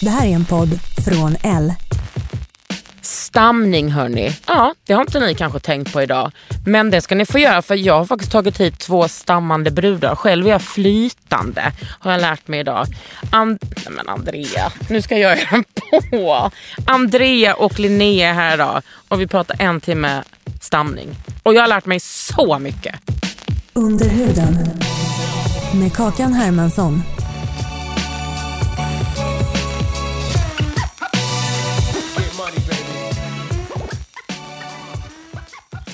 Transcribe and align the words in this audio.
Det 0.00 0.10
här 0.10 0.26
är 0.26 0.30
en 0.30 0.44
podd 0.44 0.78
från 1.04 1.36
L. 1.42 1.74
Stamning 3.00 3.90
hörni. 3.90 4.36
Ja, 4.46 4.74
det 4.86 4.92
har 4.92 5.00
inte 5.00 5.20
ni 5.20 5.34
kanske 5.34 5.58
tänkt 5.60 5.92
på 5.92 6.02
idag. 6.02 6.32
Men 6.66 6.90
det 6.90 7.00
ska 7.00 7.14
ni 7.14 7.26
få 7.26 7.38
göra 7.38 7.62
för 7.62 7.74
jag 7.74 7.98
har 7.98 8.04
faktiskt 8.04 8.32
tagit 8.32 8.60
hit 8.60 8.78
två 8.78 9.08
stammande 9.08 9.70
brudar. 9.70 10.14
Själv 10.14 10.46
är 10.46 10.50
jag 10.50 10.62
flytande 10.62 11.72
har 12.00 12.12
jag 12.12 12.20
lärt 12.20 12.48
mig 12.48 12.60
idag. 12.60 12.86
And 13.30 13.58
Nej, 13.62 13.84
men 13.90 14.08
Andrea, 14.08 14.72
nu 14.88 15.02
ska 15.02 15.16
jag 15.18 15.38
göra 15.38 15.62
på. 16.10 16.50
Andrea 16.86 17.54
och 17.54 17.78
Linnea 17.78 18.28
är 18.28 18.34
här 18.34 18.54
idag 18.54 18.82
och 19.08 19.20
vi 19.20 19.26
pratar 19.26 19.56
en 19.62 19.80
timme 19.80 20.22
stamning. 20.60 21.08
Och 21.42 21.54
jag 21.54 21.60
har 21.60 21.68
lärt 21.68 21.86
mig 21.86 22.00
så 22.00 22.58
mycket. 22.58 22.94
Under 23.72 24.08
huden. 24.08 24.58
Med 25.74 25.92
Kakan 25.94 26.32
Hermansson. 26.32 27.02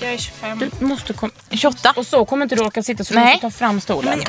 Jag 0.03 0.13
är 0.13 0.19
25. 0.19 0.71
Du 0.79 0.85
måste 0.87 1.13
komma... 1.13 1.33
28. 1.51 1.93
Och 1.97 2.07
så 2.07 2.25
kommer 2.25 2.43
inte 2.43 2.55
du 2.55 2.63
orka 2.63 2.83
sitta 2.83 3.05
så 3.05 3.15
du 3.15 3.21
Nej. 3.21 3.29
måste 3.29 3.41
ta 3.41 3.51
fram 3.51 3.81
stolen. 3.81 4.21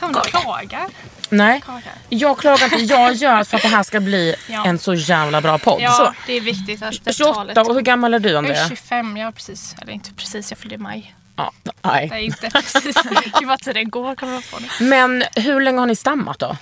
Fan, 0.00 0.12
du 0.12 0.20
klagar. 0.20 0.86
Nej, 1.30 1.60
Klagar. 1.64 1.92
jag 2.08 2.38
klagar 2.38 2.64
inte. 2.64 2.94
Jag 2.94 3.14
gör 3.14 3.44
för 3.44 3.56
att 3.56 3.62
det 3.62 3.68
här 3.68 3.82
ska 3.82 4.00
bli 4.00 4.34
Ja. 4.48 4.66
en 4.66 4.78
så 4.78 4.94
jävla 4.94 5.40
bra 5.40 5.58
podd. 5.58 5.80
Ja, 5.80 5.90
Så. 5.92 6.14
det 6.26 6.32
är 6.32 6.40
viktigt 6.40 6.82
att 6.82 7.04
det 7.04 7.12
28 7.12 7.34
talet... 7.34 7.58
och 7.58 7.74
hur 7.74 7.80
gammal 7.82 8.14
är 8.14 8.18
du 8.18 8.28
Jag 8.28 8.34
är 8.34 8.38
Andrea? 8.38 8.68
25, 8.68 9.16
jag 9.16 9.24
har 9.26 9.32
precis, 9.32 9.74
eller 9.82 9.92
inte 9.92 10.12
precis, 10.14 10.50
jag 10.50 10.58
fyllde 10.58 10.74
i 10.74 10.78
maj. 10.78 11.14
Ja, 11.36 11.52
nej. 11.82 12.08
Nej, 12.10 12.24
inte 12.24 12.50
precis. 12.50 12.96
Gud 13.40 13.48
vad 13.48 13.60
tiden 13.60 13.90
går, 13.90 14.14
kommer 14.14 14.32
jag 14.34 14.50
på 14.50 14.58
nu. 14.58 14.68
Men 14.86 15.24
hur 15.36 15.60
länge 15.60 15.78
har 15.78 15.86
ni 15.86 15.96
stammat 15.96 16.38
då? 16.38 16.56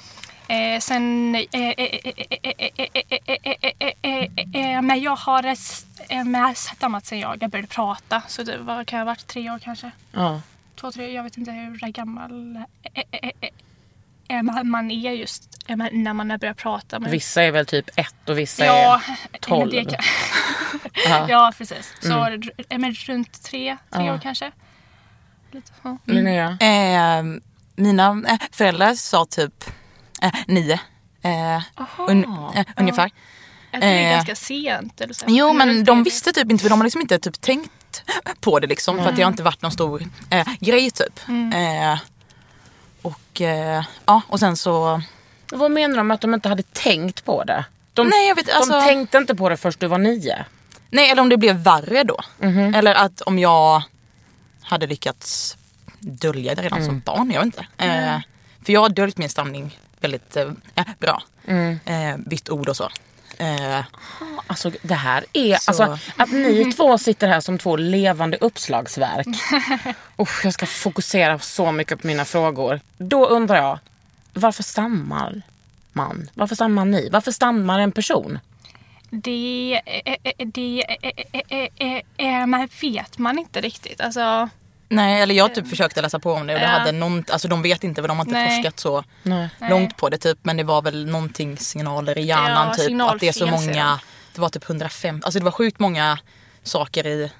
Eh, 0.49 0.81
sen... 0.81 1.35
Eh, 1.35 1.41
eh, 1.53 1.61
eh, 1.61 1.85
eh, 2.05 2.13
eh, 2.17 2.35
eh, 2.43 2.53
eh, 2.59 2.91
eh, 3.09 3.37
eh, 3.53 3.73
eh, 3.81 3.93
eh, 4.03 4.29
eh, 4.55 4.77
eh, 4.77 4.83
Men 4.83 5.01
jag 5.03 5.17
har 5.17 5.47
eh, 5.47 5.55
s- 6.05 6.11
eh, 6.11 6.25
med 6.25 6.57
stammat 6.57 7.07
sen 7.07 7.19
jag 7.21 7.39
började 7.39 7.69
prata. 7.69 8.23
Så 8.29 8.43
det 8.43 8.59
var, 8.59 8.85
kan 8.85 8.99
jag 8.99 9.07
ha 9.07 9.13
varit 9.13 9.27
tre 9.27 9.51
år 9.51 9.59
kanske. 9.59 9.91
Ja. 10.13 10.41
Två, 10.81 10.93
tre, 10.93 11.13
jag 11.13 11.23
vet 11.23 11.37
inte 11.37 11.51
hur 11.53 11.89
gammal 11.93 12.57
eh, 12.57 13.03
eh, 13.11 13.31
eh, 14.29 14.43
man- 14.43 14.71
man 14.71 14.91
är 14.91 15.13
just 15.13 15.51
när 15.93 16.13
man 16.13 16.31
har 16.31 16.39
börjat 16.39 16.57
prata. 16.57 16.99
Men, 16.99 17.11
Vissa 17.11 17.43
är 17.43 17.51
väl 17.51 17.67
typ 17.67 17.91
ett 17.97 18.29
och 18.29 18.39
vissa 18.39 18.65
ja, 18.67 19.01
är 19.33 19.39
12. 19.39 19.61
men 19.75 19.85
det 19.85 19.91
kan- 19.91 20.05
Ja. 21.29 21.53
precis. 21.59 21.95
Så 22.01 22.27
eh, 22.69 22.79
men 22.79 22.95
runt 22.95 23.43
tre, 23.43 23.77
tre 23.91 24.05
Ja. 24.07 24.15
år 24.15 24.19
kanske. 24.23 24.53
Lite, 25.51 25.73
ja. 25.83 25.99
Linnea? 26.05 26.59
Eh, 26.61 27.23
mina 27.77 28.23
eh, 28.29 28.39
föräldrar 28.53 28.95
sa 28.95 29.25
typ 29.27 29.65
eh, 30.23 30.33
nio. 30.47 30.79
Eh, 31.23 31.63
un, 32.09 32.25
eh, 32.57 32.65
ungefär. 32.77 33.11
Det 33.81 33.87
är 33.87 34.07
Eh, 34.07 34.13
ganska 34.13 34.35
sent. 34.35 35.01
Eller 35.01 35.15
så. 35.15 35.25
Jo 35.29 35.53
Men 35.53 35.85
de 35.85 36.03
visste 36.03 36.33
typ 36.33 36.51
inte 36.51 36.63
för 36.63 36.71
de 36.71 36.79
har 36.79 36.85
liksom 36.85 37.01
inte 37.01 37.19
typ 37.19 37.41
tänkt 37.41 38.03
på 38.41 38.61
det 38.61 38.67
liksom. 38.67 38.99
För 38.99 39.09
att 39.09 39.17
det 39.17 39.23
har 39.23 39.31
inte 39.31 39.43
varit 39.43 39.63
någon 39.63 39.73
stor 39.73 40.03
eh, 40.31 40.49
grej 40.61 40.91
typ. 40.91 41.21
Eh, 41.29 41.99
och 43.03 43.41
eh, 43.41 43.85
ja 44.05 44.23
och 44.29 44.41
sen 44.41 44.57
så. 44.57 45.03
Vad 45.53 45.71
menar 45.71 45.97
de 45.97 46.07
med 46.07 46.15
att 46.15 46.21
de 46.21 46.35
inte 46.35 46.49
hade 46.49 46.63
tänkt 46.63 47.25
på 47.25 47.45
det? 47.45 47.65
De, 47.93 48.09
Nej 48.09 48.29
jag 48.29 48.35
vet 48.35 48.51
alltså. 48.55 48.73
de 48.73 48.85
tänkte 48.85 49.19
inte 49.19 49.35
på 49.35 49.49
det 49.49 49.57
först 49.57 49.81
du 49.81 49.87
var 49.87 49.99
nio. 49.99 50.45
Nej 50.91 51.11
eller 51.11 51.23
om 51.23 51.29
det 51.29 51.37
blev 51.37 51.57
värre 51.57 52.05
då. 52.05 52.21
Eller 52.75 52.95
att 52.95 53.21
om 53.21 53.39
jag 53.39 53.83
hade 54.63 54.87
lyckats 54.87 55.57
dölja 56.01 56.55
det 56.55 56.63
redan 56.63 56.85
som 56.85 57.01
barn. 57.01 57.31
Jag 57.31 57.41
vet 57.41 57.47
inte. 57.47 57.67
Eh, 57.79 58.21
för 58.65 58.73
jag 58.73 58.81
har 58.81 58.89
döljt 58.89 59.19
min 59.19 59.29
stamning 59.29 59.79
väldigt 60.01 60.37
eh, 60.37 60.51
bra. 60.99 61.23
Eh, 61.85 62.17
bytt 62.17 62.51
ord 62.51 62.69
och 62.69 62.77
så. 62.77 62.89
Eh, 63.39 63.81
Alltså 64.47 64.71
det 64.83 64.95
här 64.95 65.25
är, 65.33 65.57
Så- 65.57 65.71
alltså 65.85 65.99
att 66.17 66.33
ni 66.33 66.73
två 66.77 66.99
sitter 66.99 67.29
här 67.29 67.41
som 67.41 67.59
två 67.59 67.77
levande 67.77 68.37
uppslagsverk. 68.41 69.27
Usch, 70.21 70.45
jag 70.45 70.53
ska 70.55 70.67
fokusera 70.67 71.39
så 71.39 71.73
mycket 71.73 72.01
på 72.01 72.07
mina 72.07 72.25
frågor. 72.25 72.81
Då 72.99 73.27
undrar 73.27 73.57
jag, 73.57 73.79
varför 74.33 74.63
stammar 74.63 75.43
man? 75.93 76.31
Varför 76.35 76.55
stammar 76.55 76.85
ni? 76.85 77.09
Varför 77.13 77.33
stammar 77.33 77.79
en 77.79 77.93
person? 77.93 78.39
Det, 79.11 79.81
eh, 79.87 80.17
eh, 80.25 80.47
det 80.47 80.85
eh, 81.03 81.41
eh, 81.49 81.69
eh, 81.79 82.03
eh, 82.41 82.47
man 82.47 82.69
vet 82.81 83.19
man 83.19 83.39
inte 83.39 83.61
riktigt. 83.61 84.01
Alltså, 84.01 84.49
Nej, 84.95 85.23
eller 85.23 85.35
jag 85.35 85.55
typ 85.55 85.69
försökte 85.69 86.03
läsa 86.03 86.19
på 86.19 86.33
om 86.33 86.47
det 86.47 86.55
och 86.55 86.61
det 86.61 86.67
Ja. 86.67 86.71
hade 86.79 86.93
någon, 86.93 87.25
alltså 87.33 87.49
de 87.49 87.63
vet 87.63 87.85
inte 87.85 88.03
för 88.03 88.09
de 88.09 88.17
har 88.19 88.25
inte 88.25 88.35
Nej. 88.39 88.57
forskat 88.57 88.81
så 88.81 89.05
Nej. 89.23 89.49
långt 89.71 89.97
på 89.97 90.09
det 90.09 90.19
typ 90.19 90.39
men 90.43 90.57
det 90.57 90.65
var 90.65 90.83
väl 90.83 91.07
någonting 91.07 91.57
signaler 91.59 92.19
i 92.19 92.23
hjärnan 92.23 92.69
Ja, 92.69 92.75
typ 92.85 93.01
att 93.03 93.21
det 93.21 93.29
är 93.29 93.33
så 93.33 93.47
många, 93.47 94.01
det 94.35 94.41
var 94.41 94.49
typ 94.49 94.65
105, 94.69 95.21
alltså 95.25 95.39
det 95.39 95.45
var 95.45 95.53
sjukt 95.53 95.79
många 95.81 96.19
saker 96.63 97.07
i 97.07 97.33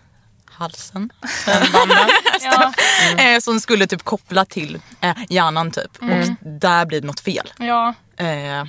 halsen 0.47 1.11
ja, 2.43 2.73
eh, 3.25 3.39
som 3.41 3.61
skulle 3.61 3.87
typ 3.87 4.03
koppla 4.03 4.45
till 4.45 4.81
eh, 5.01 5.17
hjärnan 5.29 5.71
typ 5.71 6.03
Mm. 6.03 6.21
och 6.21 6.27
där 6.43 6.87
blir 6.87 7.01
det 7.01 7.07
något 7.07 7.21
fel. 7.21 7.53
ja. 7.59 7.95
Eh, 8.17 8.65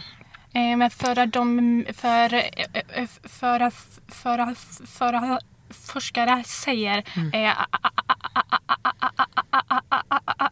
Eh, 0.53 0.77
Men 0.77 0.89
för 0.89 1.19
att 1.19 1.33
de, 1.33 1.85
för, 1.97 2.29
för, 3.29 3.69
för, 4.09 4.39
att- 4.39 4.81
för, 4.87 5.13
att 5.13 5.43
forskare 5.69 6.43
säger 6.43 7.03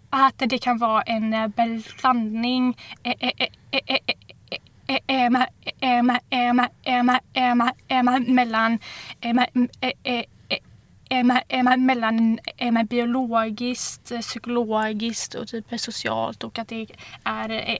att 0.09 0.37
det 0.37 0.57
kan 0.57 0.77
vara 0.77 1.01
en 1.01 1.53
blandning 2.01 2.77
mellan 8.27 8.79
mellan 11.77 12.39
biologiskt, 12.89 14.11
psykologiskt 14.21 15.35
och 15.35 15.47
typ 15.47 15.79
socialt 15.79 16.43
och 16.43 16.59
att 16.59 16.67
det 16.67 16.87
är 17.23 17.79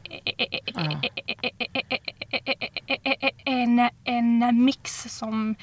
en, 3.46 3.90
en 4.04 4.64
mix 4.66 5.06
som 5.10 5.56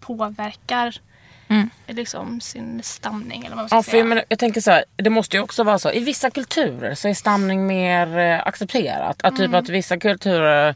påverkar 0.00 1.00
påverkar 1.48 1.94
liksom 1.94 2.40
sin 2.40 2.82
stamning 2.82 3.40
eller 3.44 3.56
vad 3.56 3.62
man 3.62 3.68
ska 3.68 3.76
Ja, 3.76 3.82
för 3.82 3.90
säga. 3.90 4.00
jag, 4.00 4.08
menar, 4.08 4.24
jag 4.28 4.38
tänker 4.38 4.60
så 4.60 4.70
här, 4.70 4.84
det 4.96 5.10
måste 5.10 5.36
ju 5.36 5.42
också 5.42 5.64
vara 5.64 5.78
så. 5.78 5.90
I 5.92 6.00
vissa 6.00 6.30
kulturer 6.30 6.94
så 6.94 7.08
är 7.08 7.14
stamning 7.14 7.66
mer 7.66 8.18
eh, 8.18 8.46
accepterat. 8.46 9.22
Att 9.22 9.36
typ 9.36 9.54
att 9.54 9.68
vissa 9.68 9.98
kulturer, 9.98 10.74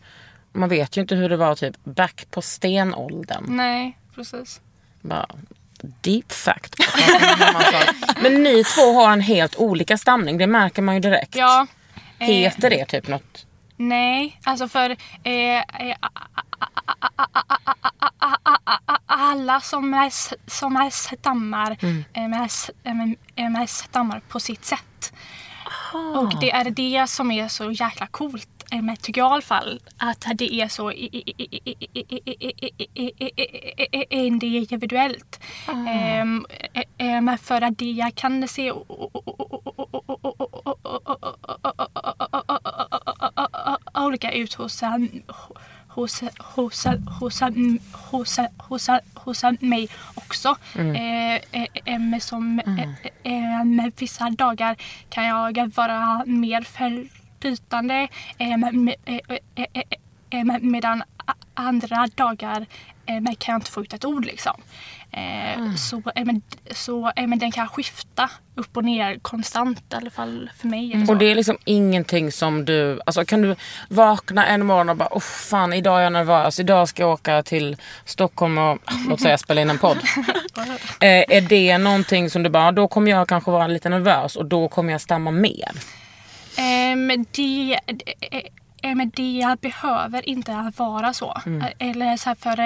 man 0.53 0.69
vet 0.69 0.97
ju 0.97 1.01
inte 1.01 1.15
hur 1.15 1.29
det 1.29 1.37
var 1.37 1.55
typ 1.55 1.77
back 1.85 2.27
på 2.31 2.43
stenåldern. 2.43 3.45
Nej, 3.49 3.99
precis. 4.15 4.61
Bara, 5.01 5.27
deep 6.01 6.33
fact. 6.33 6.75
Men 8.23 8.43
ni 8.43 8.65
två 8.65 8.93
har 8.93 9.13
en 9.13 9.21
helt 9.21 9.57
olika 9.57 9.99
stamning, 9.99 10.39
det 10.39 10.47
märker 10.47 10.83
man 10.83 10.95
ju 10.95 11.01
direkt. 11.01 11.37
Ja. 11.37 11.67
Heter 12.19 12.71
det 12.71 12.85
typ 12.85 13.09
något? 13.09 13.47
Nej, 13.77 14.41
alltså 14.45 14.69
för 14.69 14.97
alla 19.07 19.61
som 19.61 19.95
är, 19.95 20.91
stammar, 20.91 21.77
mm. 21.83 22.33
är, 23.37 23.67
stammar 23.67 24.21
på 24.29 24.41
sitt 24.41 24.65
sätt. 24.65 25.13
Och 26.15 26.41
det 26.41 26.51
är 26.51 26.71
det 26.71 27.07
som 27.07 27.31
är 27.31 27.49
så 27.49 27.71
jäkla 27.71 28.07
coolt 28.07 28.49
tycker 29.01 29.21
jag 29.21 29.31
i 29.31 29.33
alla 29.33 29.43
fall, 29.43 29.81
att 29.97 30.27
det 30.35 30.55
är 30.55 30.69
så 30.69 30.91
individuellt. 34.11 35.41
För 37.41 37.61
att 37.63 37.79
det 37.79 38.13
kan 38.15 38.49
se 38.49 38.73
olika 44.05 44.33
ut 44.33 44.55
hos 44.55 44.83
um, 44.83 45.23
hos, 45.95 46.23
hos, 46.39 46.87
hos, 47.21 47.41
hos, 48.11 48.39
hos, 48.59 48.89
hos 49.15 49.43
mig 49.61 49.89
också. 50.15 50.57
Eh, 50.75 51.35
eh, 51.53 51.67
eh, 51.85 51.99
som, 52.23 52.61
eh, 52.61 53.33
eh, 53.33 53.65
med 53.65 53.93
vissa 53.99 54.31
dagar 54.31 54.77
kan 55.09 55.25
jag 55.25 55.77
vara 55.77 56.25
mer 56.27 56.63
eh, 58.39 58.57
eh, 59.05 59.21
eh, 59.55 59.67
eh, 59.75 59.83
eh, 60.31 60.45
med, 60.45 60.63
medan 60.63 61.03
andra 61.55 62.09
dagar 62.15 62.67
eh, 63.07 63.21
men 63.21 63.35
kan 63.37 63.53
jag 63.53 63.61
inte 63.61 63.71
få 63.71 63.83
ut 63.83 63.93
ett 63.93 64.05
ord 64.05 64.25
liksom. 64.25 64.63
Eh, 65.13 65.75
Så, 65.75 66.03
eh, 66.15 66.25
men, 66.25 66.43
så 66.71 67.13
eh, 67.17 67.27
men 67.27 67.39
den 67.39 67.53
kan 67.53 67.69
skifta 67.69 68.31
upp 68.55 68.77
och 68.77 68.85
ner 68.85 69.19
konstant 69.19 69.83
i 69.93 69.97
alla 69.97 70.11
fall 70.11 70.51
för 70.57 70.69
mig. 70.69 71.07
så. 71.07 71.13
Och 71.13 71.19
det 71.19 71.25
är 71.31 71.35
liksom 71.35 71.59
ingenting 71.65 72.33
som 72.33 72.65
du... 72.65 73.01
Alltså 73.07 73.25
kan 73.25 73.43
du 73.43 73.57
vakna 73.89 74.47
en 74.47 74.67
morgon 74.67 74.89
och 74.89 74.97
bara 74.97 75.09
oh, 75.11 75.21
fan 75.21 75.73
idag 75.73 75.99
är 75.99 76.03
jag 76.03 76.13
nervös. 76.13 76.61
Idag 76.61 76.89
ska 76.89 77.03
jag 77.03 77.11
åka 77.11 77.43
till 77.43 77.77
Stockholm 78.05 78.59
och 78.59 78.79
låt 79.09 79.21
säga 79.21 79.39
spela 79.47 79.61
in 79.61 79.71
en 79.71 79.79
podd. 79.79 79.97
eh, 81.01 81.25
är 81.29 81.41
det 81.41 81.79
någonting 81.79 82.31
som 82.31 82.43
du 82.43 82.51
bara, 82.51 82.73
då 82.73 82.89
kommer 82.89 83.11
jag 83.11 83.29
kanske 83.29 83.51
vara 83.51 83.67
lite 83.67 83.89
nervös 83.89 84.37
och 84.37 84.47
då 84.47 84.69
kommer 84.69 84.93
jag 84.93 85.01
stamma 85.01 85.31
mer? 85.31 85.71
Eh, 86.57 86.97
men 86.97 87.27
det, 87.31 87.81
äh, 88.83 88.95
men 88.95 89.11
det 89.11 89.57
behöver 89.61 90.29
inte 90.29 90.73
vara 90.77 91.13
så. 91.13 91.41
Mm. 91.47 91.67
Eller 91.79 92.17
så 92.17 92.29
här 92.29 92.35
för 92.35 92.57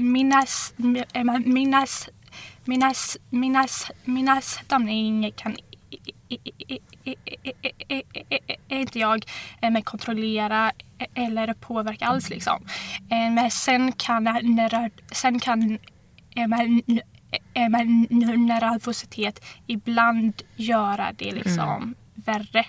minas, 0.00 0.74
minas, 1.44 2.08
minas, 2.64 3.16
minas, 3.30 3.90
minas 4.04 4.60
kan 5.36 5.56
inte 8.68 8.98
jag 8.98 9.24
kontrollera 9.84 10.72
eller 11.14 11.54
påverka 11.54 12.06
alls 12.06 12.30
liksom. 12.30 12.66
Men 13.08 13.50
sen 13.50 13.92
kan, 13.92 14.42
sen 15.12 15.40
kan 15.40 15.78
men, 17.54 18.06
eh, 18.10 18.28
men 18.28 18.46
nervositet 18.46 19.44
ibland 19.66 20.42
göra 20.56 21.12
det 21.16 21.32
liksom 21.32 21.94
värre. 22.14 22.64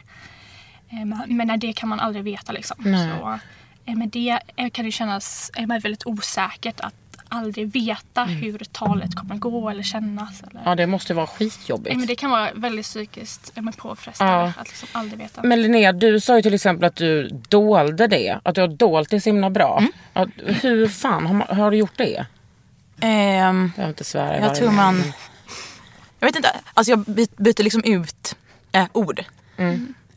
Eh, 0.89 1.05
Men 1.27 1.59
det 1.59 1.73
kan 1.73 1.89
man 1.89 1.99
aldrig 1.99 2.23
veta 2.25 2.51
liksom. 2.51 2.77
Nej. 2.79 3.09
Så, 3.19 3.39
eh, 3.85 3.95
men 3.95 4.09
det 4.09 4.39
kan 4.73 4.85
ju 4.85 4.91
kännas 4.91 5.51
väldigt 5.67 6.05
osäkert 6.05 6.79
att 6.79 6.93
aldrig 7.27 7.71
veta 7.73 8.23
hur 8.23 8.57
talet 8.71 9.15
kommer 9.15 9.35
gå 9.35 9.69
eller 9.69 9.83
kännas. 9.83 10.43
Eller. 10.43 10.61
Ja 10.65 10.75
det 10.75 10.87
måste 10.87 11.13
vara 11.13 11.27
skitjobbigt. 11.27 11.97
Men 11.97 12.05
det 12.07 12.15
kan 12.15 12.31
vara 12.31 12.49
väldigt 12.55 12.85
psykiskt 12.85 13.51
men 13.55 13.73
påfrestande 13.73 14.33
Ja. 14.33 14.53
att 14.57 14.67
liksom 14.67 14.89
aldrig 14.91 15.19
veta. 15.19 15.41
Men 15.43 15.61
Linnea, 15.61 15.91
du 15.93 16.19
sa 16.19 16.35
ju 16.35 16.41
till 16.41 16.53
exempel 16.53 16.87
att 16.87 16.95
du 16.95 17.29
dolde 17.49 18.07
det. 18.07 18.39
Att 18.43 18.55
du 18.55 18.61
har 18.61 18.67
dolt 18.67 19.09
det 19.09 19.21
så 19.21 19.29
himla 19.29 19.49
bra. 19.49 19.83
Att, 20.13 20.29
hur 20.45 20.87
fan 20.87 21.25
har, 21.25 21.33
man, 21.33 21.57
har 21.57 21.71
du 21.71 21.77
gjort 21.77 21.97
det? 21.97 22.25
Ehm, 23.03 23.71
Jag 23.77 23.89
inte 23.89 24.03
svära 24.03 24.39
jag 24.39 24.55
tror 24.55 24.71
man... 24.71 25.13
Jag 26.19 26.27
vet 26.27 26.35
inte. 26.35 26.49
Alltså 26.73 26.91
jag 26.91 26.99
by- 26.99 27.27
byter 27.37 27.63
liksom 27.63 27.83
ut 27.83 28.35
eh, 28.71 28.85
ord. 28.93 29.19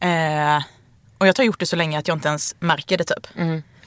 Eh, 0.00 0.62
och 1.19 1.27
jag 1.27 1.38
har 1.38 1.44
gjort 1.44 1.61
det 1.61 1.67
så 1.67 1.77
länge 1.77 1.99
att 1.99 2.09
jag 2.09 2.17
inte 2.17 2.29
ens 2.29 2.55
märker 2.59 2.99
det 2.99 3.05
typ. 3.05 3.27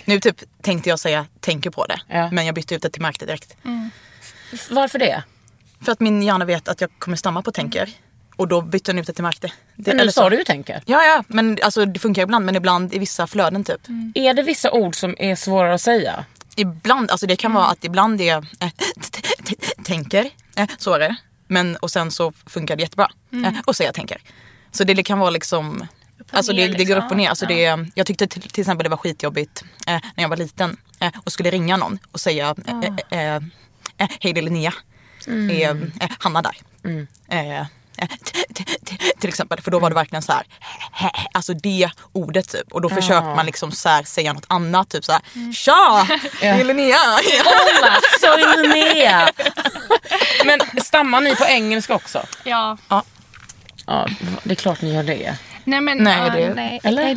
Nu 0.06 0.20
typ 0.20 0.44
tänkte 0.62 0.90
jag 0.90 1.00
säga 1.00 1.26
tänker 1.40 1.70
på 1.70 1.86
det. 1.86 2.00
Ja. 2.08 2.32
Men 2.32 2.46
jag 2.46 2.56
bytte 2.56 2.76
ut 2.76 2.82
det 2.82 2.90
till 2.90 3.02
märkte 3.02 3.26
direkt. 3.26 3.56
Varför 4.70 5.00
det? 5.00 5.24
För 5.82 5.92
att 5.92 6.00
min 6.00 6.24
hjärna 6.24 6.46
vet 6.46 6.68
att 6.68 6.82
jag 6.82 6.90
kommer 7.00 7.18
stamma 7.18 7.42
på 7.42 7.52
tänker. 7.52 7.90
Och 8.36 8.48
då 8.48 8.62
bytte 8.62 8.92
den 8.92 9.00
ut 9.00 9.08
det 9.08 9.14
till 9.14 9.24
märkte. 9.24 9.52
Det, 9.76 9.94
Men 9.94 10.06
nu 10.06 10.12
sa 10.12 10.30
du 10.30 10.38
ju 10.38 10.44
tänker. 10.44 10.84
Ja, 10.86 11.04
ja. 11.04 11.24
Men 11.28 11.58
alltså, 11.64 11.86
det 11.86 12.00
funkar 12.00 12.22
ibland. 12.22 12.46
Men 12.46 12.56
ibland 12.56 12.94
i 12.94 13.00
vissa 13.00 13.28
flöden 13.28 13.64
typ. 13.64 13.82
Är 14.16 14.34
det 14.34 14.44
vissa 14.44 14.72
ord 14.72 14.96
som 14.96 15.16
är 15.20 15.36
svårare 15.36 15.74
att 15.74 15.82
säga? 15.82 16.26
Ibland, 16.60 17.12
alltså 17.12 17.28
det 17.28 17.36
kan 17.36 17.54
vara 17.54 17.66
att 17.66 17.84
ibland 17.84 18.22
är 18.22 18.38
äh, 18.60 18.70
t- 18.70 18.84
t- 19.12 19.22
t- 19.46 19.84
tänker, 19.84 20.30
äh, 20.56 20.70
så 20.78 20.94
är 20.94 21.00
det. 21.00 21.16
Men 21.48 21.76
och 21.76 21.92
sen 21.92 22.12
så 22.12 22.32
funkar 22.46 22.76
det 22.76 22.82
jättebra. 22.82 23.12
Äh, 23.46 23.54
och 23.66 23.76
säga 23.76 23.94
tänker. 23.94 24.22
Så 24.72 24.84
det, 24.84 24.94
det 24.94 25.04
kan 25.04 25.20
vara 25.20 25.30
liksom, 25.30 25.88
alltså 26.32 26.54
det, 26.54 26.68
det 26.68 26.68
går 26.68 26.78
liksom. 26.78 26.98
upp 26.98 27.12
och 27.12 27.18
ner. 27.18 27.30
Alltså 27.30 27.46
det, 27.46 27.88
jag 27.96 28.06
tyckte 28.08 28.28
till, 28.28 28.42
till 28.42 28.62
exempel 28.62 28.84
det 28.84 28.90
var 28.90 28.98
skitjobbigt 28.98 29.64
äh, 29.88 30.00
när 30.16 30.24
jag 30.24 30.30
var 30.30 30.38
liten 30.38 30.78
äh, 31.00 31.12
och 31.24 31.32
skulle 31.32 31.52
ringa 31.52 31.78
någon 31.78 32.00
och 32.12 32.20
säga 32.20 32.56
äh, 32.68 33.20
äh, 33.20 33.36
äh, 33.36 33.42
hej 34.20 34.34
det 34.34 34.40
är 34.40 34.42
Linnea. 34.42 34.74
Äh, 36.02 36.10
Hanna 36.20 36.42
där? 36.42 36.56
T- 37.30 37.66
till 39.20 39.30
exempel. 39.30 39.62
För 39.62 39.72
då 39.72 39.80
var 39.80 39.90
det 39.90 39.96
verkligen 39.96 40.22
så 40.22 40.32
här, 40.32 40.44
alltså 41.32 41.54
det 41.54 41.90
ordet 42.12 42.50
typ. 42.50 42.72
Och 42.72 42.82
då 42.82 42.90
försökte 42.90 43.36
man 43.36 43.46
liksom 43.46 43.72
så 43.72 43.90
här, 43.90 44.04
säga 44.04 44.34
något 44.34 44.46
annat. 44.48 44.90
Typ 44.90 45.06
så 45.06 45.12
här, 45.12 45.54
tja! 45.54 46.08
Det 46.40 46.48
är 46.48 46.64
Linnea. 46.64 46.98
Hola, 47.46 48.00
soy 48.22 48.62
Linnea. 48.62 49.30
Men 50.46 50.60
stammar 50.84 51.22
ni 51.22 51.36
på 51.36 51.46
engelska 51.46 51.96
också? 51.96 52.26
Ja. 52.44 52.78
ja. 52.90 53.04
Ja, 53.86 54.08
det 54.44 54.52
är 54.52 54.56
klart 54.56 54.82
ni 54.82 54.94
gör 54.94 55.04
det. 55.04 55.38
Nej 55.64 55.82
men 55.82 55.98
nej, 55.98 56.32
det, 56.32 56.54
nej. 56.54 56.80
Eller? 56.84 57.16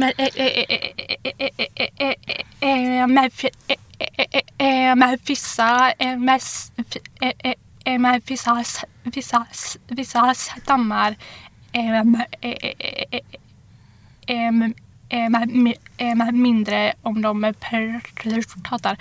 Med 4.97 5.21
fissa, 5.25 5.93
med 6.19 6.43
med 7.85 8.23
vissa, 8.27 8.65
vissa, 9.03 9.47
vissa 9.87 10.35
stammar 10.35 11.17
är 11.73 12.03
mindre 16.33 16.95
om 17.03 17.23
de 17.23 17.55
pratar 18.65 18.99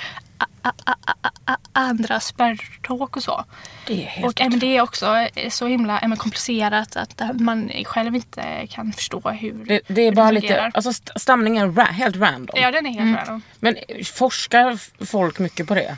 andra 1.73 2.19
språk 2.19 3.17
och 3.17 3.23
så. 3.23 3.45
Det 3.87 4.07
är 4.07 4.25
och 4.25 4.41
äm, 4.41 4.59
det 4.59 4.77
är 4.77 4.81
också 4.81 5.27
så 5.49 5.67
himla 5.67 5.99
äm, 5.99 6.15
komplicerat 6.15 6.95
att 6.95 7.21
man 7.39 7.71
själv 7.85 8.15
inte 8.15 8.67
kan 8.69 8.93
förstå 8.93 9.29
hur 9.29 9.65
Det, 9.65 9.81
det 9.87 10.01
är 10.01 10.05
hur 10.05 10.15
bara 10.15 10.31
det 10.31 10.39
lite, 10.39 10.71
alltså 10.73 10.93
stamningen 11.15 11.69
är 11.69 11.71
ra 11.71 11.83
helt 11.83 12.15
random. 12.15 12.55
Ja 12.61 12.71
den 12.71 12.85
är 12.85 12.89
helt 12.89 13.01
mm. 13.01 13.15
random. 13.15 13.41
Men 13.59 13.77
forskar 14.05 14.79
folk 15.05 15.39
mycket 15.39 15.67
på 15.67 15.75
det? 15.75 15.97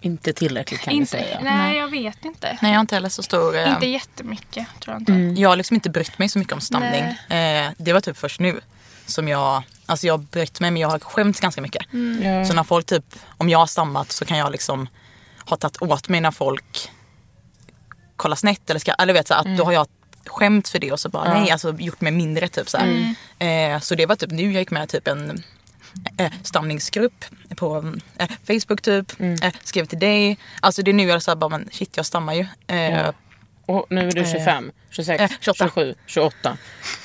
Inte 0.00 0.32
tillräckligt 0.32 0.80
kan 0.80 0.90
vi 0.90 0.96
Inte, 0.96 1.10
säga. 1.10 1.40
nej, 1.42 1.76
jag 1.76 1.88
vet 1.90 2.24
inte. 2.24 2.58
Nej 2.62 2.70
jag 2.72 2.78
har 2.78 2.80
inte 2.80 2.94
heller 2.94 3.08
så 3.08 3.22
stor... 3.22 3.56
eh, 3.56 3.72
Inte 3.72 3.86
jättemycket 3.86 4.66
tror 4.80 4.94
jag 4.94 5.00
inte. 5.00 5.40
Jag 5.40 5.48
har 5.48 5.56
liksom 5.56 5.74
inte 5.74 5.90
brytt 5.90 6.18
mig 6.18 6.28
så 6.28 6.38
mycket 6.38 6.52
om 6.54 6.60
stamning. 6.60 7.02
Eh, 7.38 7.70
det 7.78 7.92
var 7.92 8.00
typ 8.00 8.16
först 8.16 8.40
nu 8.40 8.60
som 9.06 9.28
jag, 9.28 9.62
alltså 9.86 10.06
jag 10.06 10.14
har 10.14 10.18
brytt 10.18 10.60
mig 10.60 10.70
men 10.70 10.80
jag 10.82 10.88
har 10.88 10.98
skämts 10.98 11.40
ganska 11.40 11.60
mycket. 11.60 11.82
Ja. 12.22 12.44
Så 12.44 12.52
när 12.54 12.64
folk 12.64 12.86
typ, 12.86 13.04
om 13.36 13.48
jag 13.48 13.58
har 13.58 13.66
stammat 13.66 14.12
så 14.12 14.24
kan 14.24 14.38
jag 14.38 14.52
liksom 14.52 14.88
ha 15.44 15.56
tagit 15.56 15.82
åt 15.82 16.08
mig 16.08 16.20
när 16.20 16.30
folk 16.30 16.90
kollar 18.16 18.36
snett 18.36 18.70
eller 18.70 18.80
ska, 18.80 18.92
eller 18.92 19.12
vet 19.12 19.28
så 19.28 19.34
att 19.34 19.56
då 19.58 19.64
har 19.64 19.72
jag 19.72 19.86
skämt 20.26 20.68
för 20.68 20.78
det 20.78 20.92
och 20.92 21.00
så 21.00 21.08
bara 21.08 21.34
nej 21.40 21.50
alltså 21.50 21.74
gjort 21.78 22.00
mig 22.00 22.12
mindre 22.12 22.48
typ 22.48 22.68
så 22.68 22.78
här. 22.78 23.14
Eh, 23.74 23.80
så 23.80 23.94
det 23.94 24.06
var 24.06 24.16
typ 24.16 24.30
nu 24.30 24.42
jag 24.52 24.60
gick 24.60 24.70
med 24.70 24.88
typ 24.88 25.08
en 25.08 25.42
eh, 26.18 26.32
stamningsgrupp 26.42 27.24
på 27.56 27.94
eh, 28.18 28.28
Facebook 28.46 28.82
typ. 28.82 29.20
Eh, 29.20 29.52
skrev 29.62 29.84
till 29.84 29.98
dig. 29.98 30.38
Alltså 30.60 30.82
det 30.82 30.90
är 30.90 30.92
nu 30.92 31.02
jag 31.02 31.14
är 31.16 31.18
så 31.18 31.30
här, 31.30 31.36
bara 31.36 31.50
men 31.50 31.68
shit 31.72 31.96
jag 31.96 32.06
stammar 32.06 32.34
ju. 32.34 32.46
Eh, 32.66 33.10
Och 33.66 33.86
nu 33.90 34.00
är 34.08 34.12
du 34.12 34.24
25, 34.24 34.72
26, 34.90 35.20
eh, 35.22 35.28
28. 35.40 35.64
27, 35.64 35.94
28. 36.06 36.56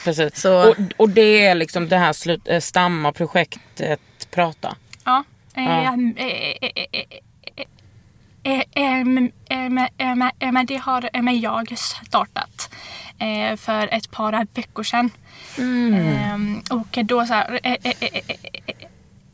Precis. 0.04 0.42
Så- 0.42 0.70
Och, 0.70 0.76
och 0.98 1.10
det 1.10 1.46
är 1.46 1.56
liksom 1.56 1.90
det 1.90 1.98
här 1.98 2.14
slut, 2.14 2.42
eh, 2.48 2.60
stamma 2.60 3.12
projektet 3.14 4.00
prata. 4.32 4.76
Ja. 5.06 5.24
Eh, 5.56 5.64
Ja. 5.64 5.72
ehm, 5.94 6.16
eh, 6.18 6.26
eh, 6.26 6.54
eh, 6.62 6.86
eh, 7.56 7.66
eh, 8.54 8.64
ehm, 8.76 9.32
ehm, 9.50 9.78
ehm, 9.98 10.22
ehm, 10.40 10.66
Det 10.66 10.78
har 10.78 11.10
ehm, 11.14 11.28
jag 11.40 11.78
startat 11.78 12.70
eh, 13.20 13.56
för 13.56 13.88
ett 13.94 14.12
par 14.12 14.46
veckor 14.54 14.84
sedan. 14.84 15.10
Ehm, 15.58 16.62
Och 16.70 16.98
då 17.06 17.26
så 17.26 17.34
här, 17.34 17.60
eh, 17.64 17.72
eh, 17.74 17.94
eh, 18.00 18.10
eh, 18.14 18.22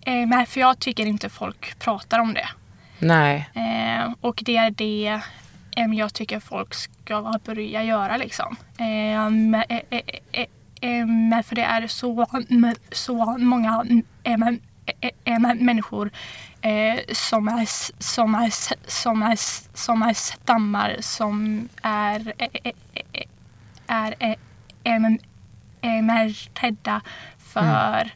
eh, 0.06 0.40
eh, 0.40 0.46
för 0.46 0.60
jag 0.60 0.80
tycker 0.80 1.06
inte 1.06 1.30
folk 1.30 1.80
pratar 1.80 2.20
om 2.20 2.34
det. 2.34 2.50
Nej. 3.00 3.50
Eh, 3.54 4.14
och 4.22 4.42
det 4.46 4.58
är 4.58 4.70
det 4.72 5.22
eh, 5.78 5.94
jag 5.94 6.14
tycker 6.14 6.40
folk 6.40 6.74
ska 6.74 7.40
börja 7.46 7.84
göra 7.84 8.18
liksom. 8.18 8.56
Eh, 8.78 9.30
men, 9.30 9.56
eh, 9.70 9.82
eh, 9.90 10.02
eh, 10.32 10.46
eh, 10.82 11.44
för 11.44 11.56
det 11.56 11.64
är 11.64 11.88
så, 11.88 12.26
så 12.92 13.38
många 13.38 13.86
eh, 14.24 15.40
människor 15.56 16.12
eh, 16.62 17.00
som, 17.14 17.48
är, 17.48 17.68
som, 18.04 18.36
är, 18.36 18.52
som, 18.90 19.24
är, 19.24 19.38
som 19.78 20.04
är 20.04 20.14
stammar 20.14 20.98
som 21.00 21.70
är, 21.82 22.34
är 23.92 24.16
eh, 24.20 24.36
emertedda 25.82 27.02
för, 27.38 28.12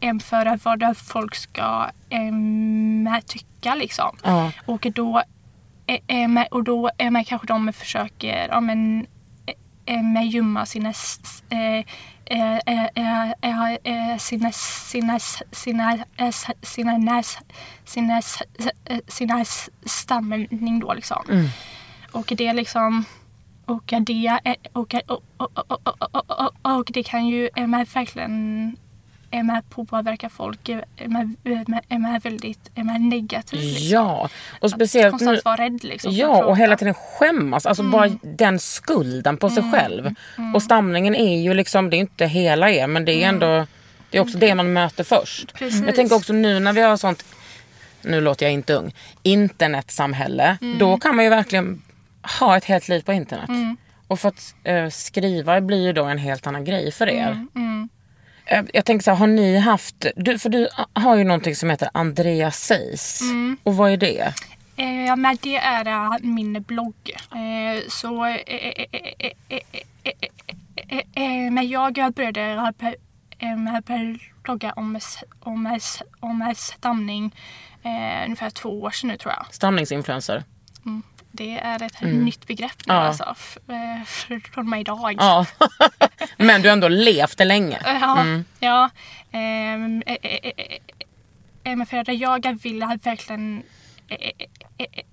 mm. 0.00 0.18
eh, 0.18 0.18
för 0.18 0.58
vad 0.64 0.96
folk 0.96 1.34
ska 1.34 1.90
tycka 3.26 3.74
liksom. 3.74 4.16
Och 4.66 4.86
då 4.94 5.22
eh, 5.86 6.42
och 6.50 6.64
då 6.64 6.90
kanske 6.98 7.46
de 7.46 7.72
försöker 7.72 8.48
ja, 8.48 8.60
men, 8.60 9.06
men, 9.86 10.28
gömma 10.28 10.66
sina, 10.66 10.92
sina, 10.92 11.84
sina, 14.18 15.18
sina, 15.52 16.04
sina, 16.62 17.22
sina, 17.84 18.22
sina 19.08 19.44
stamning 19.84 20.80
då 20.80 20.94
liksom. 20.94 21.24
Mm. 21.28 21.46
Och 22.12 22.32
det 22.36 22.46
är 22.46 22.54
liksom 22.54 23.04
och 23.64 23.92
det, 24.00 24.40
och, 24.72 24.94
och, 24.94 25.22
och, 25.36 26.54
och, 26.62 26.90
det 26.92 27.02
kan 27.02 27.26
ju 27.26 27.50
är 27.54 27.66
med 27.66 27.88
verkligen 27.94 28.76
är 29.30 29.42
med 29.42 29.70
påverka 29.70 30.28
folk 30.28 30.68
är 30.68 31.98
med 31.98 32.22
väldigt 32.22 32.70
är 32.74 32.84
med 32.84 33.00
negativt. 33.00 33.60
Liksom. 33.60 33.88
Ja, 33.88 34.28
och 34.60 34.70
speciellt 34.70 35.12
nu, 35.12 35.18
Konstant 35.18 35.44
vara 35.44 35.56
rädd 35.56 35.84
liksom. 35.84 36.10
att 36.10 36.16
Ja, 36.16 36.44
och 36.44 36.56
hela 36.56 36.76
tiden 36.76 36.94
skämmas. 36.94 37.66
Alltså 37.66 37.82
bara 37.82 38.08
den 38.22 38.58
skulden 38.58 39.36
på 39.36 39.50
sig 39.50 39.72
själv. 39.72 40.14
Och 40.54 40.62
stamningen 40.62 41.14
är 41.14 41.42
ju 41.42 41.54
liksom, 41.54 41.90
det 41.90 41.96
är 41.96 41.98
inte 41.98 42.26
hela 42.26 42.70
er 42.70 42.86
men 42.86 43.04
det 43.04 43.12
är 43.24 43.28
ändå, 43.28 43.66
det 44.10 44.18
är 44.18 44.22
också 44.22 44.38
det 44.38 44.54
man 44.54 44.72
möter 44.72 45.04
först. 45.04 45.54
Precis. 45.54 45.86
Jag 45.86 45.94
tänker 45.94 46.16
också 46.16 46.32
nu 46.32 46.60
när 46.60 46.72
vi 46.72 46.80
har 46.80 46.96
sånt, 46.96 47.24
nu 48.02 48.20
låter 48.20 48.46
jag 48.46 48.52
inte 48.52 48.74
ung, 48.74 48.94
internetsamhälle. 49.22 50.58
Då 50.78 50.96
kan 50.96 51.16
man 51.16 51.24
ju 51.24 51.30
verkligen 51.30 51.82
ha 52.40 52.56
ett 52.56 52.64
helt 52.64 52.88
liv 52.88 53.00
på 53.00 53.12
internet. 53.12 53.48
Mm. 53.48 53.76
Och 54.08 54.20
för 54.20 54.28
att 54.28 54.54
eh, 54.64 54.88
skriva 54.88 55.60
blir 55.60 55.82
ju 55.82 55.92
då 55.92 56.04
en 56.04 56.18
helt 56.18 56.46
annan 56.46 56.64
grej 56.64 56.92
för 56.92 57.08
er. 57.08 57.30
Mm, 57.30 57.48
mm. 57.54 57.88
Jag, 58.46 58.70
jag 58.72 58.84
tänker 58.84 59.04
så 59.04 59.10
här, 59.10 59.18
har 59.18 59.26
ni 59.26 59.58
haft, 59.58 60.06
du, 60.16 60.38
för 60.38 60.48
du 60.48 60.68
har 60.92 61.16
ju 61.16 61.24
någonting 61.24 61.56
som 61.56 61.70
heter 61.70 61.88
Andreas 61.94 62.60
Seis. 62.60 63.20
Och 63.62 63.76
vad 63.76 63.90
är 63.90 63.96
det? 63.96 64.34
Eh, 64.76 65.16
men 65.16 65.38
det 65.42 65.56
är 65.56 66.18
min 66.22 66.62
blogg. 66.62 67.10
Eh, 67.30 67.82
så... 67.88 68.26
Eh, 68.26 68.86
men 71.50 71.68
jag 71.68 71.94
började 71.94 72.96
blogga 74.42 74.72
om, 74.72 75.00
om, 75.40 75.78
om 76.20 76.54
stamning 76.56 77.34
eh, 77.82 78.24
ungefär 78.24 78.50
två 78.50 78.82
år 78.82 78.90
sedan 78.90 79.08
nu 79.08 79.16
tror 79.16 79.32
jag. 79.32 79.46
Stamningsinfluencer? 79.50 80.44
Mm. 80.86 81.02
Det 81.36 81.58
är 81.58 81.82
ett 81.82 82.00
nytt 82.00 82.46
begrepp 82.46 82.86
nu 82.86 82.94
Ja. 82.94 83.00
alltså, 83.00 83.34
eh, 83.68 84.40
från 84.52 84.70
mig 84.70 84.80
idag. 84.80 85.16
Ja. 85.18 85.46
Men 86.36 86.62
du 86.62 86.68
har 86.68 86.72
ändå 86.72 86.88
levt 86.88 87.38
det 87.38 87.44
länge. 87.44 87.78
Ja. 87.84 88.26
ja. 88.60 88.90
Ehm, 89.32 90.02
eh, 90.06 90.16
eh, 90.22 90.38
eh, 90.42 90.52
eh, 90.56 90.78
eh, 91.64 91.76
men 91.76 91.86
för 91.86 91.96
att 91.96 92.08
jag 92.18 92.62
vill 92.62 92.80
verkligen 92.80 93.62
eh, 94.08 94.18
eh, 94.18 94.46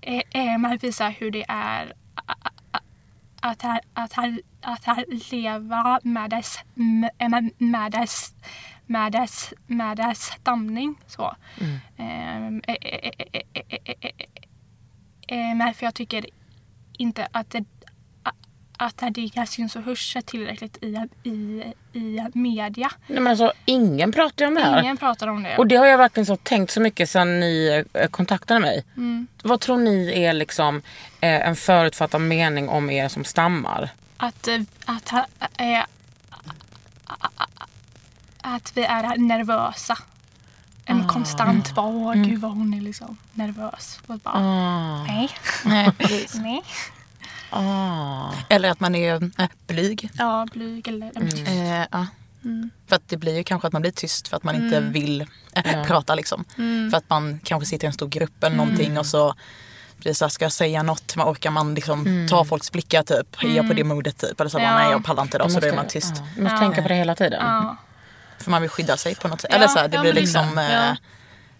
eh, 0.01 0.21
eh, 0.31 0.53
eh, 0.53 0.57
man 0.57 0.77
visa 0.77 1.07
hur 1.07 1.31
det 1.31 1.45
är 1.47 1.93
att, 3.41 3.63
att, 3.93 4.17
att, 4.61 4.87
att, 4.87 5.31
leva 5.31 5.99
med 6.03 6.29
dess, 6.29 6.59
med, 7.57 7.91
dess 7.91 8.33
med 8.85 9.11
dess, 9.11 9.53
med 9.67 9.97
dess 9.97 10.21
stamning. 10.21 10.95
Så. 11.07 11.35
Ehm, 11.97 12.61
Men 15.37 15.73
för 15.73 15.85
jag 15.85 15.93
tycker 15.93 16.25
inte 16.97 17.27
att 17.31 17.49
det, 17.49 17.63
att 18.77 19.03
det 19.11 19.45
syns 19.47 19.75
och 19.75 19.83
hörs 19.83 20.17
tillräckligt 20.25 20.77
i, 20.83 20.97
i, 21.23 21.63
i 21.93 22.19
media. 22.33 22.91
Nej, 23.07 23.19
men 23.19 23.27
alltså, 23.27 23.53
ingen 23.65 24.11
pratar 24.11 24.47
om 24.47 24.55
det 24.55 24.61
här. 24.61 24.81
Ingen 24.81 24.97
pratar 24.97 25.27
om 25.27 25.43
det. 25.43 25.57
Och 25.57 25.67
det 25.67 25.75
har 25.75 25.85
jag 25.85 25.97
verkligen 25.97 26.25
så 26.25 26.35
tänkt 26.37 26.71
så 26.71 26.81
mycket 26.81 27.09
sedan 27.09 27.39
ni 27.39 27.83
eh, 27.93 28.07
kontaktade 28.07 28.59
mig. 28.59 28.85
Vad 29.43 29.59
tror 29.59 29.77
ni 29.77 30.23
är 30.23 30.33
liksom 30.33 30.77
eh, 31.21 31.47
en 31.47 31.55
förutfattad 31.55 32.21
mening 32.21 32.69
om 32.69 32.89
er 32.89 33.07
som 33.07 33.23
stammar? 33.23 33.89
Att, 34.17 34.47
eh, 34.47 34.61
att, 34.85 35.13
äh, 35.57 35.83
att 38.41 38.77
vi 38.77 38.83
är 38.83 39.17
nervösa. 39.17 39.97
Konstant 41.25 41.75
bara, 41.75 41.85
åh 41.87 42.13
gud 42.13 42.41
vad 42.41 42.51
hon 42.51 42.73
är 42.73 42.81
liksom 42.81 43.17
nervös. 43.33 43.99
Och 44.07 44.19
bara, 44.19 44.33
Ah, 44.35 45.03
nej, 45.03 45.29
Nej, 45.65 45.91
precis. 45.97 46.35
nej. 46.35 46.61
ah. 47.49 48.31
Eller 48.49 48.69
att 48.71 48.79
man 48.79 48.95
är 48.95 49.23
äh, 49.37 49.47
blyg. 49.67 50.09
Ja, 50.13 50.47
blyg 50.53 50.87
eller... 50.87 51.11
Eh, 51.47 51.85
ja. 51.91 52.07
För 52.87 52.95
att 52.95 53.07
det 53.09 53.17
blir 53.17 53.37
ju 53.37 53.43
kanske 53.43 53.67
att 53.67 53.73
man 53.73 53.81
blir 53.81 53.91
tyst 53.91 54.27
för 54.27 54.37
att 54.37 54.43
man 54.43 54.55
inte 54.55 54.79
vill 54.79 55.25
äh, 55.53 55.83
prata 55.85 56.15
liksom. 56.15 56.43
För 56.91 56.95
att 56.97 57.09
man 57.09 57.39
kanske 57.43 57.65
sitter 57.69 57.85
i 57.85 57.87
en 57.87 57.93
stor 57.93 58.07
grupp 58.07 58.43
eller 58.43 58.55
någonting 58.55 58.97
och 58.97 59.05
så 59.05 59.33
blir 59.97 60.13
så 60.13 60.25
här, 60.25 60.29
ska 60.29 60.45
jag 60.45 60.51
säga 60.51 60.83
något? 60.83 61.15
Man 61.15 61.27
orkar 61.27 61.51
man 61.51 61.75
liksom 61.75 62.27
ta 62.29 62.45
folks 62.45 62.71
blickar 62.71 63.03
typ? 63.03 63.43
Är 63.43 63.55
jag 63.55 63.67
på 63.67 63.73
det 63.73 63.83
modet 63.83 64.17
typ? 64.17 64.39
Eller 64.39 64.49
så 64.49 64.57
bara, 64.57 64.63
Ja. 64.63 64.77
nej 64.77 64.91
jag 64.91 65.03
pallar 65.05 65.23
inte 65.23 65.37
idag 65.37 65.51
så 65.51 65.59
då 65.59 65.67
är 65.67 65.75
man 65.75 65.87
tyst. 65.87 66.13
Ja, 66.17 66.23
du 66.35 66.41
måste 66.41 66.57
tänka 66.57 66.81
på 66.81 66.87
det 66.87 66.95
hela 66.95 67.15
tiden. 67.15 67.43
För 68.43 68.51
man 68.51 68.61
vill 68.61 68.69
skydda 68.71 68.97
sig 68.97 69.15
på 69.15 69.27
något 69.27 69.41
sätt. 69.41 69.49
Ja, 69.51 69.57
Eller 69.57 69.67
så 69.67 69.79
här, 69.79 69.87
det 69.87 69.95
ja, 69.95 70.01
blir 70.01 70.13
liksom 70.13 70.55
det. 70.55 70.61
eh, 70.63 70.71
Ja. 70.71 70.95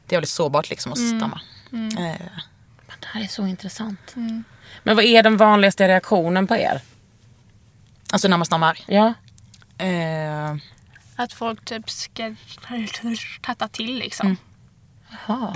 Det 0.08 0.16
är 0.16 0.18
väldigt 0.18 0.30
sårbart 0.30 0.70
liksom 0.70 0.92
att 0.92 0.98
stamma. 0.98 1.42
Eh, 1.74 2.22
Det 3.00 3.08
här 3.08 3.24
är 3.24 3.28
så 3.28 3.48
intressant. 3.48 4.14
Men 4.84 4.96
vad 4.96 5.06
är 5.06 5.24
den 5.24 5.38
vanligaste 5.38 5.88
reaktionen 5.88 6.48
på 6.48 6.56
er? 6.56 6.82
alltså 8.14 8.28
när 8.28 8.38
man 8.38 8.46
stammar. 8.46 8.80
Ja. 8.88 9.14
Eh, 9.78 10.56
Att 11.16 11.34
folk 11.34 11.66
typ 11.66 11.90
ska 11.90 12.36
tatta 13.42 13.68
till 13.68 13.96
liksom. 14.00 14.38
så, 14.38 15.24
Haha. 15.26 15.54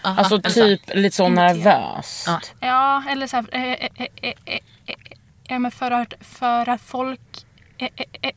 Alltså 0.02 0.34
eller 0.36 0.50
så 0.50 0.60
här. 0.60 0.76
typ 0.76 0.94
lite 0.94 1.16
så 1.16 1.28
nervöst. 1.28 2.26
Ja. 2.26 2.40
Ja, 2.60 3.04
eller 3.08 3.26
så 3.26 3.36
här, 3.36 3.46
eh, 3.52 3.62
eh, 3.62 3.88
eh, 3.94 4.06
eh, 4.22 4.32
eh, 4.44 4.58
eh, 5.48 5.64
eh, 5.64 5.70
för 5.70 5.90
att, 5.90 6.14
för 6.20 6.68
att 6.68 6.80
folk 6.80 7.20
eh, 7.78 7.88
eh, 8.22 8.30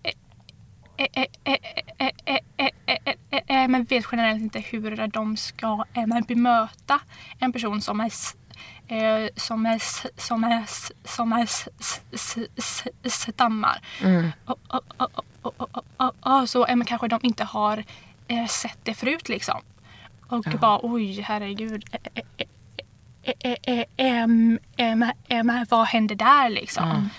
men 3.67 3.83
vet 3.83 4.05
generellt 4.11 4.41
inte 4.41 4.59
hur 4.59 5.07
de 5.07 5.37
ska 5.37 5.85
bemöta 6.27 6.99
en 7.39 7.53
person 7.53 7.81
som 7.81 7.99
är 7.99 8.11
som 9.35 9.65
är, 9.65 9.81
som 10.21 10.43
är, 10.43 10.65
som 11.07 11.33
är 11.33 11.49
stammar. 13.09 13.81
Mm. 14.01 14.31
Så 16.47 16.65
men 16.69 16.85
kanske 16.85 17.07
de 17.07 17.19
inte 17.23 17.43
har 17.43 17.83
sett 18.47 18.77
det 18.83 18.93
förut 18.93 19.29
liksom. 19.29 19.61
Och 20.27 20.45
ja. 20.47 20.57
bara 20.57 20.79
oj 20.83 21.21
herregud. 21.21 21.85
Vad 25.69 25.87
hände 25.87 26.15
där 26.15 26.49
liksom? 26.49 27.09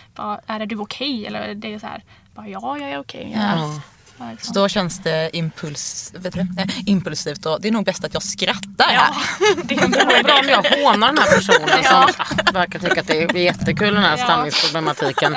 Är 0.46 0.66
du 0.66 0.76
okej? 0.76 1.26
Eller 1.26 1.54
det 1.54 1.74
är 1.74 1.78
så 1.78 1.86
här 1.86 2.02
bara, 2.34 2.48
ja 2.48 2.78
jag 2.78 2.90
är 2.90 2.98
okej. 2.98 3.32
Ja. 3.34 3.80
Ja, 4.18 4.30
liksom. 4.30 4.54
Så 4.54 4.60
då 4.60 4.68
känns 4.68 4.98
det 4.98 5.30
impuls, 5.36 6.12
vet 6.18 6.34
du, 6.34 6.42
det? 6.42 6.62
Eh, 6.62 6.68
impulsivt 6.88 7.46
och 7.46 7.60
det 7.60 7.68
är 7.68 7.72
nog 7.72 7.84
bäst 7.84 8.04
att 8.04 8.14
jag 8.14 8.22
skrattar 8.22 8.84
här. 8.84 8.94
Ja, 8.94 9.14
det 9.64 9.74
är 9.74 10.22
bra 10.24 10.38
om 10.40 10.48
jag 10.48 10.62
hånar 10.84 11.06
den 11.06 11.18
här 11.18 11.36
personen 11.36 11.68
Ja. 11.84 12.08
som 12.16 12.54
verkar 12.54 12.78
tycka 12.78 13.00
att 13.00 13.06
det 13.06 13.22
är 13.22 13.36
jättekul 13.36 13.94
den 13.94 14.02
här 14.02 14.16
Ja. 14.18 14.24
stamningsproblematiken. 14.24 15.36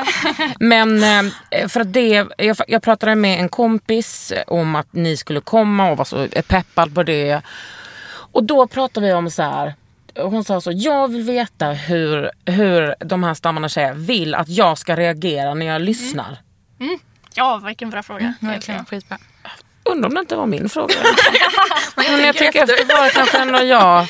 Men 0.59 1.03
eh, 1.51 1.67
för 1.67 1.79
att 1.81 1.93
det, 1.93 2.25
jag, 2.37 2.57
jag 2.67 2.81
pratade 2.83 3.15
med 3.15 3.39
en 3.39 3.49
kompis 3.49 4.33
om 4.47 4.75
att 4.75 4.93
ni 4.93 5.17
skulle 5.17 5.41
komma 5.41 5.89
och 5.91 5.97
var 5.97 6.05
så 6.05 6.27
peppad 6.47 6.95
på 6.95 7.03
det. 7.03 7.41
Och 8.31 8.43
då 8.43 8.67
pratade 8.67 9.07
vi 9.07 9.13
om 9.13 9.31
så 9.31 9.43
här. 9.43 9.75
Hon 10.19 10.43
sa 10.43 10.61
så, 10.61 10.71
jag 10.71 11.07
vill 11.11 11.23
veta 11.23 11.65
hur, 11.71 12.31
hur 12.45 12.95
de 12.99 13.23
här 13.23 13.33
stammarna 13.33 13.69
tjejer 13.69 13.93
vill 13.93 14.35
att 14.35 14.49
jag 14.49 14.77
ska 14.77 14.95
reagera 14.95 15.53
när 15.53 15.65
jag 15.65 15.81
lyssnar. 15.81 16.37
Ja, 17.33 17.57
vilken 17.57 17.89
bra 17.89 18.03
fråga. 18.03 18.33
Verkligen, 18.39 18.85
skitbra. 18.85 19.17
Undrar 19.83 20.09
om 20.09 20.15
det 20.15 20.19
inte 20.21 20.35
var 20.35 20.45
min 20.45 20.69
fråga. 20.69 20.95
Men 21.95 22.25
jag 22.25 22.35
tänker 22.35 22.63
efter 22.63 22.95
var 22.97 23.03
det 23.05 23.11
kanske 23.11 23.37
ändå 23.37 23.63
jag. 23.63 24.07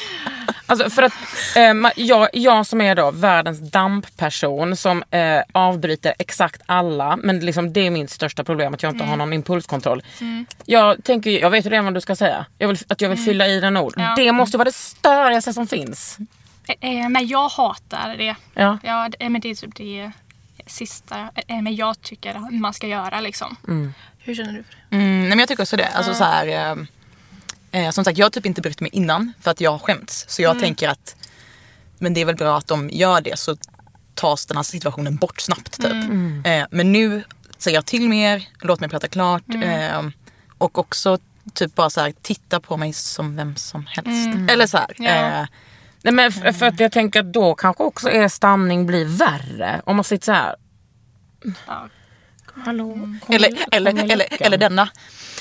Alltså 0.69 0.89
för 0.89 1.03
att 1.03 1.13
eh, 1.55 1.91
jag, 1.95 2.29
jag 2.33 2.65
som 2.65 2.81
är 2.81 2.95
då 2.95 3.12
världens 3.12 3.71
dampperson 3.71 4.75
som 4.77 5.03
eh, 5.12 5.41
avbryter 5.51 6.13
exakt 6.19 6.62
alla. 6.65 7.17
Men 7.17 7.39
liksom, 7.39 7.74
det 7.74 7.79
är 7.88 7.89
min 7.89 8.07
största 8.07 8.43
problem 8.43 8.74
att 8.74 8.83
jag 8.83 8.93
inte 8.93 9.03
har 9.03 9.17
någon 9.17 9.33
impulskontroll. 9.33 10.03
Jag, 10.65 11.03
tänker, 11.03 11.31
jag 11.31 11.50
vet 11.50 11.65
redan 11.65 11.86
vad 11.86 11.93
du 11.93 12.01
ska 12.01 12.15
säga. 12.15 12.45
Jag 12.57 12.67
vill, 12.67 12.77
att 12.88 13.01
jag 13.01 13.09
vill 13.09 13.17
fylla 13.19 13.47
i 13.47 13.59
den 13.59 13.77
ord. 13.77 13.93
Ja. 13.97 14.13
Det 14.17 14.31
måste 14.31 14.57
vara 14.57 14.65
det 14.65 14.75
störigaste 14.75 15.53
som 15.53 15.67
finns. 15.67 16.17
Eh, 16.67 16.89
eh, 16.89 17.09
Men 17.09 17.27
jag 17.27 17.50
hatar 17.50 18.15
det. 18.17 18.36
Ja. 18.53 18.77
Ja, 18.83 19.09
det, 19.19 19.29
men 19.29 19.41
det 19.41 19.50
är 19.50 19.55
typ 19.55 19.75
det. 19.75 20.12
Sista 20.67 21.29
eh, 21.47 21.62
men 21.62 21.75
jag 21.75 22.01
tycker 22.01 22.51
man 22.51 22.74
ska 22.74 22.88
göra. 22.88 23.21
Liksom. 23.21 23.55
Hur 24.19 24.36
känner 24.36 24.53
du 24.53 24.63
för 24.63 24.75
det? 24.89 24.95
Mm, 24.95 25.19
nej 25.19 25.29
men 25.29 25.39
jag 25.39 25.47
tycker 25.47 25.63
också 25.63 25.77
det. 25.77 25.88
Alltså 25.88 26.13
så 26.13 26.24
här, 26.24 26.47
eh, 26.47 27.86
eh, 27.86 27.91
som 27.91 28.03
sagt 28.03 28.17
jag 28.17 28.25
har 28.25 28.29
typ 28.29 28.45
inte 28.45 28.62
brytt 28.62 28.81
mig 28.81 28.91
innan 28.93 29.33
för 29.41 29.51
att 29.51 29.62
jag 29.62 29.71
har 29.71 29.79
skämts. 29.79 30.25
Så 30.29 30.41
jag 30.41 30.59
tänker 30.59 30.89
att 30.89 31.15
men 32.00 32.13
det 32.13 32.21
är 32.21 32.25
väl 32.25 32.36
bra 32.36 32.57
att 32.57 32.67
de 32.67 32.89
gör 32.89 33.21
det 33.21 33.39
så 33.39 33.55
tas 34.13 34.45
den 34.45 34.57
här 34.57 34.63
situationen 34.63 35.15
bort 35.15 35.41
snabbt 35.41 35.81
typ. 35.81 35.93
Eh, 36.45 36.65
men 36.71 36.91
nu 36.91 37.24
säger 37.57 37.77
jag 37.77 37.86
till 37.86 38.09
mer, 38.09 38.47
låt 38.62 38.79
mig 38.79 38.89
prata 38.89 39.07
klart. 39.07 39.43
Eh, 39.63 40.01
och 40.57 40.77
också 40.77 41.17
typ 41.53 41.75
bara 41.75 41.89
så 41.89 42.01
här, 42.01 42.13
titta 42.21 42.59
på 42.59 42.77
mig 42.77 42.93
som 42.93 43.36
vem 43.36 43.55
som 43.55 43.86
helst. 43.86 44.51
Eller 44.51 44.67
så 44.67 44.77
här. 44.77 44.93
Ja. 44.97 45.47
Eh, 46.04 46.04
Nej, 46.04 46.13
men 46.13 46.32
för, 46.32 46.51
för 46.51 46.66
att 46.66 46.80
jag 46.80 46.92
tänker 46.92 47.20
att 47.20 47.34
då 47.34 47.56
kanske 47.56 47.84
också 47.84 48.10
er 48.10 48.27
stamning 48.27 48.86
blir 48.86 49.06
värre. 49.06 49.82
Om 49.86 49.96
man 49.96 50.04
sitter 50.06 50.25
så 50.25 50.32
här. 50.32 50.56
Ja. 51.68 51.88
Hallå? 52.66 52.94
kom 52.94 53.36
Eller, 53.36 53.48
igen, 53.50 53.63
eller, 53.72 54.12
eller, 54.12 54.27
eller 54.42 54.58
denna. 54.58 54.89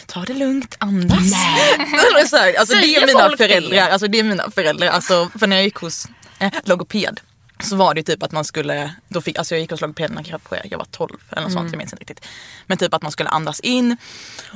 Ta 0.07 0.21
det 0.21 0.35
lugnt, 0.35 0.77
andas. 0.79 1.19
Eller 1.79 2.27
så 2.27 2.37
här, 2.37 2.55
alltså, 2.59 2.75
det 2.77 2.97
är 2.97 3.07
mina 3.07 3.37
föräldrar. 3.37 3.89
Alltså, 3.91 4.09
det 4.09 4.19
är 4.19 4.23
mina 4.23 4.51
föräldrar. 4.51 4.89
Alltså, 4.89 5.31
för 5.39 5.47
när 5.47 5.57
jag 5.57 5.65
gick 5.65 5.77
hos 5.77 6.09
eh, 6.39 6.53
logoped 6.65 7.21
så 7.61 7.77
var 7.77 7.95
det 7.95 8.03
typ 8.03 8.23
att 8.23 8.33
man 8.33 8.45
skulle, 8.45 8.95
då 9.09 9.21
fick, 9.21 9.39
alltså 9.39 9.55
jag 9.55 9.61
gick 9.61 9.71
hos 9.71 9.81
logopeden 9.81 10.15
när 10.15 10.31
jag 10.31 10.41
var- 10.51 10.61
jag 10.65 10.79
var 10.79 10.85
12 10.91 11.17
eller 11.31 11.43
något 11.43 11.53
sånt, 11.53 11.73
jag 11.73 11.79
minns 11.79 11.93
inte 11.93 12.01
riktigt. 12.01 12.27
Men 12.67 12.79
typ 12.79 12.95
att 12.95 13.03
man 13.03 13.13
skulle 13.13 13.29
andas 13.29 13.61
in 13.61 13.97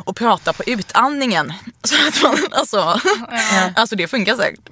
och 0.05 0.17
prata 0.17 0.53
på 0.53 0.63
utandningen. 0.67 1.53
Så 1.85 1.95
att 2.09 2.23
man, 2.23 2.37
alltså, 2.51 3.01
alltså 3.77 3.97
det 3.97 4.09
funkar 4.09 4.37
säkert. 4.37 4.69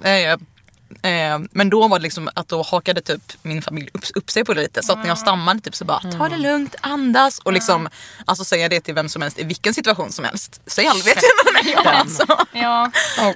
Eh, 1.01 1.39
men 1.51 1.69
då 1.69 1.87
var 1.87 1.99
det 1.99 2.03
liksom 2.03 2.29
att 2.35 2.47
då 2.47 2.61
hakade 2.61 3.01
typ 3.01 3.33
min 3.41 3.61
familj 3.61 3.89
upp, 3.93 4.03
upp 4.15 4.31
sig 4.31 4.45
på 4.45 4.53
det 4.53 4.61
lite. 4.61 4.83
Så 4.83 4.93
att 4.93 4.99
när 4.99 5.07
jag 5.07 5.17
stammade 5.17 5.59
typ 5.59 5.75
så 5.75 5.85
bara 5.85 5.99
ta 5.99 6.29
det 6.29 6.37
lugnt, 6.37 6.75
andas 6.81 7.39
och 7.39 7.53
liksom 7.53 7.89
alltså 8.25 8.45
säga 8.45 8.69
det 8.69 8.79
till 8.79 8.93
vem 8.93 9.09
som 9.09 9.21
helst 9.21 9.39
i 9.39 9.43
vilken 9.43 9.73
situation 9.73 10.11
som 10.11 10.25
helst. 10.25 10.61
Säg 10.65 10.87
aldrig 10.87 11.15
det 11.15 11.21
till 11.21 11.53
mig 11.53 11.73
jag 11.73 11.87
alltså. 11.87 12.25
Ja. 12.53 12.91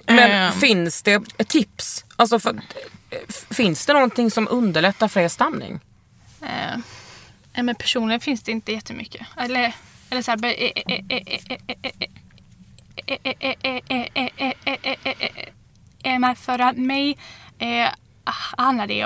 Men 0.07 0.53
finns 0.53 1.01
det 1.01 1.21
tips? 1.47 2.05
Alltså 2.15 2.39
för, 2.39 2.61
finns 3.49 3.85
det 3.85 3.93
någonting 3.93 4.31
som 4.31 4.47
underlättar 4.51 5.07
för 5.07 5.19
er 5.19 5.27
stamning? 5.27 5.79
Eh, 6.41 7.63
men 7.63 7.75
personligen 7.75 8.19
finns 8.19 8.43
det 8.43 8.51
inte 8.51 8.71
jättemycket. 8.71 9.27
Eller, 9.37 9.73
eller 10.09 10.21
så 10.21 10.31
här, 10.31 10.39
är 16.03 16.19
markförad 16.19 16.77
mig 16.77 17.17
eh, 17.63 17.89
handlar 18.57 18.87
det 18.87 19.05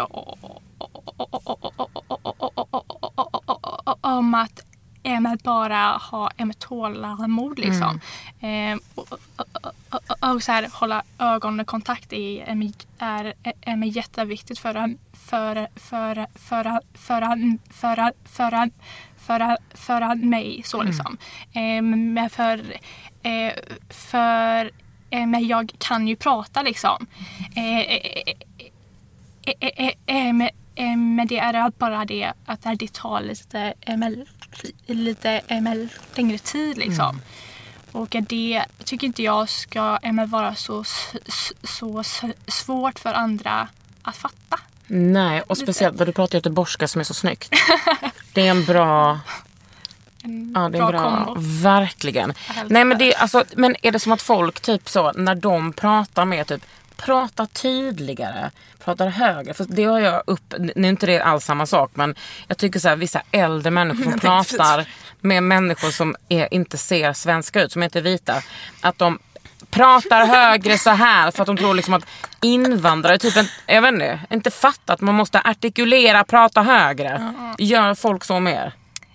om 4.01 4.33
att 4.33 4.59
eh, 5.03 5.19
bara 5.43 5.97
ha 5.97 6.31
eh, 6.37 6.47
tålamod 6.59 7.59
liksom. 7.59 7.99
Eh, 8.39 8.77
och, 10.31 10.43
så 10.43 10.51
här, 10.51 10.69
hålla 10.73 11.03
ögonkontakt 11.19 12.13
i, 12.13 12.43
eh, 12.47 12.55
är, 12.99 13.33
är 13.61 13.75
men 13.75 13.89
jätteviktigt 13.89 14.59
för 14.59 14.95
för, 15.13 15.67
för, 15.75 16.27
för, 16.35 16.79
för, 16.93 17.37
för, 17.73 18.13
för, 18.25 18.71
för, 19.17 19.57
för 19.73 20.15
mig. 20.15 20.61
Så 20.65 20.83
liksom. 20.83 21.17
Eh, 21.53 21.81
men 21.81 22.29
för, 22.29 22.73
eh, 23.23 23.53
för 23.89 24.71
eh, 25.09 25.25
men 25.25 25.47
jag 25.47 25.71
kan 25.77 26.07
ju 26.07 26.15
prata 26.15 26.61
liksom. 26.61 27.07
Eh, 27.55 27.79
eh, 27.79 27.79
eh, 27.79 27.95
eh, 27.95 28.23
eh, 28.27 28.33
eh, 28.57 28.71
men, 30.05 30.41
eh, 30.75 30.97
men 30.97 31.27
det 31.27 31.37
är 31.37 31.71
bara 31.77 32.05
det 32.05 32.33
att 32.45 32.65
det 32.79 32.93
tar 32.93 33.21
lite, 33.21 33.73
eh, 33.81 33.97
lite 34.85 35.41
eh, 35.47 35.61
längre 36.15 36.37
tid 36.37 36.77
liksom. 36.77 37.21
Och 37.91 38.15
det 38.27 38.65
tycker 38.83 39.07
inte 39.07 39.23
jag 39.23 39.49
ska 39.49 39.99
eh, 40.01 40.25
vara 40.25 40.55
så, 40.55 40.83
så 41.63 42.03
svårt 42.47 42.99
för 42.99 43.13
andra 43.13 43.67
att 44.01 44.15
fatta. 44.15 44.59
Nej, 44.87 45.41
och 45.41 45.57
speciellt 45.57 45.99
när 45.99 46.05
du 46.05 46.11
pratar 46.11 46.37
göteborgska 46.37 46.87
som 46.87 46.99
är 46.99 47.03
så 47.03 47.13
snyggt. 47.13 47.53
Det 48.33 48.47
är 48.47 48.51
en 48.51 48.65
bra... 48.65 49.19
En 50.23 50.53
Ja, 50.55 50.69
det 50.69 50.77
är 50.77 50.81
bra, 50.81 50.91
bra. 50.91 51.25
kombo. 51.25 51.41
Verkligen. 51.63 52.33
Nej, 52.67 52.86
men, 52.86 52.97
det, 52.97 53.15
alltså, 53.15 53.43
men 53.55 53.75
är 53.81 53.91
det 53.91 53.99
som 53.99 54.12
att 54.12 54.21
folk 54.21 54.60
typ 54.60 54.89
så 54.89 55.12
när 55.12 55.36
de 55.36 55.73
pratar 55.73 56.25
med 56.25 56.47
typ 56.47 56.65
pratar 56.97 57.45
tydligare, 57.45 58.51
pratar 58.83 59.07
högre. 59.07 59.53
För 59.53 59.65
det 59.69 59.83
har 59.83 59.99
jag 59.99 60.23
upp, 60.27 60.53
nu 60.57 60.71
är 60.88 60.89
inte 60.89 61.05
det 61.05 61.19
alls 61.19 61.45
samma 61.45 61.65
sak 61.65 61.91
men 61.93 62.15
jag 62.47 62.57
tycker 62.57 62.79
så 62.79 62.89
här, 62.89 62.95
vissa 62.95 63.21
äldre 63.31 63.71
människor 63.71 64.03
som 64.03 64.19
pratar 64.19 64.86
med 65.21 65.43
människor 65.43 65.89
som 65.89 66.15
är, 66.29 66.53
inte 66.53 66.77
ser 66.77 67.13
svenska 67.13 67.62
ut, 67.63 67.71
som 67.71 67.83
inte 67.83 67.99
är 67.99 68.03
vita. 68.03 68.41
Att 68.81 68.97
de 68.97 69.19
pratar 69.69 70.25
högre 70.25 70.77
så 70.77 70.89
här 70.89 71.31
för 71.31 71.41
att 71.43 71.47
de 71.47 71.57
tror 71.57 71.73
liksom 71.73 71.93
att 71.93 72.05
invandrare 72.41 73.17
typ, 73.17 73.38
en- 73.38 73.47
jag 73.65 73.81
vet 73.81 73.93
inte, 73.93 74.19
inte 74.29 74.51
fattar 74.51 74.93
att 74.93 75.01
man 75.01 75.15
måste 75.15 75.41
artikulera, 75.41 76.23
prata 76.23 76.62
högre. 76.63 77.33
Gör 77.57 77.95
folk 77.95 78.23
så 78.23 78.39
mer? 78.39 78.73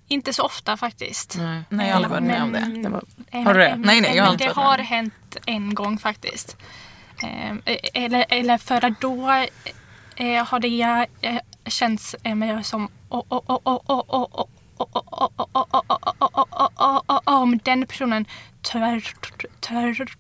Inte 0.09 0.33
så 0.33 0.43
ofta 0.43 0.77
faktiskt. 0.77 1.37
Nej. 1.39 1.63
Nej, 1.69 1.87
jag 1.89 1.95
har 1.97 2.05
aldrig 2.05 2.11
varit 2.11 2.23
med 2.23 2.43
om 2.43 2.53
det. 2.53 2.83
Det 2.83 2.89
var, 2.89 3.03
Eh, 3.31 3.43
Har 3.43 3.55
du 3.55 3.61
det? 3.61 3.71
men- 3.71 3.81
Nej, 3.81 4.01
nej, 4.01 4.17
jag 4.17 4.25
har 4.25 4.33
inte 4.33 4.45
Det 4.45 4.53
har 4.53 4.79
hänt 4.79 5.37
en 5.47 5.75
gång 5.75 5.99
faktiskt 5.99 6.57
eller, 7.95 8.25
eller 8.29 8.59
för 8.59 8.95
då 9.01 9.27
har 10.45 10.61
det 10.61 11.07
känts 11.67 12.17
mer 12.25 12.63
som 12.63 12.89
om 17.25 17.59
den 17.65 17.87
personen 17.87 18.27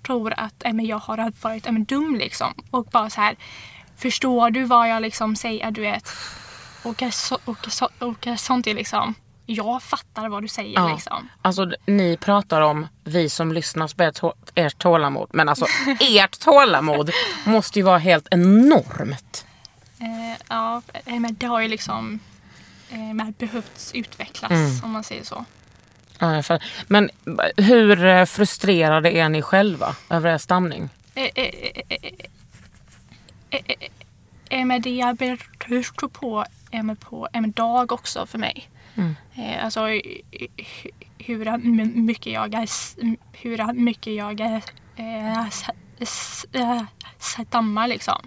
tror 0.03 0.35
att 0.37 0.65
jag 0.87 0.99
har 0.99 1.33
varit 1.43 1.67
dum 1.85 2.17
liksom. 2.17 2.55
Och 2.71 2.85
bara 2.85 3.11
så 3.11 3.21
här, 3.21 3.37
förstår 3.97 4.51
du 4.51 4.65
vad 4.65 4.89
jag 4.89 5.03
liksom 5.03 5.37
säger? 5.37 5.71
Du 5.71 5.81
vet. 5.81 6.09
Och, 6.85 7.03
så, 7.11 7.39
och, 7.45 7.67
så, 7.69 7.89
och 7.99 8.29
sånt 8.37 8.67
är 8.67 8.75
liksom 8.75 9.15
jag 9.53 9.83
fattar 9.83 10.29
vad 10.29 10.43
du 10.43 10.49
säger 10.49 10.75
Ja. 10.81 10.95
liksom. 10.95 11.29
Alltså 11.43 11.71
ni 11.87 12.17
pratar 12.17 12.61
om 12.61 12.87
vi 13.05 13.29
som 13.29 13.53
lyssnar 13.53 13.89
på 13.97 14.03
ert, 14.03 14.15
tå- 14.21 14.35
ert 14.55 14.79
tålamod. 14.79 15.29
Men 15.33 15.49
alltså 15.49 15.67
ert 16.01 16.39
tålamod 16.41 17.11
måste 17.45 17.79
ju 17.79 17.83
vara 17.85 17.99
helt 17.99 18.29
enormt. 18.31 19.47
Eh, 19.99 20.41
ja, 20.49 20.83
eh, 21.05 21.19
men 21.21 21.35
det 21.35 21.47
har 21.47 21.61
ju 21.61 21.69
liksom 21.69 22.19
eh, 22.91 23.31
behövts 23.39 23.91
utvecklas 23.95 24.51
Mm. 24.51 24.85
om 24.85 24.91
man 24.91 25.05
säger 25.05 25.25
så. 25.25 25.45
Ja. 26.19 26.43
Men 26.87 27.11
hur 27.57 28.05
eh, 28.05 28.25
frustrerade 28.25 29.11
är 29.11 29.29
ni 29.29 29.43
själva 29.43 29.97
över 30.11 30.31
er 30.35 30.39
stamning? 30.39 30.89
Eh, 31.15 31.23
eh, 31.25 31.31
eh, 31.35 31.83
eh, 31.89 31.97
eh, 33.51 33.61
eh, 34.51 34.69
eh, 34.75 34.81
det 34.81 35.17
beror 35.19 36.09
på, 36.09 36.45
eh, 36.71 36.95
på 36.95 37.29
en 37.33 37.53
dag 37.53 37.93
också 37.93 38.27
för 38.27 38.39
mig. 38.39 38.69
Eh, 39.35 39.65
alltså 39.65 39.89
eh, 39.91 40.01
hu- 40.57 40.91
hur 41.19 41.59
mycket 42.03 42.33
jag 42.33 42.55
är, 42.55 42.69
hur 43.33 43.73
mycket 43.73 44.15
jag 44.15 44.41
är, 44.41 44.63
eh, 44.97 45.47
s- 45.99 46.47
eh, 46.53 46.83
stammar 47.19 47.89
liksom. 47.89 48.23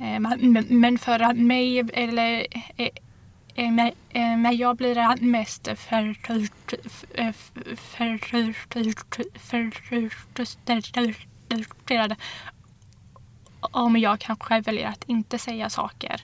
Eh, 0.00 0.20
men, 0.20 0.52
men- 0.52 0.66
för 0.98 1.20
att 1.20 1.36
mig, 1.36 1.78
eller 1.92 2.46
eh, 2.76 2.88
eh, 3.54 3.70
men, 3.70 3.92
eh, 4.10 4.36
jag 4.54 4.76
blir 4.76 4.94
mest 5.24 5.68
frustrerad 10.32 12.14
om 13.60 13.96
jag 13.96 14.20
kanske 14.20 14.60
väljer 14.60 14.88
att 14.88 15.04
inte 15.06 15.38
säga 15.38 15.70
saker 15.70 16.20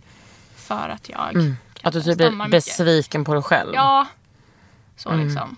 för 0.56 0.88
att 0.88 1.08
jag 1.08 1.36
Att 1.82 1.92
du 1.92 2.02
typ 2.02 2.16
blir 2.16 2.48
besviken 2.48 3.24
på 3.24 3.34
dig 3.34 3.42
själv? 3.42 3.74
Ja, 3.74 4.06
så 4.96 5.16
liksom. 5.16 5.56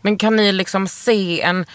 Men 0.00 0.16
kan 0.16 0.36
ni 0.36 0.52
liksom 0.52 0.88
se 0.88 1.40
en... 1.42 1.66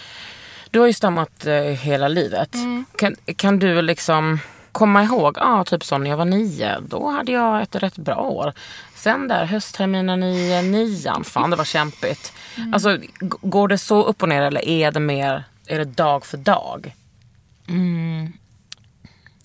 Du 0.71 0.79
har 0.79 0.87
ju 0.87 0.93
stammat 0.93 1.45
eh, 1.45 1.61
hela 1.61 2.07
livet. 2.07 2.55
Mm. 2.55 2.85
Kan, 2.95 3.15
kan 3.35 3.59
du 3.59 3.81
liksom 3.81 4.39
komma 4.71 5.03
ihåg, 5.03 5.37
ja 5.37 5.63
typ 5.63 5.83
så 5.83 5.97
när 5.97 6.09
jag 6.09 6.17
var 6.17 6.25
nio, 6.25 6.79
då 6.79 7.09
hade 7.09 7.31
jag 7.31 7.61
ett 7.61 7.75
rätt 7.75 7.97
bra 7.97 8.15
år. 8.15 8.53
Sen 8.95 9.27
där 9.27 9.45
höstterminen 9.45 10.23
i 10.23 10.61
nian, 10.63 11.23
fan 11.23 11.49
det 11.49 11.55
var 11.55 11.65
kämpigt. 11.65 12.33
Mm. 12.57 12.73
Alltså 12.73 12.97
går 13.41 13.67
det 13.67 13.77
så 13.77 14.03
upp 14.03 14.23
och 14.23 14.29
ner 14.29 14.41
eller 14.41 14.67
är 14.67 14.91
det 14.91 14.99
mer, 14.99 15.43
är 15.67 15.77
det 15.77 15.85
dag 15.85 16.25
för 16.25 16.37
dag? 16.37 16.95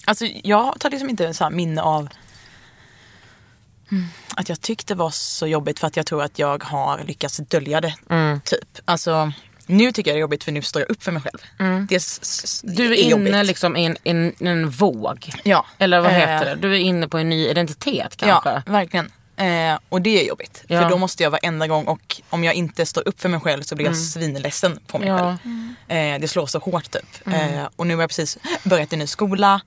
Alltså 0.05 0.27
jag 0.45 0.81
tar 0.81 0.91
liksom 0.91 1.11
inte 1.11 1.35
så 1.35 1.45
här 1.45 1.51
minne 1.51 1.83
av 1.83 2.09
mm, 3.91 4.05
att 4.37 4.49
jag 4.49 4.61
tyckte 4.61 4.95
var 4.95 5.11
så 5.11 5.47
jobbigt 5.47 5.79
för 5.79 5.87
att 5.87 5.97
jag 5.97 6.07
tror 6.07 6.23
att 6.23 6.39
jag 6.39 6.65
har 6.65 7.01
lyckats 7.07 7.37
dölja 7.37 7.81
det. 7.81 7.95
Typ. 8.45 8.79
Alltså, 8.85 9.33
nu 9.67 9.93
tycker 9.93 10.11
jag 10.11 10.17
det 10.17 10.19
är 10.19 10.21
jobbigt 10.21 10.45
för 10.45 10.53
nu 10.53 10.63
står 10.63 10.83
jag 10.83 10.91
upp 10.91 11.03
för 11.03 11.13
mig 11.13 11.23
själv. 11.23 11.39
Det 11.89 11.95
är, 11.95 12.75
Du 12.77 12.87
är, 12.87 12.91
är 12.91 12.95
inne 12.97 13.11
jobbigt. 13.11 13.47
liksom 13.47 13.77
i 13.77 13.85
en, 13.85 13.97
en, 14.05 14.35
en 14.41 14.71
våg. 14.71 15.31
Ja. 15.45 15.67
Eller 15.79 16.01
vad 16.01 16.13
Eh, 16.13 16.19
heter 16.19 16.45
det? 16.45 16.55
Du 16.55 16.75
är 16.75 16.79
inne 16.79 17.09
på 17.09 17.19
en 17.19 17.29
ny 17.29 17.47
identitet 17.49 18.17
kanske? 18.17 18.51
Ja, 18.51 18.63
verkligen. 18.67 19.11
Eh, 19.37 19.79
och 19.89 20.03
det 20.03 20.21
är 20.23 20.29
jobbigt. 20.29 20.65
Ja. 20.67 20.83
För 20.83 20.89
då 20.91 20.97
måste 20.99 21.23
jag 21.23 21.31
varenda 21.31 21.67
gång 21.67 21.85
och 21.87 22.21
om 22.31 22.45
jag 22.45 22.55
inte 22.55 22.87
står 22.87 23.09
upp 23.09 23.21
för 23.21 23.29
mig 23.29 23.41
själv 23.41 23.63
så 23.63 23.75
blir 23.77 23.87
jag 23.87 23.97
svinledsen 23.97 24.79
på 24.87 24.99
mig 24.99 25.09
Ja. 25.09 25.19
själv. 25.89 26.15
Eh, 26.15 26.21
det 26.21 26.29
slår 26.29 26.47
så 26.47 26.59
hårt 26.59 26.91
typ. 26.91 27.27
Eh, 27.27 27.65
och 27.77 27.87
nu 27.87 27.95
har 27.95 28.03
jag 28.03 28.11
precis 28.11 28.39
börjat 28.65 28.93
en 28.93 28.99
ny 28.99 29.07
skola. 29.07 29.61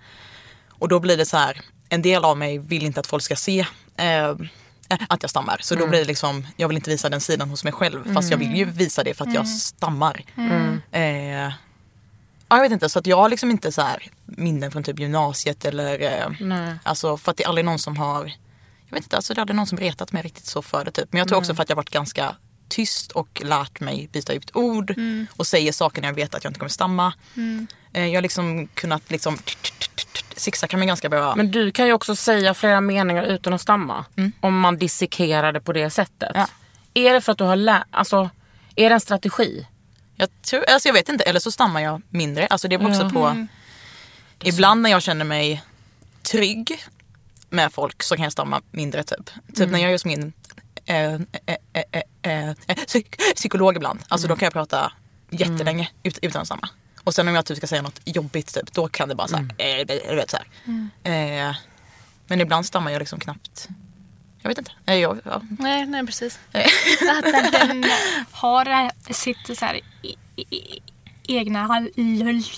Och 0.70 0.88
då 0.88 1.00
blir 1.00 1.18
det 1.18 1.26
så 1.26 1.38
här, 1.38 1.62
en 1.90 2.02
del 2.02 2.26
av 2.26 2.38
mig 2.38 2.58
vill 2.58 2.86
inte 2.86 3.00
att 3.00 3.08
folk 3.08 3.24
ska 3.24 3.36
se 3.36 3.66
eh, 3.98 4.36
att 5.10 5.22
jag 5.22 5.30
stammar. 5.30 5.60
Så 5.62 5.76
då 5.76 5.88
blir 5.88 6.00
det 6.00 6.06
liksom, 6.06 6.48
jag 6.58 6.68
vill 6.68 6.78
inte 6.78 6.90
visa 6.90 7.10
den 7.10 7.22
sidan 7.22 7.50
hos 7.50 7.64
mig 7.64 7.74
själv. 7.74 8.14
Fast 8.14 8.32
jag 8.32 8.38
vill 8.38 8.56
ju 8.56 8.66
visa 8.66 9.04
det 9.04 9.14
för 9.14 9.26
att 9.26 9.34
jag 9.34 9.48
stammar. 9.48 10.24
Eh, 10.92 11.02
ja, 11.42 11.52
jag 12.50 12.62
vet 12.62 12.72
inte, 12.72 12.90
så 12.90 13.00
att 13.00 13.08
jag 13.08 13.18
har 13.18 13.30
liksom 13.30 13.52
inte 13.52 13.72
så 13.72 13.82
här 13.82 14.08
minnen 14.26 14.72
från 14.72 14.84
typ 14.84 15.00
gymnasiet 15.00 15.66
eller 15.66 16.02
eh, 16.02 16.32
Nej. 16.40 16.76
Alltså 16.84 17.18
för 17.18 17.32
att 17.32 17.38
det 17.38 17.44
är 17.44 17.48
aldrig 17.48 17.66
någon 17.66 17.80
som 17.80 17.98
har 17.98 18.26
Jag 18.88 18.96
vet 18.96 19.04
inte, 19.04 19.16
alltså 19.16 19.34
det 19.34 19.40
är 19.40 19.42
aldrig 19.42 19.56
någon 19.56 19.68
som 19.68 19.78
retat 19.78 20.12
mig 20.12 20.22
riktigt 20.24 20.46
så 20.46 20.62
för 20.62 20.86
det 20.86 20.92
typ. 20.92 21.08
Men 21.12 21.20
jag 21.20 21.28
tror 21.28 21.38
också 21.38 21.56
för 21.56 21.64
att 21.64 21.70
jag 21.70 21.76
varit 21.76 21.90
ganska 21.90 22.36
tyst 22.72 23.12
och 23.12 23.42
lärt 23.46 23.80
mig 23.80 24.10
byta 24.12 24.34
ut 24.34 24.52
ord 24.56 24.96
och 25.38 25.48
säger 25.48 25.72
saker 25.72 26.02
när 26.02 26.08
jag 26.08 26.16
vet 26.16 26.36
att 26.36 26.44
jag 26.44 26.50
inte 26.52 26.60
kommer 26.60 26.70
stamma. 26.70 27.14
Eh, 27.94 28.06
Jag 28.06 28.18
har 28.18 28.22
liksom 28.22 28.68
kunnat 28.68 29.12
liksom 29.12 29.38
zigzacka 30.36 30.78
mig 30.78 30.88
ganska 30.88 31.10
bra. 31.10 31.36
Men 31.36 31.52
du 31.52 31.72
kan 31.72 31.88
ju 31.88 31.94
också 31.94 32.16
säga 32.16 32.54
flera 32.54 32.82
meningar 32.82 33.24
utan 33.24 33.54
att 33.54 33.62
stamma. 33.62 34.06
Om 34.40 34.60
man 34.60 34.78
dissekerar 34.78 35.54
det 35.54 35.62
på 35.62 35.74
det 35.74 35.90
sättet. 35.90 36.32
Ja. 36.36 36.48
Är 36.94 37.14
det 37.14 37.22
för 37.22 37.32
att 37.32 37.38
du 37.38 37.44
har 37.44 37.56
lärt, 37.56 37.84
alltså 37.92 38.30
är 38.76 38.90
det 38.90 38.94
en 38.94 39.00
strategi? 39.02 39.68
Jag, 40.16 40.30
tror, 40.42 40.66
alltså 40.70 40.90
jag 40.90 40.94
vet 40.94 41.10
inte, 41.10 41.24
eller 41.24 41.40
så 41.40 41.52
stammar 41.52 41.82
jag 41.82 42.02
mindre. 42.10 42.48
Alltså 42.48 42.68
det 42.68 42.78
beror 42.78 42.92
också 42.92 43.10
på. 43.10 43.48
Ibland 44.44 44.82
när 44.82 44.90
jag 44.90 45.02
känner 45.02 45.26
mig 45.26 45.64
trygg 46.24 46.84
med 47.50 47.74
folk 47.74 48.04
så 48.04 48.16
kan 48.16 48.24
jag 48.24 48.32
stamma 48.32 48.62
mindre 48.72 49.04
typ. 49.04 49.30
Typ 49.56 49.70
när 49.70 49.80
jag 49.80 49.92
hos 49.92 50.06
min 50.06 50.34
eh, 50.92 51.14
eh, 51.46 51.56
eh, 51.74 52.02
eh, 52.22 52.50
eh, 52.50 52.56
psyk- 52.76 53.34
psykolog 53.36 53.76
ibland. 53.76 54.00
Alltså 54.08 54.28
då 54.28 54.36
kan 54.36 54.46
jag 54.46 54.54
prata 54.54 54.92
jättelänge 55.30 55.90
ut, 56.04 56.20
utan 56.22 56.42
att 56.42 56.48
stamma. 56.48 56.70
Och 57.04 57.14
sen 57.14 57.28
om 57.28 57.36
jag 57.36 57.46
typ 57.46 57.58
ska 57.58 57.68
säga 57.68 57.82
något 57.82 58.02
jobbigt 58.06 58.54
typ, 58.54 58.74
då 58.74 58.88
kan 58.88 59.10
det 59.10 59.16
bara 59.16 59.28
såhär, 59.28 59.46
eh, 59.58 59.86
du 60.10 60.16
vet 60.16 60.30
såhär. 60.30 60.46
Eh, 61.04 61.56
men 62.28 62.42
ibland 62.42 62.66
stammar 62.66 62.92
jag 62.92 63.00
liksom 63.00 63.20
knappt. 63.20 63.68
Jag 64.42 64.50
vet 64.50 64.58
inte. 64.58 64.72
Eh, 64.86 64.96
jag, 64.96 65.20
ja. 65.26 65.42
Nej, 65.60 65.86
nej 65.86 66.06
precis. 66.06 66.40
Att 66.52 67.52
den, 67.52 67.86
har 68.32 68.92
sitt 69.14 69.58
så 69.60 69.66
här, 69.66 69.80
i, 70.02 70.16
i, 70.36 70.56
i, 70.56 70.82
egna 71.28 71.88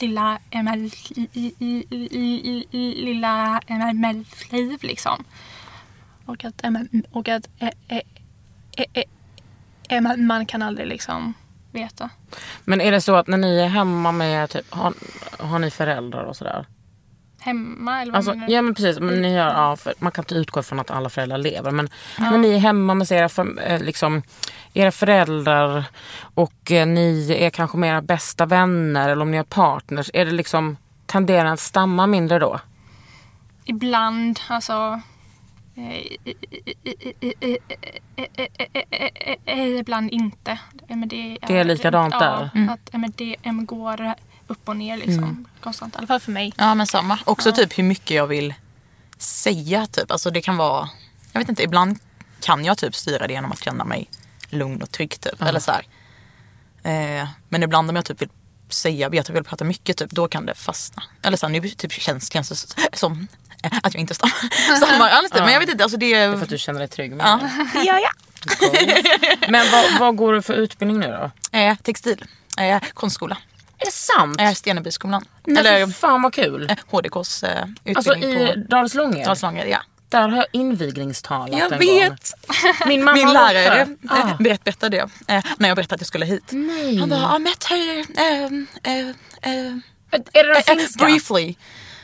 lilla 0.01 0.39
ML, 0.51 0.91
i, 1.15 1.27
i, 1.33 1.85
i, 1.89 2.65
i, 2.71 3.05
lilla 3.05 3.61
ML-liv 3.67 4.79
liksom. 4.81 5.23
Och 6.25 6.45
att, 6.45 6.61
och 7.11 7.27
att 7.27 7.47
man- 10.01 10.25
man 10.27 10.45
kan 10.45 10.61
aldrig 10.61 10.87
liksom 10.87 11.33
veta. 11.71 12.09
Men 12.63 12.81
är 12.81 12.91
det 12.91 13.01
så 13.01 13.15
att 13.15 13.27
när 13.27 13.37
ni 13.37 13.59
är 13.59 13.67
hemma 13.67 14.11
med, 14.11 14.49
typ, 14.49 14.65
har, 14.73 14.93
har 15.39 15.59
ni 15.59 15.71
föräldrar 15.71 16.23
och 16.23 16.35
sådär? 16.35 16.65
Hemma 17.39 18.01
eller 18.01 18.11
vad 18.11 18.17
Alltså, 18.17 18.31
menar 18.33 18.47
du? 18.47 18.53
ja 18.53 18.61
men 18.61 18.75
precis, 18.75 18.99
men 18.99 19.21
ni 19.21 19.33
gör, 19.33 19.47
ja, 19.47 19.75
för 19.75 19.93
man 19.99 20.11
kan 20.11 20.21
inte 20.23 20.35
utgå 20.35 20.63
från 20.63 20.79
att 20.79 20.91
alla 20.91 21.09
föräldrar 21.09 21.37
lever. 21.37 21.71
Men 21.71 21.89
när 22.19 22.37
ni 22.37 22.53
är 22.53 22.57
hemma 22.59 22.93
med 22.93 23.11
era, 23.11 23.29
eh, 23.63 23.81
liksom, 23.81 24.21
era 24.73 24.91
föräldrar 24.91 25.83
och 26.33 26.71
eh, 26.71 26.87
ni 26.87 27.37
är 27.39 27.49
kanske 27.49 27.77
med 27.77 27.89
era 27.89 28.01
bästa 28.01 28.45
vänner 28.45 29.09
eller 29.09 29.21
om 29.21 29.31
ni 29.31 29.37
är 29.37 29.43
partners. 29.43 30.09
Är 30.13 30.25
det 30.25 30.31
liksom, 30.31 30.77
tenderar 31.05 31.45
att 31.53 31.59
stamma 31.59 32.07
mindre 32.07 32.39
då? 32.39 32.59
Ibland, 33.65 34.39
alltså... 34.47 35.01
Ibland 39.79 40.11
inte. 40.11 40.51
Eh, 40.87 40.97
det, 40.97 41.37
är 41.49 41.63
likadant 41.63 42.13
ja, 42.13 42.19
där. 42.19 42.69
Att 42.69 42.93
eh, 42.93 42.99
men 42.99 43.13
det 43.15 43.35
eh, 43.43 43.53
går 43.53 44.13
upp 44.47 44.69
och 44.69 44.77
ner 44.77 44.97
liksom. 44.97 45.47
Konstant. 45.59 45.95
I 45.95 45.97
alla 45.97 46.07
fall 46.07 46.19
för 46.19 46.31
mig. 46.31 46.53
Ja 46.57 46.75
men 46.75 46.87
samma. 46.87 47.19
Också 47.25 47.51
typ 47.51 47.77
hur 47.77 47.83
mycket 47.83 48.11
jag 48.11 48.27
vill 48.27 48.53
säga 49.17 49.85
typ. 49.85 50.11
Alltså 50.11 50.31
det 50.31 50.41
kan 50.41 50.57
vara, 50.57 50.89
jag 51.31 51.39
vet 51.39 51.49
inte, 51.49 51.63
ibland 51.63 51.99
kan 52.41 52.65
jag 52.65 52.77
typ 52.77 52.95
styra 52.95 53.27
det 53.27 53.33
genom 53.33 53.51
att 53.51 53.63
känna 53.63 53.85
mig 53.85 54.09
lugn 54.49 54.81
och 54.81 54.91
trygg 54.91 55.19
typ. 55.19 55.41
Eller 55.41 55.59
så 55.59 55.71
här. 55.71 55.85
Eh, 56.83 57.27
men 57.49 57.63
ibland 57.63 57.89
om 57.89 57.95
jag 57.95 58.05
typ 58.05 58.21
vill 58.21 58.29
säga, 58.69 59.09
vet 59.09 59.19
att 59.19 59.27
jag 59.29 59.35
vill 59.35 59.43
prata 59.43 59.65
mycket 59.65 59.97
typ, 59.97 60.11
då 60.11 60.27
kan 60.27 60.45
det 60.45 60.55
fastna. 60.55 61.03
Eller 61.21 61.37
så 61.37 61.45
här, 61.45 61.53
nu 61.53 61.69
typ 61.69 61.91
känns 61.91 62.31
känns 62.31 62.75
det 62.75 62.97
som 62.97 63.27
att 63.83 63.93
jag 63.93 64.01
inte 64.01 64.13
stammar, 64.13 64.75
stammar 64.77 65.09
alls. 65.09 65.29
Men 65.33 65.53
jag 65.53 65.59
vet 65.59 65.69
inte, 65.69 65.83
alltså 65.83 65.97
det... 65.97 66.13
Det 66.15 66.19
är 66.19 66.33
för 66.35 66.43
att 66.43 66.49
du 66.49 66.57
känner 66.57 66.79
dig 66.79 66.87
trygg 66.87 67.11
med 67.15 67.25
ja, 67.25 67.39
det. 67.73 67.79
det 67.79 67.85
gör 67.85 67.99
jag. 67.99 68.11
Men 69.51 69.71
vad, 69.71 69.99
vad 69.99 70.15
går 70.15 70.33
du 70.33 70.41
för 70.41 70.53
utbildning 70.53 70.99
nu 70.99 71.07
då? 71.51 71.57
Eh, 71.57 71.75
textil, 71.77 72.25
eh, 72.59 72.83
konstskola, 72.93 73.37
Är 73.79 73.85
det 73.85 73.91
sant? 73.91 74.41
eh, 74.41 74.51
Stenebyskolan. 74.53 75.25
Nej, 75.45 75.59
Eller 75.67 75.87
fan 75.87 76.21
vad 76.21 76.33
kul. 76.33 76.69
eh, 76.69 76.77
HDKs 76.89 77.43
eh, 77.43 77.65
utbildning 77.85 77.95
Alltså 77.97 78.15
i 78.15 78.53
på 78.53 78.59
Dalslånger? 78.69 79.25
Dalslånger. 79.25 79.65
Ja. 79.65 79.77
Där 80.09 80.29
har 80.29 80.37
jag 80.37 80.45
invigningstalat 80.51 81.59
Jag 81.59 81.71
en 81.73 81.79
vet! 81.79 82.09
gång. 82.09 82.73
Min 82.87 83.03
mamma 83.03 83.15
Min 83.17 83.33
lärare 83.33 83.81
eh, 83.81 83.87
Ah. 84.09 84.35
berätt, 84.39 84.63
berättade 84.63 84.97
det 85.27 85.33
eh, 85.33 85.43
när 85.57 85.67
jag 85.69 85.75
berättade 85.75 85.95
att 85.95 86.01
jag 86.01 86.07
skulle 86.07 86.25
hit. 86.25 86.43
Nej. 86.51 86.97
Han 86.97 87.09
bara, 87.09 87.39
met 87.39 87.63
her 87.63 87.99
eh, 88.17 88.43
eh, 88.93 89.07
eh, 89.41 89.73
Är 90.11 90.43
det 90.43 90.43
den 90.43 90.55
eh, 90.55 90.61
finska? 90.63 91.05
briefly. 91.05 91.55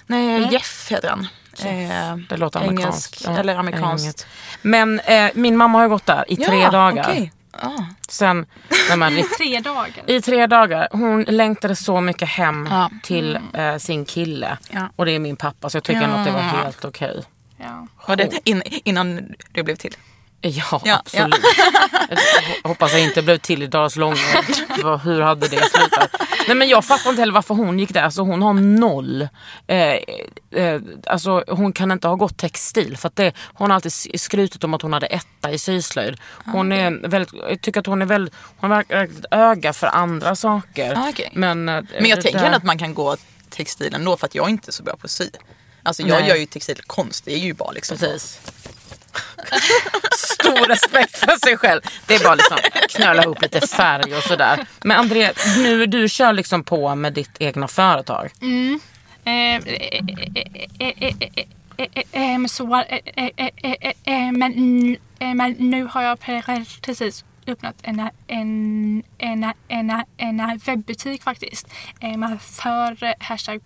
Nej, 0.08 0.48
Jeff 0.52 0.88
heter 0.92 1.10
han. 1.10 1.28
Eh, 1.66 2.16
Det 2.30 2.38
låter 2.38 2.60
engelsk, 2.60 2.80
amerikanskt. 2.80 3.22
Ja, 3.26 3.38
eller 3.38 3.56
amerikanskt. 3.56 4.28
Men 4.62 5.00
eh, 5.00 5.32
min 5.34 5.58
mamma 5.58 5.78
har 5.80 5.88
gått 5.88 6.06
där 6.06 6.26
i 6.28 6.36
tre 6.36 6.58
Ja, 6.62 6.72
dagar. 6.72 7.04
okej. 7.10 7.32
Ah. 7.52 7.70
Sen, 8.10 8.46
nej 8.90 8.98
men, 8.98 9.14
rikt- 9.14 9.38
Tre 9.38 9.60
dagar. 9.60 9.88
I 10.08 10.22
tre 10.22 10.48
dagar. 10.48 10.88
Hon 10.92 11.24
längtade 11.24 11.76
så 11.76 12.02
mycket 12.02 12.30
hem 12.30 12.68
Ja. 12.72 12.90
till 13.04 13.40
eh, 13.54 13.78
sin 13.78 14.06
kille. 14.06 14.58
Ja. 14.72 14.90
Och 14.96 15.06
det 15.06 15.12
är 15.12 15.20
min 15.20 15.36
pappa 15.36 15.70
så 15.70 15.78
jag 15.78 15.84
tycker 15.84 16.02
Ja. 16.02 16.08
att 16.08 16.26
det 16.26 16.32
var 16.32 16.40
helt 16.40 16.86
okej. 16.86 17.24
Ja. 17.58 17.88
Var 18.08 18.16
det 18.16 18.40
in, 18.50 18.62
innan 18.66 19.34
det 19.52 19.64
blev 19.64 19.76
till? 19.76 19.96
Ja, 20.42 20.82
Ja, 20.86 21.00
absolut. 21.00 21.36
Jag 22.64 22.70
hoppas 22.70 22.92
jag 22.94 23.02
inte 23.02 23.22
blev 23.22 23.38
till 23.38 23.64
i 23.64 23.68
Dalslånger. 23.68 24.84
Vad- 24.84 25.02
Hur 25.02 25.22
hade 25.22 25.48
det 25.48 25.70
slutat? 25.70 26.10
Nej 26.48 26.56
men 26.56 26.68
jag 26.70 26.86
fattar 26.86 27.10
inte 27.10 27.22
heller 27.22 27.34
varför 27.34 27.54
hon 27.56 27.80
gick 27.80 27.94
där. 27.94 28.02
Alltså 28.04 28.22
hon 28.22 28.42
har 28.42 28.54
noll. 28.54 29.28
Eh, 29.68 29.78
eh, 30.62 30.82
alltså 31.08 31.44
hon 31.48 31.74
kan 31.74 31.92
inte 31.92 32.08
ha 32.08 32.16
gått 32.16 32.38
textil. 32.38 32.98
För 32.98 33.08
att 33.08 33.16
det, 33.16 33.34
hon 33.54 33.70
har 33.70 33.76
alltid 33.76 33.92
skrutit 34.22 34.64
om 34.64 34.74
att 34.74 34.82
hon 34.82 34.94
hade 34.94 35.08
etta 35.08 35.52
i 35.52 35.58
syslöjd. 35.58 36.18
Hon 36.46 36.72
är 36.72 37.08
väldigt, 37.08 37.34
jag 37.50 37.62
tycker 37.62 37.80
att 37.80 37.86
hon 37.86 38.02
är 38.02 38.06
väldigt, 38.06 38.34
hon 38.58 38.72
har 38.72 38.86
ett 38.94 39.26
öga 39.32 39.74
för 39.74 39.88
andra 39.88 40.36
saker. 40.36 40.94
Ah, 40.98 41.10
okej. 41.10 41.30
Men, 41.34 41.70
eh, 41.70 41.84
Men 42.00 42.06
jag 42.10 42.22
tänker 42.22 42.40
där- 42.40 42.52
att 42.52 42.64
man 42.64 42.78
kan 42.78 42.94
gå 42.94 43.18
textil 43.50 43.94
ändå 43.94 44.18
för 44.18 44.26
att 44.26 44.36
jag 44.36 44.46
är 44.46 44.50
inte 44.50 44.72
så 44.72 44.84
bra 44.84 44.94
på 44.98 45.06
att 45.06 45.12
sy. 45.12 45.30
Alltså 45.84 46.02
jag 46.04 46.20
Nej. 46.20 46.30
gör 46.30 46.36
ju 46.36 46.46
textilkonst, 46.46 47.26
det 47.26 47.34
är 47.34 47.38
ju 47.38 47.54
bara 47.54 47.72
liksom 47.72 47.98
Precis. 47.98 48.40
Stor 50.12 50.68
respekt 50.68 51.18
för 51.18 51.46
sig 51.46 51.58
själv. 51.58 51.82
Det 52.06 52.16
är 52.16 52.24
bara 52.24 52.36
liksom 52.36 52.58
knöla 52.90 53.24
ihop 53.24 53.42
lite 53.42 53.68
färg 53.68 54.16
och 54.16 54.24
sådär. 54.24 54.66
Men 54.84 54.98
André, 54.98 55.32
nu 55.58 55.86
du 55.86 56.10
kör 56.10 56.34
liksom 56.34 56.64
på 56.64 56.96
med 56.96 57.14
ditt 57.14 57.36
egna 57.40 57.68
företag. 57.68 58.32
Mm. 58.42 58.80
Men 65.34 65.52
nu 65.58 65.88
har 65.92 66.04
jag 66.04 66.20
precis 66.82 67.24
öppnat 67.50 67.76
en, 67.82 68.10
en, 68.28 69.04
en, 69.18 69.54
en, 69.68 70.04
en 70.18 70.58
webbutik 70.66 71.24
faktiskt. 71.24 71.74
Um, 72.02 72.40
för 72.40 73.24
hashtag 73.24 73.64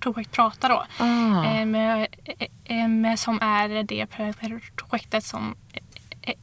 projektprata 0.00 0.68
då. 0.68 0.84
Um, 1.00 2.06
som 3.16 3.38
är 3.42 3.82
det 3.82 4.06
projektet 4.76 5.24
som 5.24 5.56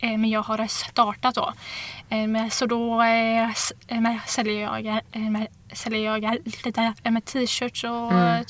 men 0.02 0.30
jag 0.30 0.42
har 0.42 0.68
startat 0.68 1.36
då. 1.36 1.54
Så 2.52 2.66
då 2.66 3.04
säljer 4.26 4.62
jag, 4.62 5.02
säljer 5.74 6.20
jag 6.20 6.38
lite 6.46 6.94
t-shirts 7.26 7.84
och 7.84 8.12
mm. 8.12 8.44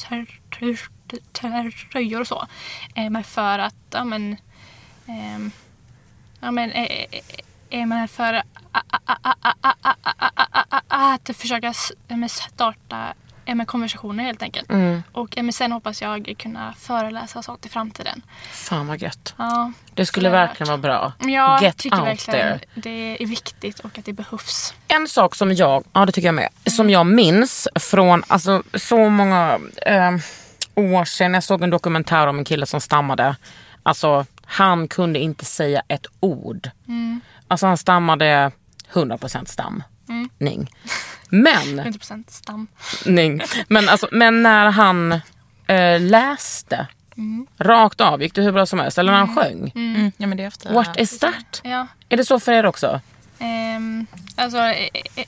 tröjor 1.91 2.22
och 2.22 2.28
så. 2.28 2.48
För 3.24 3.60
att 3.60 3.76
ja, 3.89 4.04
men, 4.04 4.38
Ja, 6.41 6.51
men 6.51 6.71
är, 7.69 7.86
man 7.86 8.08
för 8.08 8.43
att 10.88 11.30
försöka 11.38 11.73
starta 12.30 13.13
MR-konversationer 13.45 14.23
helt 14.23 14.41
enkelt. 14.41 14.69
Mm. 14.69 15.04
Och 15.12 15.38
sen 15.54 15.71
hoppas 15.71 16.01
jag 16.01 16.36
kunna 16.38 16.73
föreläsa 16.73 17.39
och 17.39 17.45
sånt 17.45 17.65
i 17.65 17.69
framtiden. 17.69 18.21
Fan 18.51 18.88
vad 18.88 19.01
gött. 19.01 19.34
Ja, 19.38 19.71
det 19.93 20.06
skulle 20.06 20.30
det 20.30 20.32
verkligen 20.32 20.67
vara 20.67 20.77
bra. 20.77 21.13
Ja, 21.19 21.60
Get 21.62 21.77
tycker 21.77 21.97
out 21.97 22.08
verkligen 22.08 22.60
there. 22.60 22.60
Det 22.75 23.23
är 23.23 23.25
viktigt 23.25 23.80
och 23.80 23.97
att 23.97 24.06
det 24.06 24.13
behövs. 24.13 24.73
En 24.88 25.08
sak 25.08 25.36
som 25.36 25.54
jag, 25.54 25.84
ja 25.93 26.06
det 26.06 26.12
tycker 26.12 26.27
jag 26.27 26.36
med, 26.36 26.49
som 26.65 26.89
jag 26.89 27.06
minns 27.06 27.67
från 27.75 28.23
alltså, 28.27 28.63
så 28.73 29.10
många 29.10 29.60
eh, 29.86 30.12
år 30.75 31.06
sedan. 31.06 31.34
Jag 31.34 31.43
såg 31.43 31.63
en 31.63 31.69
dokumentär 31.69 32.27
om 32.27 32.38
en 32.38 32.45
kille 32.45 32.65
som 32.65 32.82
stammade. 32.82 33.36
Alltså 33.84 34.25
han 34.52 34.88
kunde 34.88 35.20
inte 35.20 35.46
säga 35.46 35.82
ett 35.88 36.06
ord. 36.20 36.70
Alltså 37.48 37.68
han 37.68 37.78
stammade 37.78 38.52
100% 38.94 39.46
stamning. 39.46 40.70
Men 41.30 41.80
100% 41.80 42.24
stam. 42.28 42.68
ning. 43.06 43.42
Men, 43.68 43.90
alltså, 43.90 44.08
men 44.12 44.44
när 44.44 44.70
han 44.70 45.12
eh, 45.68 46.00
läste 46.00 46.88
rakt 47.58 48.02
av 48.02 48.22
gick 48.22 48.36
det 48.36 48.42
hur 48.42 48.52
bra 48.52 48.66
som 48.66 48.80
helst. 48.80 48.98
Eller 48.98 49.12
när 49.12 49.20
han 49.20 49.36
sjöng. 49.36 49.72
Mm, 49.76 50.12
ja 50.18 50.28
men 50.28 50.38
det 50.38 50.44
är 50.44 50.48
efter. 50.48 50.74
What 50.74 51.00
is 51.00 51.20
that? 51.20 51.62
Ja. 51.64 51.88
Är 52.10 52.18
det 52.18 52.26
så 52.26 52.40
för 52.40 52.52
er 52.52 52.66
också? 52.66 53.02
Ehm, 53.40 54.06
alltså, 54.36 54.58
eh, 54.58 54.90
eh, 55.16 55.26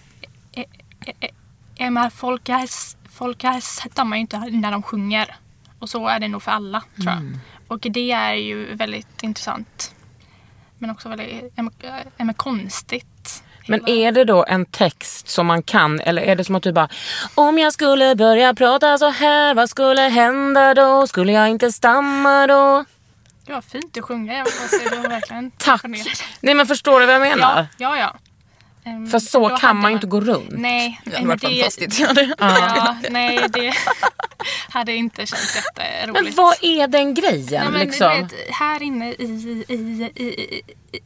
eh, 0.51 1.29
eh, 1.75 1.91
men 1.91 2.11
folk, 2.11 2.49
är, 2.49 2.69
folk 3.09 3.43
är 3.43 3.59
stammar 3.89 4.17
ju 4.17 4.21
inte 4.21 4.39
när 4.39 4.71
de 4.71 4.83
sjunger. 4.83 5.35
Och 5.79 5.89
så 5.89 6.07
är 6.07 6.19
det 6.19 6.27
nog 6.27 6.43
för 6.43 6.51
alla 6.51 6.83
tror 6.95 7.13
jag. 7.13 7.39
Och 7.73 7.79
det 7.79 8.11
är 8.11 8.33
ju 8.33 8.75
väldigt 8.75 9.23
intressant. 9.23 9.95
Men 10.77 10.89
också 10.89 11.09
väldigt 11.09 11.57
eh, 11.57 11.65
men 12.17 12.33
konstigt. 12.33 13.43
Men 13.67 13.89
är 13.89 14.11
det 14.11 14.25
då 14.25 14.45
en 14.47 14.65
text 14.65 15.29
som 15.29 15.47
man 15.47 15.63
kan 15.63 15.99
eller 15.99 16.21
är 16.21 16.35
det 16.35 16.43
som 16.43 16.55
att 16.55 16.63
du 16.63 16.71
bara 16.71 16.89
Om 17.35 17.57
jag 17.57 17.73
skulle 17.73 18.15
börja 18.15 18.53
prata 18.53 18.97
så 18.97 19.09
här, 19.09 19.53
vad 19.53 19.69
skulle 19.69 20.01
hända 20.01 20.73
då? 20.73 21.07
Skulle 21.07 21.31
jag 21.31 21.49
inte 21.49 21.71
stamma 21.71 22.47
då? 22.47 22.85
Det 23.45 23.53
var 23.53 23.61
fint 23.61 23.97
att 23.97 24.03
sjunga. 24.03 24.33
Jag 24.33 24.39
har 24.39 25.09
verkligen 25.09 25.51
Tack! 25.51 25.81
Nej 26.41 26.53
men 26.53 26.67
förstår 26.67 26.99
du 26.99 27.05
vad 27.05 27.15
jag 27.15 27.21
menar? 27.21 27.67
Ja, 27.77 27.97
ja, 27.97 27.97
ja. 27.97 28.32
Ehm, 28.85 29.07
För 29.07 29.19
så 29.19 29.49
kan 29.49 29.77
man 29.77 29.91
ju 29.91 29.95
inte 29.95 30.07
gå 30.07 30.21
runt. 30.21 30.49
Nej. 30.51 31.01
Det 31.05 31.15
hade 31.15 31.27
varit 31.27 31.41
det- 31.41 31.47
fantastiskt. 31.47 31.99
Ja, 31.99 32.13
det- 32.13 32.35
Ja, 32.39 32.95
nej, 33.09 33.39
det 33.49 33.73
hade 34.69 34.95
inte 34.95 35.25
känts 35.25 35.55
jätteroligt. 35.55 36.23
Men 36.23 36.33
vad 36.35 36.55
är 36.61 36.87
den 36.87 37.13
grejen 37.13 37.63
Nej, 37.63 37.71
men, 37.71 37.79
liksom? 37.79 38.09
vet, 38.09 38.33
här 38.51 38.83
inne 38.83 39.09
i, 39.11 39.13
i, 39.67 40.13
i, 40.15 40.21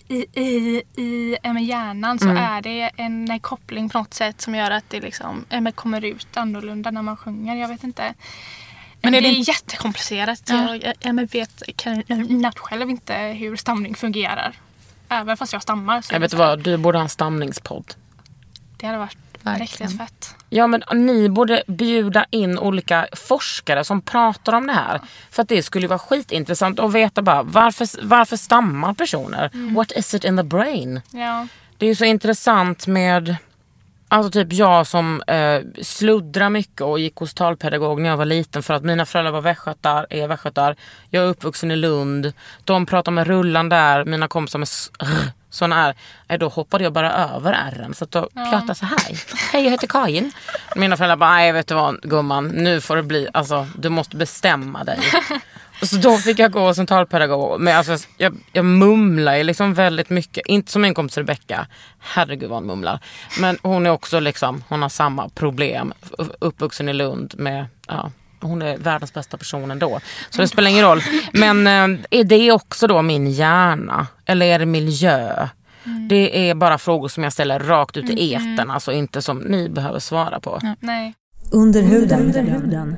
i, 0.07 0.25
i, 0.41 0.81
i, 0.95 1.37
i 1.43 1.53
med 1.53 1.63
hjärnan 1.65 2.19
så 2.19 2.25
Mm. 2.25 2.37
är 2.37 2.61
det 2.61 2.91
en 2.97 3.39
koppling 3.39 3.89
på 3.89 3.97
något 3.97 4.13
sätt 4.13 4.41
som 4.41 4.55
gör 4.55 4.71
att 4.71 4.89
det 4.89 4.99
liksom, 4.99 5.45
äh, 5.49 5.61
men 5.61 5.73
kommer 5.73 6.05
ut 6.05 6.37
annorlunda 6.37 6.91
när 6.91 7.01
man 7.01 7.17
sjunger. 7.17 7.55
Jag 7.55 7.67
vet 7.67 7.83
inte. 7.83 8.13
Men 9.01 9.13
är 9.13 9.21
det 9.21 9.27
det 9.29 9.35
är 9.35 9.49
jättekomplicerat. 9.49 10.41
Jag, 10.45 10.83
jag, 10.83 10.93
jag 10.99 11.15
men 11.15 11.25
vet 11.25 11.63
kan, 11.75 12.03
natt 12.29 12.59
själv 12.59 12.89
inte 12.89 13.13
hur 13.13 13.55
stamning 13.55 13.95
fungerar. 13.95 14.55
Även 15.09 15.37
fast 15.37 15.53
jag 15.53 15.61
stammar. 15.61 16.01
Så 16.01 16.13
Jag 16.15 16.19
vet 16.19 16.31
du 16.31 16.37
vad, 16.37 16.59
du 16.59 16.77
borde 16.77 16.97
ha 16.97 17.03
en 17.03 17.09
stamningspodd. 17.09 17.93
Det 18.77 18.85
hade 18.85 18.97
varit 18.99 19.17
Verkligen. 19.41 19.67
riktigt 19.91 19.97
fett. 19.97 20.35
Ja 20.49 20.67
men 20.67 20.83
ni 20.93 21.29
borde 21.29 21.63
bjuda 21.67 22.25
in 22.29 22.59
olika 22.59 23.07
forskare 23.13 23.83
som 23.83 24.01
pratar 24.01 24.53
om 24.53 24.67
det 24.67 24.73
här. 24.73 25.01
För 25.31 25.41
att 25.41 25.49
det 25.49 25.63
skulle 25.63 25.87
vara 25.87 25.99
skitintressant 25.99 26.79
att 26.79 26.93
veta 26.93 27.21
bara 27.21 27.43
varför, 27.43 27.87
varför 28.07 28.37
stammar 28.37 28.93
personer? 28.93 29.73
What 29.75 29.91
is 29.91 30.13
it 30.13 30.23
in 30.23 30.37
the 30.37 30.43
brain? 30.43 31.01
Ja. 31.11 31.47
Det 31.77 31.85
är 31.85 31.89
ju 31.89 31.95
så 31.95 32.05
intressant 32.05 32.87
med 32.87 33.35
Alltså 34.09 34.31
typ 34.31 34.53
jag 34.53 34.87
som 34.87 35.21
eh, 35.27 35.61
sluddrar 35.83 36.49
mycket 36.49 36.81
och 36.81 36.99
gick 36.99 37.15
hos 37.15 37.33
talpedagog 37.33 38.01
när 38.01 38.09
jag 38.09 38.17
var 38.17 38.25
liten 38.25 38.63
för 38.63 38.73
att 38.73 38.83
mina 38.83 39.05
föräldrar 39.05 39.31
var 39.31 39.41
västgötar, 39.41 40.07
är 40.09 40.27
västgötar. 40.27 40.75
Jag 41.09 41.23
är 41.23 41.27
uppvuxen 41.27 41.71
i 41.71 41.75
Lund. 41.75 42.33
De 42.63 42.85
pratar 42.85 43.11
med 43.11 43.27
rullan 43.27 43.69
där, 43.69 44.05
mina 44.05 44.27
kompisar 44.27 44.59
med 44.59 44.63
s- 44.65 44.91
r, 44.99 45.07
såna 45.49 45.87
är. 45.87 45.95
Eh, 46.27 46.39
Då 46.39 46.47
hoppade 46.47 46.83
jag 46.83 46.93
bara 46.93 47.11
över 47.13 47.53
r'n 47.53 47.93
så 47.93 48.03
att 48.03 48.11
då 48.11 48.29
pratade 48.33 48.63
jag 48.67 48.77
så 48.77 48.85
här. 48.85 48.97
Hej 49.51 49.63
jag 49.63 49.71
heter 49.71 49.87
Karin. 49.87 50.31
Mina 50.75 50.97
föräldrar 50.97 51.15
bara, 51.15 51.29
nej 51.31 51.51
vet 51.51 51.67
du 51.67 51.75
vad 51.75 52.01
gumman, 52.01 52.47
nu 52.47 52.81
får 52.81 52.95
det 52.95 53.03
bli, 53.03 53.27
alltså 53.33 53.67
du 53.77 53.89
måste 53.89 54.15
bestämma 54.15 54.83
dig. 54.83 54.99
Så 55.81 55.95
då 55.95 56.17
fick 56.17 56.39
jag 56.39 56.51
gå 56.51 56.73
som 56.73 56.85
talpedagog. 56.85 57.61
Men 57.61 57.77
alltså, 57.77 58.07
jag, 58.17 58.37
jag 58.51 58.65
mumlar 58.65 59.35
ju 59.35 59.43
liksom 59.43 59.73
väldigt 59.73 60.09
mycket. 60.09 60.45
Inte 60.45 60.71
som 60.71 60.81
min 60.81 60.93
kompis 60.93 61.17
Rebecka. 61.17 61.67
Herregud 61.99 62.49
vad 62.49 62.57
hon 62.57 62.67
mumlar. 62.67 62.99
Men 63.39 63.57
hon 63.61 63.85
är 63.85 63.89
också 63.89 64.19
liksom, 64.19 64.63
hon 64.69 64.81
har 64.81 64.89
samma 64.89 65.29
problem. 65.29 65.93
Uppvuxen 66.39 66.89
i 66.89 66.93
Lund 66.93 67.33
med, 67.37 67.65
ja, 67.87 68.11
hon 68.41 68.61
är 68.61 68.77
världens 68.77 69.13
bästa 69.13 69.37
person 69.37 69.71
ändå. 69.71 69.99
Så 70.29 70.41
det 70.41 70.47
spelar 70.47 70.69
ingen 70.69 70.85
roll. 70.85 71.01
Men 71.33 71.67
eh, 71.67 71.99
är 72.09 72.23
det 72.23 72.51
också 72.51 72.87
då 72.87 73.01
min 73.01 73.31
hjärna? 73.31 74.07
Eller 74.25 74.45
är 74.45 74.59
det 74.59 74.65
miljö? 74.65 75.49
Det 76.09 76.49
är 76.49 76.55
bara 76.55 76.77
frågor 76.77 77.07
som 77.07 77.23
jag 77.23 77.33
ställer 77.33 77.59
rakt 77.59 77.97
ut 77.97 78.09
i 78.09 78.33
etern. 78.33 78.69
Alltså 78.69 78.91
inte 78.91 79.21
som 79.21 79.37
ni 79.37 79.69
behöver 79.69 79.99
svara 79.99 80.39
på. 80.39 80.61
Nej. 80.79 81.13
Under 81.51 81.81
huden. 81.81 82.97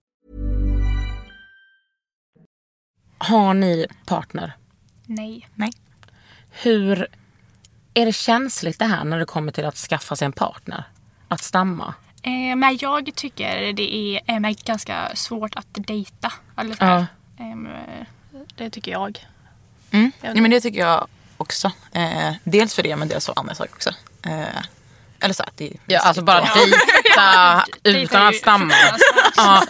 Har 3.23 3.53
ni 3.53 3.87
partner? 4.05 4.53
Nej. 5.05 5.47
Nej. 5.55 5.71
Hur 6.51 7.07
är 7.93 8.05
det 8.05 8.13
känsligt 8.13 8.79
det 8.79 8.85
här 8.85 9.03
när 9.03 9.19
det 9.19 9.25
kommer 9.25 9.51
till 9.51 9.65
att 9.65 9.75
skaffa 9.75 10.15
sig 10.15 10.25
en 10.25 10.31
partner? 10.31 10.83
Att 11.27 11.43
stamma? 11.43 11.93
Eh, 12.23 12.55
men 12.55 12.77
jag 12.81 13.11
tycker 13.15 13.73
det 13.73 13.95
är 13.95 14.21
eh, 14.27 14.55
ganska 14.65 15.15
svårt 15.15 15.55
att 15.55 15.67
dejta. 15.71 16.33
Eller 16.57 16.75
så 16.75 16.85
här. 16.85 17.05
Ehm, 17.37 17.67
eh, 17.67 18.07
det 18.55 18.69
tycker 18.69 18.91
jag. 18.91 19.27
Mm. 19.91 20.11
Ja, 20.21 20.29
Ja, 20.35 20.41
men 20.41 20.51
det 20.51 20.61
tycker 20.61 20.79
jag 20.79 21.07
också. 21.37 21.71
Eh, 21.91 22.33
dels 22.43 22.75
för 22.75 22.83
det 22.83 22.95
men 22.95 23.07
dels 23.07 23.29
av 23.29 23.39
andra 23.39 23.55
saker 23.55 23.73
också. 23.73 23.89
Eh, 25.21 25.25
eller 25.25 25.33
så 25.33 25.43
att 25.43 25.57
det 25.57 25.71
Ja, 25.85 25.99
alltså 25.99 26.21
bara 26.23 26.41
dejta 26.41 27.65
utan 27.83 28.27
att 28.27 28.35
stamma. 28.35 28.73
Ja. 29.37 29.63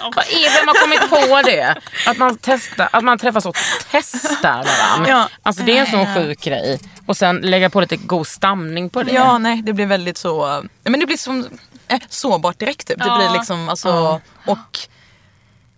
Vem 0.55 0.67
har 0.67 0.81
kommit 0.81 1.09
på 1.09 1.41
det? 1.41 1.75
Att 2.07 2.17
man, 2.17 2.37
testar, 2.41 2.89
att 2.91 3.03
man 3.03 3.17
träffas 3.17 3.45
och 3.45 3.55
testar 3.91 4.63
varandra. 4.65 5.09
Ja. 5.09 5.29
Alltså 5.43 5.63
det 5.63 5.77
är 5.77 5.81
en 5.85 5.91
sån 5.91 6.15
sjuk 6.15 6.41
grej. 6.41 6.79
Och 7.05 7.17
sen 7.17 7.37
lägga 7.37 7.69
på 7.69 7.81
lite 7.81 7.95
god 7.95 8.27
stamning 8.27 8.89
på 8.89 9.03
det. 9.03 9.11
Ja, 9.11 9.37
nej, 9.37 9.61
det 9.61 9.73
blir 9.73 9.85
väldigt 9.85 10.17
så... 10.17 10.63
Men 10.83 10.99
det 10.99 11.05
blir 11.05 11.17
som 11.17 11.47
eh, 11.87 11.99
sårbart 12.09 12.59
direkt. 12.59 12.87
Typ. 12.87 12.99
Det 12.99 13.05
Ja. 13.07 13.17
blir 13.17 13.29
liksom, 13.39 13.69
alltså... 13.69 13.87
Ja. 13.89 14.19
Och... 14.45 14.79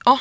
Ja. 0.05 0.19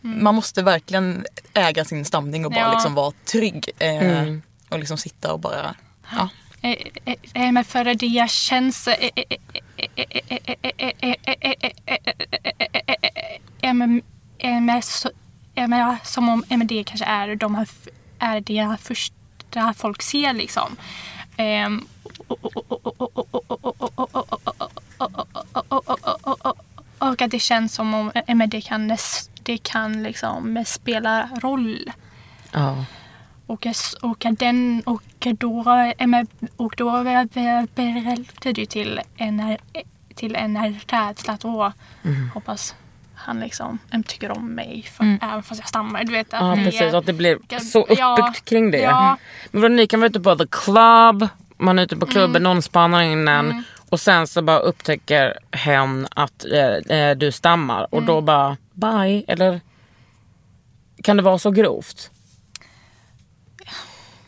Man 0.00 0.34
måste 0.34 0.62
verkligen 0.62 1.24
äga 1.54 1.84
sin 1.84 2.04
stamning 2.04 2.46
och 2.46 2.52
bara 2.52 2.72
liksom 2.72 2.94
vara 2.94 3.12
trygg. 3.32 3.70
Eh, 3.78 3.88
Mm. 3.96 4.42
Och 4.70 4.78
liksom 4.78 4.98
sitta 4.98 5.32
och 5.32 5.40
bara... 5.40 5.74
Ja. 6.16 6.28
För 7.66 7.84
det 7.84 7.94
dia 7.94 8.28
känns... 8.28 8.88
Som 16.02 16.28
om 16.28 16.44
det 16.66 16.84
kanske 16.84 17.06
är, 17.06 17.34
de 17.36 17.66
är 18.18 18.40
det 18.40 18.76
första 18.80 19.74
folk 19.74 20.02
ser 20.02 20.32
liksom. 20.32 20.76
Och 26.98 27.22
att 27.22 27.30
det 27.30 27.38
känns 27.38 27.74
som 27.74 27.94
om 27.94 28.12
MD 28.26 28.60
kan, 28.64 28.96
det 29.42 29.58
kan 29.58 30.02
liksom 30.02 30.64
spela 30.66 31.28
roll. 31.42 31.92
Ja. 32.52 32.84
Och, 33.48 33.66
och, 34.00 34.24
den, 34.38 34.82
och 34.86 35.02
då, 35.38 35.64
och 36.56 36.74
då 36.76 37.02
berättade 37.02 38.60
ju 38.60 38.66
till 38.66 39.00
en, 39.16 39.56
till 40.14 40.34
en 40.36 40.80
rädsla 40.86 41.32
att 41.32 41.44
åh, 41.44 41.70
hoppas 42.34 42.74
han 43.14 43.40
liksom 43.40 43.78
tycker 44.06 44.30
om 44.30 44.54
mig 44.54 44.82
för, 44.92 45.18
även 45.22 45.42
fast 45.42 45.60
jag 45.60 45.68
stammar. 45.68 46.04
Du 46.04 46.12
vet, 46.12 46.34
att 46.34 46.40
Ja 46.40 46.64
precis, 46.64 46.80
är- 46.80 46.94
att 46.94 47.06
det 47.06 47.12
blir 47.12 47.60
så 47.60 47.82
uppbyggt 47.82 47.98
ja, 48.00 48.32
kring 48.44 48.70
det. 48.70 48.78
ja. 48.80 49.16
Men 49.50 49.62
vadå, 49.62 49.74
ni 49.74 49.86
kan 49.86 50.00
vara 50.00 50.08
ute 50.10 50.20
på 50.20 50.36
the 50.36 50.46
club, 50.50 51.28
man 51.56 51.78
är 51.78 51.82
ute 51.82 51.96
på 51.96 52.06
klubben, 52.06 52.42
någon 52.42 52.62
spanar 52.62 53.02
in 53.02 53.28
en 53.28 53.64
och 53.88 54.00
sen 54.00 54.26
så 54.26 54.42
bara 54.42 54.58
upptäcker 54.58 55.38
hen 55.52 56.08
att 56.10 56.44
eh, 56.44 56.98
eh, 56.98 57.16
du 57.16 57.32
stammar 57.32 57.94
och 57.94 58.02
då 58.02 58.20
bara 58.20 58.56
bye. 58.72 59.24
Eller 59.28 59.60
kan 61.02 61.16
det 61.16 61.22
vara 61.22 61.38
så 61.38 61.50
grovt? 61.50 62.10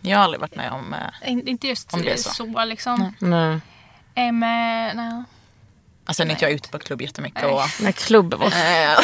Jag 0.00 0.16
har 0.18 0.24
aldrig 0.24 0.40
varit 0.40 0.54
med 0.56 0.72
om... 0.72 0.94
Eh, 0.94 1.30
In- 1.32 1.48
Inte 1.48 1.68
just 1.68 1.94
Om 1.94 2.02
det 2.02 2.12
är 2.12 2.16
så, 2.16 2.30
så. 2.30 2.64
liksom. 2.64 3.14
Nej. 3.18 3.60
Em, 4.14 4.42
eh, 4.42 4.48
nej. 4.94 5.22
alltså 6.04 6.24
när 6.24 6.30
inte 6.30 6.44
jag 6.44 6.50
är 6.52 6.54
ute 6.56 6.68
på 6.68 6.78
klubb 6.78 7.02
jättemycket. 7.02 7.44
Och, 7.44 7.60
Nej, 7.80 7.92
klubb 7.92 8.34
var 8.34 8.46
eh, 8.46 8.98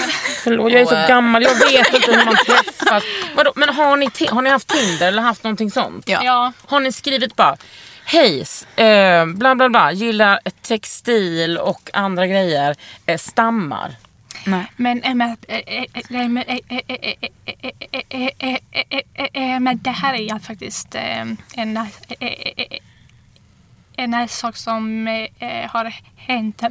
Förlåt, 0.44 0.72
jag 0.72 0.80
är 0.80 0.86
så 0.86 0.94
eh, 0.94 1.08
gammal, 1.08 1.42
jag 1.42 1.54
vet 1.54 1.94
inte 1.94 2.12
hur 2.16 2.24
man 2.24 2.36
träffas. 2.46 3.02
Vadå, 3.36 3.52
men 3.56 3.68
har 3.68 3.96
ni, 3.96 4.10
har 4.30 4.42
ni 4.42 4.50
haft 4.50 4.68
Tinder 4.68 5.08
eller 5.08 5.22
haft 5.22 5.44
någonting 5.44 5.70
sånt? 5.70 6.08
Ja. 6.08 6.20
Ja. 6.24 6.52
Har 6.66 6.80
ni 6.80 6.92
skrivit 6.92 7.36
bara 7.36 7.56
Hej, 8.04 8.44
eh, 8.76 9.26
bla 9.26 9.54
bla 9.54 9.68
bla, 9.68 9.92
gillar 9.92 10.40
textil 10.62 11.58
och 11.58 11.90
andra 11.92 12.26
grejer, 12.26 12.76
eh, 13.06 13.18
stammar. 13.18 13.96
Nej. 14.46 14.66
Men 14.76 15.02
men 19.60 19.78
det 19.78 19.90
här 19.90 20.14
är 20.14 20.38
faktiskt 20.38 20.94
en 20.94 21.36
en 23.96 24.28
sak 24.28 24.56
som 24.56 25.06
har 25.68 25.94
hänt 26.16 26.62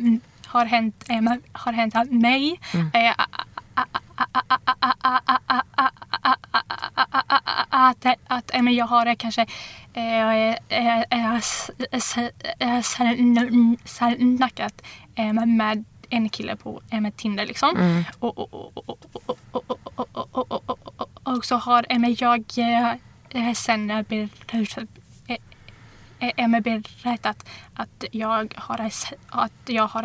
har 0.46 0.66
hänt, 0.66 1.04
har 1.52 1.74
hänt 1.74 2.12
mig. 2.12 2.60
Att, 7.70 8.06
att 8.28 8.52
jag 8.72 8.86
har 8.86 9.16
kanske 9.16 9.46
snackat 14.38 14.82
med 15.46 15.86
en 16.10 16.30
kille 16.30 16.56
på 16.56 16.82
med 16.91 17.18
Tinder 17.18 17.46
liksom. 17.46 18.04
Och 21.24 21.46
så 21.46 21.56
har 21.56 21.86
jag 23.39 23.58
sen 23.58 24.06
Emma 26.20 26.62
berättat 26.62 27.50
att 27.74 28.04
jag 28.12 28.54
har 28.58 28.91
att 29.28 29.52
jag 29.65 29.88
har 29.88 30.04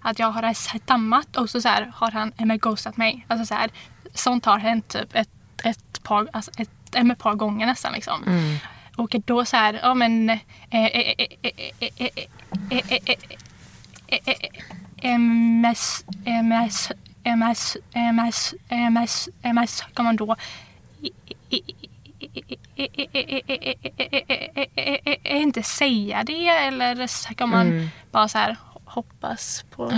att 0.00 0.18
jag 0.18 0.30
har 0.30 0.42
dammat 0.86 1.36
och 1.36 1.50
så, 1.50 1.68
här, 1.68 1.92
har 1.94 2.10
han 2.10 2.32
Emma 2.36 2.56
ghostat 2.56 2.96
mig. 2.96 3.26
Alltså 3.28 3.46
så 3.46 3.54
här, 3.54 3.70
sånt 4.14 4.44
har 4.44 4.58
hänt 4.58 4.88
typ 4.88 5.14
ett, 5.14 5.28
ett, 5.64 6.02
par, 6.02 6.28
alltså 6.32 6.50
ett, 6.56 6.94
ett 6.94 7.18
par 7.18 7.34
gånger 7.34 7.66
nästan 7.66 7.92
liksom. 7.92 8.22
Mm. 8.26 8.56
Och 8.96 9.14
då 9.26 9.44
så 9.44 9.56
här, 9.56 9.80
ja 9.82 9.94
men 9.94 10.38
MS, 15.02 16.04
MS, 16.24 16.88
MS, 17.24 17.76
MS, 17.94 18.54
MS, 18.68 19.28
MS 19.42 19.82
kan 19.94 20.04
man 20.04 20.16
då 20.16 20.36
inte 25.24 25.62
säga 25.62 26.22
det 26.24 26.48
eller 26.48 27.06
ska 27.06 27.46
man 27.46 27.90
bara 28.10 28.28
så 28.28 28.38
här 28.38 28.56
hoppas 28.84 29.64
på... 29.70 29.92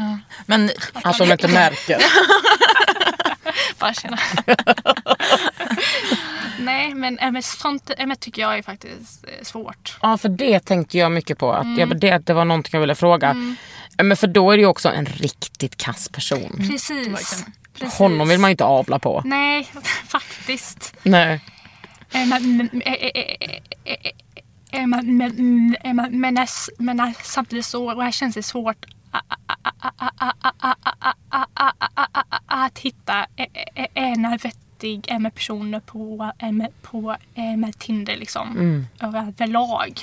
Men 0.46 0.70
Att 0.92 1.18
de 1.18 1.32
inte 1.32 1.48
märker. 1.48 1.98
Bara 3.78 3.94
känna. 3.94 4.18
Nej 6.58 6.94
men 6.94 7.18
MS, 7.18 7.58
sånt 7.58 7.90
MS 7.98 8.18
tycker 8.18 8.42
jag 8.42 8.58
är 8.58 8.62
faktiskt 8.62 9.24
eh, 9.24 9.44
svårt. 9.44 9.98
Ja 10.02 10.18
för 10.18 10.28
det 10.28 10.60
tänkte 10.60 10.98
jag 10.98 11.12
mycket 11.12 11.38
på. 11.38 11.52
Att 11.52 11.64
Mm. 11.64 11.78
jag, 11.78 12.00
det, 12.00 12.18
det 12.18 12.32
var 12.34 12.44
någonting 12.44 12.70
jag 12.72 12.80
ville 12.80 12.94
fråga. 12.94 13.56
Men 14.02 14.16
för 14.16 14.26
då 14.26 14.50
är 14.50 14.56
det 14.56 14.60
ju 14.60 14.66
också 14.66 14.88
en 14.88 15.06
riktigt 15.06 15.76
kass 15.76 16.08
person. 16.08 16.56
Precis. 16.70 17.44
Precis. 17.78 17.98
Honom 17.98 18.28
vill 18.28 18.38
man 18.38 18.50
ju 18.50 18.52
inte 18.52 18.64
avla 18.64 18.98
på. 18.98 19.22
Nej, 19.24 19.68
faktiskt. 20.06 20.94
Nej. 21.02 21.40
Eh, 22.12 22.26
Men, 22.26 22.70
eh, 22.84 22.92
eh, 22.92 23.10
eh, 23.14 23.36
eh, 23.84 23.96
eh, 24.72 24.82
eh, 27.00 27.14
samtidigt 27.22 27.66
så 27.66 27.94
och 27.94 28.02
här 28.02 28.10
känns 28.10 28.34
det 28.34 28.42
svårt 28.42 28.86
att 32.46 32.78
hitta 32.78 33.26
en 33.94 34.38
vettig 34.42 35.04
eh, 35.08 35.18
personer 35.18 35.80
på, 35.80 36.32
eh, 36.38 36.52
på 36.82 37.16
eh, 37.34 37.70
Tinder 37.78 38.16
liksom 38.16 38.86
överlag. 39.00 40.00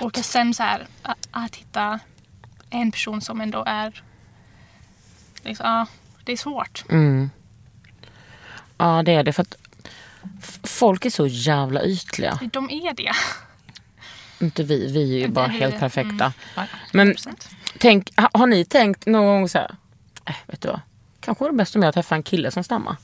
Och 0.00 0.16
sen 0.16 0.54
så 0.54 0.62
här 0.62 0.86
att 1.30 1.56
hitta 1.56 2.00
en 2.70 2.92
person 2.92 3.20
som 3.20 3.40
ändå 3.40 3.64
är 3.66 4.02
liksom, 5.42 5.66
ja, 5.66 5.86
det 6.24 6.32
är 6.32 6.36
svårt. 6.36 6.84
Mm. 6.90 7.30
Ja 8.78 9.02
det 9.02 9.12
är 9.12 9.22
det. 9.22 9.32
För 9.32 9.42
att 9.42 9.54
folk 10.62 11.04
är 11.04 11.10
så 11.10 11.26
jävla 11.26 11.84
ytliga. 11.84 12.38
De 12.52 12.70
är 12.70 12.94
det. 12.94 13.12
Inte 14.40 14.62
vi, 14.62 14.92
vi 14.92 15.14
är 15.14 15.18
ju 15.18 15.28
bara 15.28 15.46
vi 15.46 15.56
är 15.56 15.60
helt 15.60 15.74
det. 15.74 15.80
perfekta. 15.80 16.32
Mm. 16.56 16.68
Men 16.92 17.14
tänk, 17.78 18.10
ha- 18.20 18.30
har 18.34 18.46
ni 18.46 18.64
tänkt 18.64 19.06
någon 19.06 19.26
gång 19.26 19.48
så 19.48 19.58
här, 19.58 19.76
äh, 20.24 20.34
vet 20.46 20.60
du 20.60 20.68
vad? 20.68 20.80
Kanske 21.20 21.44
var 21.44 21.50
det 21.50 21.56
bäst 21.56 21.76
om 21.76 21.82
jag 21.82 21.94
träffade 21.94 22.18
en 22.18 22.22
kille 22.22 22.50
som 22.50 22.64
stammar. 22.64 22.96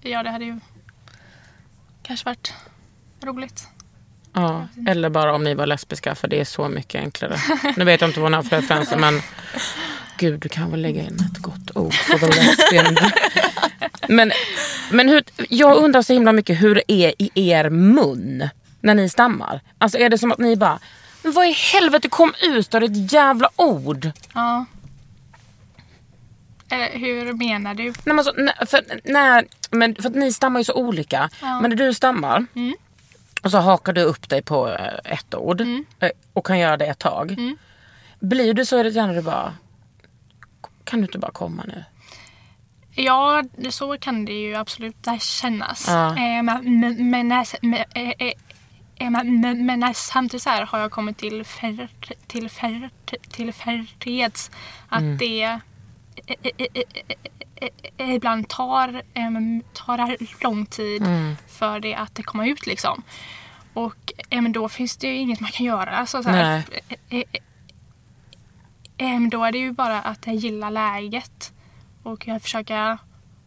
Ja, 0.00 0.22
det 0.22 0.30
hade 0.30 0.44
ju 0.44 0.60
kanske 2.02 2.24
varit 2.24 2.52
roligt. 3.22 3.68
Ja, 4.38 4.66
eller 4.86 5.08
bara 5.10 5.34
om 5.34 5.44
ni 5.44 5.54
var 5.54 5.66
lesbiska 5.66 6.14
för 6.14 6.28
det 6.28 6.40
är 6.40 6.44
så 6.44 6.68
mycket 6.68 7.00
enklare. 7.00 7.36
Nu 7.76 7.84
vet 7.84 8.00
jag 8.00 8.10
inte 8.10 8.20
vad 8.20 8.30
ni 8.30 8.36
har 8.36 8.42
för 8.42 8.56
referenser 8.56 8.96
men 8.96 9.20
gud 10.18 10.40
du 10.40 10.48
kan 10.48 10.70
väl 10.70 10.82
lägga 10.82 11.02
in 11.02 11.18
ett 11.32 11.38
gott 11.38 11.76
ord 11.76 11.94
för 11.94 12.18
the 12.18 12.26
lesbian. 12.26 12.96
Men, 14.08 14.32
men 14.90 15.08
hur, 15.08 15.22
jag 15.48 15.76
undrar 15.76 16.02
så 16.02 16.12
himla 16.12 16.32
mycket 16.32 16.62
hur 16.62 16.74
det 16.74 16.92
är 16.92 17.14
i 17.18 17.30
er 17.34 17.70
mun 17.70 18.48
när 18.80 18.94
ni 18.94 19.08
stammar. 19.08 19.60
Alltså 19.78 19.98
är 19.98 20.08
det 20.08 20.18
som 20.18 20.32
att 20.32 20.38
ni 20.38 20.56
bara, 20.56 20.78
men 21.22 21.32
vad 21.32 21.46
i 21.46 21.52
helvete 21.52 22.08
kom 22.08 22.34
ut 22.42 22.74
av 22.74 22.82
ett 22.82 23.12
jävla 23.12 23.50
ord? 23.56 24.10
Ja. 24.34 24.64
Eller 26.70 26.98
hur 26.98 27.32
menar 27.32 27.74
du? 27.74 27.84
Nej, 27.84 27.94
men 28.04 28.18
alltså, 28.18 28.32
för, 28.66 29.00
när, 29.04 29.46
men, 29.70 29.94
för 29.94 30.08
att 30.08 30.14
ni 30.16 30.32
stammar 30.32 30.60
ju 30.60 30.64
så 30.64 30.74
olika. 30.74 31.30
Men 31.40 31.70
när 31.70 31.76
du 31.76 31.94
stammar 31.94 32.46
och 33.48 33.52
så 33.52 33.58
hakar 33.58 33.92
du 33.92 34.02
upp 34.02 34.28
dig 34.28 34.42
på 34.42 34.68
eh, 34.68 35.12
ett 35.12 35.34
ord 35.34 35.60
eh, 35.60 36.10
och 36.32 36.46
kan 36.46 36.58
göra 36.58 36.76
det 36.76 36.86
ett 36.86 36.98
tag. 36.98 37.36
Blir 38.20 38.54
du 38.54 38.66
så 38.66 38.78
irriterad 38.78 39.08
när 39.08 39.14
du 39.14 39.22
bara, 39.22 39.54
kan 40.84 41.00
du 41.00 41.06
inte 41.06 41.18
bara 41.18 41.32
komma 41.32 41.64
nu? 41.68 41.84
Ja, 42.94 43.42
det- 43.56 43.72
så 43.72 43.98
kan 43.98 44.24
det 44.24 44.32
ju 44.32 44.54
absolut 44.54 44.96
kännas. 45.20 45.84
Ja. 45.88 46.08
Eh, 46.16 46.42
men, 46.42 46.80
samtidigt 49.94 50.42
så 50.42 50.50
här 50.50 50.66
har 50.66 50.78
jag 50.78 50.90
kommit 50.90 51.18
till, 51.18 51.44
för, 51.44 51.88
till, 52.26 52.48
för, 52.50 52.90
till 53.30 53.52
förreds 53.52 54.50
att 54.88 55.18
det 55.18 55.60
eh, 56.26 56.50
eh, 56.58 57.68
eh, 57.96 58.14
ibland 58.14 58.48
tar, 58.48 59.02
tar 59.72 60.16
lång 60.44 60.66
tid 60.66 61.02
för 61.48 61.80
det 61.80 61.94
att 61.94 62.14
det 62.14 62.22
kommer 62.22 62.46
ut 62.48 62.66
liksom. 62.66 63.02
Och 63.74 64.12
men 64.30 64.52
då 64.52 64.68
finns 64.68 64.96
det 64.96 65.06
ju 65.06 65.16
inget 65.16 65.40
man 65.40 65.50
kan 65.50 65.66
göra. 65.66 65.90
Alltså, 65.90 66.22
så 66.22 66.28
här, 66.28 66.62
då 69.30 69.44
är 69.44 69.52
det 69.52 69.58
ju 69.58 69.72
bara 69.72 70.00
att 70.00 70.26
jag 70.26 70.34
gillar 70.34 70.70
läget 70.70 71.52
och 72.02 72.28
jag 72.28 72.42
försöker 72.42 72.98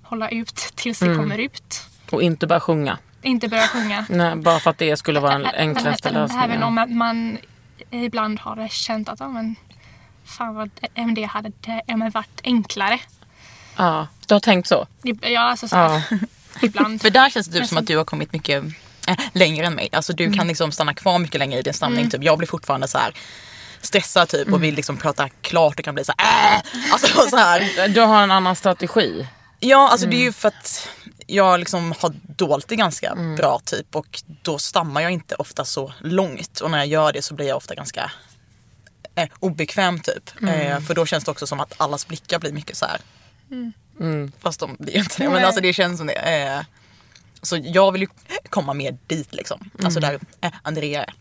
hålla 0.04 0.30
ut 0.30 0.56
tills 0.56 1.00
det 1.00 1.16
kommer 1.16 1.38
ut. 1.38 1.88
Och 2.12 2.22
inte 2.22 2.48
bara 2.48 2.60
sjunga. 2.60 2.98
Inte 3.22 3.48
börja 3.48 3.68
sjunga. 3.68 4.06
Nej, 4.10 4.36
bara 4.36 4.60
för 4.60 4.70
att 4.70 4.78
det 4.78 4.98
skulle 4.98 5.20
vara 5.20 5.38
den 5.38 5.46
enklaste 5.46 6.10
Även 6.10 6.22
lösningen. 6.22 6.64
om 6.64 6.98
man 6.98 7.38
ibland 7.90 8.40
har 8.40 8.68
känt 8.68 9.10
att 9.10 9.20
ja, 9.20 9.28
men, 9.28 9.56
fan 10.32 10.56
vad 10.56 10.70
även 10.94 11.14
det 11.14 11.24
hade 11.24 11.52
det, 11.62 12.10
varit 12.14 12.42
enklare. 12.44 13.00
Ja, 13.78 14.08
du 14.28 14.34
har 14.36 14.40
tänkt 14.40 14.68
så? 14.68 14.88
Ja, 15.22 15.42
alltså 15.42 15.68
så 15.68 15.76
Ja. 15.76 16.02
ibland. 16.62 17.02
För 17.02 17.10
där 17.10 17.30
känns 17.30 17.48
det 17.48 17.60
typ 17.60 17.68
som 17.70 17.78
att 17.78 17.88
du 17.88 17.98
har 17.98 18.06
kommit 18.06 18.34
mycket 18.34 18.64
eh, 19.08 19.18
längre 19.34 19.66
än 19.66 19.74
mig. 19.74 19.90
Alltså 19.92 20.14
du 20.14 20.24
Mm. 20.26 20.38
kan 20.38 20.48
liksom 20.48 20.72
stanna 20.72 20.94
kvar 20.94 21.20
mycket 21.20 21.40
längre 21.40 21.60
i 21.60 21.62
din 21.62 21.74
stamning. 21.74 22.10
Typ. 22.10 22.24
Jag 22.24 22.38
blir 22.38 22.48
fortfarande 22.48 22.88
så 22.88 22.98
här 22.98 23.14
stressad 23.82 24.28
typ 24.30 24.42
Mm. 24.42 24.54
och 24.54 24.64
vill 24.64 24.76
liksom 24.76 24.98
prata 24.98 25.30
klart 25.30 25.80
och 25.80 25.86
kan 25.86 25.96
bli 25.96 26.06
så 26.06 26.14
här, 26.18 26.56
äh! 26.56 26.62
alltså, 26.94 27.08
så 27.30 27.38
här. 27.38 27.88
Du 27.88 28.02
har 28.02 28.24
en 28.24 28.32
annan 28.32 28.56
strategi. 28.56 29.28
Ja 29.60 29.90
alltså 29.90 30.08
det 30.08 30.14
är 30.16 30.18
Mm. 30.18 30.26
ju 30.26 30.32
för 30.34 30.48
att 30.48 30.90
jag 31.28 31.60
liksom 31.60 31.94
har 32.00 32.14
dolt 32.38 32.68
det 32.68 32.76
ganska 32.76 33.16
bra 33.38 33.60
typ 33.66 33.96
och 33.96 34.22
då 34.42 34.58
stammar 34.58 35.02
jag 35.02 35.12
inte 35.12 35.36
ofta 35.36 35.66
så 35.66 35.94
långt 36.00 36.60
och 36.60 36.72
när 36.72 36.78
jag 36.78 36.88
gör 36.88 37.14
det 37.14 37.22
så 37.22 37.34
blir 37.34 37.48
jag 37.48 37.58
ofta 37.58 37.76
ganska 37.76 38.12
eh, 39.16 39.30
obekväm 39.40 40.00
typ. 40.00 40.42
Mm. 40.42 40.56
Eh, 40.56 40.80
för 40.80 40.94
då 40.94 41.06
känns 41.06 41.24
det 41.24 41.32
också 41.32 41.48
som 41.48 41.60
att 41.60 41.74
allas 41.78 42.08
blickar 42.08 42.40
blir 42.40 42.52
mycket 42.52 42.78
så 42.78 42.86
här. 42.86 43.00
Mm. 43.52 43.74
Mm. 44.00 44.32
Fast 44.40 44.60
de, 44.60 44.76
det 44.80 44.96
är 44.96 45.00
inte 45.00 45.24
det. 45.24 45.30
Men 45.30 45.46
alltså 45.46 45.62
det 45.62 45.74
känns 45.74 45.98
som 45.98 46.08
det. 46.08 46.14
Eh, 46.14 46.62
så 47.42 47.58
jag 47.64 47.92
vill 47.92 48.02
ju 48.02 48.08
komma 48.50 48.74
mer 48.74 48.98
dit 49.08 49.34
liksom. 49.34 49.70
Alltså 49.84 50.00
där 50.00 50.20
eh, 50.42 50.52
Andrea 50.62 51.04
är. 51.04 51.14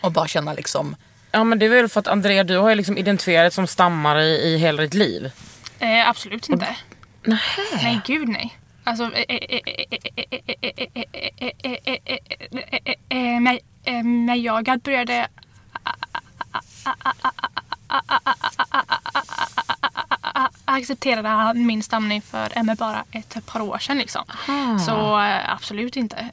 Och 0.00 0.12
bara 0.12 0.28
känna 0.28 0.52
liksom. 0.52 0.96
Ja 1.30 1.44
men 1.44 1.58
det 1.58 1.66
är 1.66 1.70
väl 1.70 1.88
för 1.88 2.00
att 2.00 2.08
Andrea 2.08 2.44
du 2.44 2.56
har 2.56 2.68
ju 2.68 2.74
liksom 2.74 2.98
identifierat 2.98 3.54
som 3.54 3.66
stammare 3.66 4.24
i, 4.24 4.54
i 4.54 4.58
hela 4.58 4.82
ditt 4.82 4.94
liv. 4.94 5.30
Eh, 5.78 6.08
absolut 6.08 6.48
inte. 6.48 6.76
Och, 7.26 7.32
nej. 7.82 8.00
gud 8.06 8.28
nej. 8.28 8.58
Alltså, 8.84 9.10
när 14.04 14.34
jag 14.34 14.80
började 14.80 15.28
accepterade 20.64 21.54
min 21.54 21.82
stamning 21.82 22.22
för 22.22 22.62
med 22.62 22.76
bara 22.76 23.04
ett 23.12 23.46
par 23.46 23.60
år 23.60 23.78
sedan. 23.78 23.98
Liksom. 23.98 24.24
Så 24.86 25.20
eh, 25.20 25.52
absolut 25.52 25.96
inte. 25.96 26.30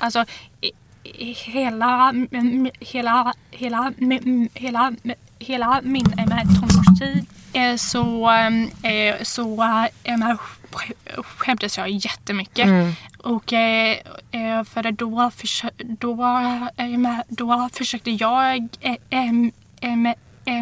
Alltså, 0.00 0.24
hela, 1.44 2.14
hela, 2.80 3.34
hela, 3.50 4.44
hela, 4.54 4.92
hela 5.38 5.80
min 5.82 6.12
tonårstid 6.60 7.26
eh, 7.52 7.76
så, 7.76 8.30
eh, 8.82 9.22
så 9.22 9.88
skämdes 11.22 11.78
jag 11.78 11.90
jättemycket. 11.90 12.66
Mm. 12.66 12.92
Och 13.18 13.52
eh, 13.52 14.64
för 14.64 14.92
då, 14.92 15.30
försö 15.30 15.68
då, 15.78 16.24
eh, 16.76 17.18
då 17.28 17.68
försökte 17.72 18.10
jag 18.10 18.68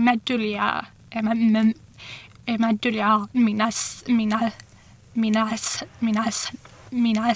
medulja 0.01 0.87
dölja 2.81 3.29
mina 3.33 3.71
mina 4.05 4.51
mina 5.13 5.51
mina 5.99 6.33
mina 7.01 7.33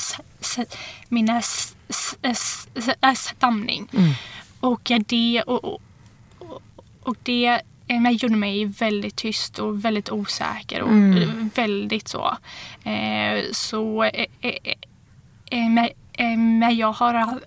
mina 1.09 1.43
stamning. 3.15 3.89
Och 4.61 4.93
det 5.07 5.43
och, 5.47 5.65
och, 5.65 6.63
och 7.03 7.17
det 7.23 7.61
jag 7.87 8.13
gjorde 8.13 8.37
mig 8.37 8.65
väldigt 8.65 9.17
tyst 9.17 9.59
och 9.59 9.85
väldigt 9.85 10.11
osäker 10.11 10.83
och 10.83 10.93
mm. 10.93 11.51
väldigt 11.55 12.09
så. 12.09 12.37
så 13.53 14.11
men 16.37 16.77
jag 16.77 16.93
har... 16.93 17.41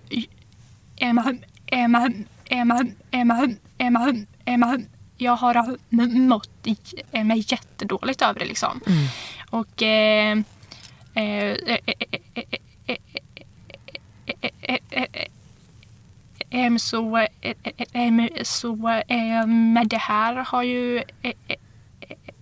Emma, 0.96 1.34
Emma, 1.66 2.12
Emma, 2.48 2.86
Emma, 3.10 3.48
Emma, 3.78 3.78
Emma, 3.78 4.26
Emma 4.44 4.78
Jag 5.16 5.36
har 5.36 5.76
mått 6.18 6.66
mig 7.12 7.44
jättedåligt 7.46 8.22
över 8.22 8.40
det 8.40 8.46
liksom. 8.46 8.80
Mm. 8.86 9.06
Och... 9.50 9.82
Eh, 9.82 10.38
eh, 11.14 11.56
eh, 14.90 15.28
så, 16.78 17.16
eh, 17.16 17.26
eh, 17.40 17.72
ehm, 17.92 18.28
så 18.42 18.88
eh, 19.08 19.46
med 19.46 19.88
det 19.88 19.98
här 19.98 20.34
har 20.34 20.62
ju 20.62 20.96
eh, 20.98 21.04
eh, 21.22 21.56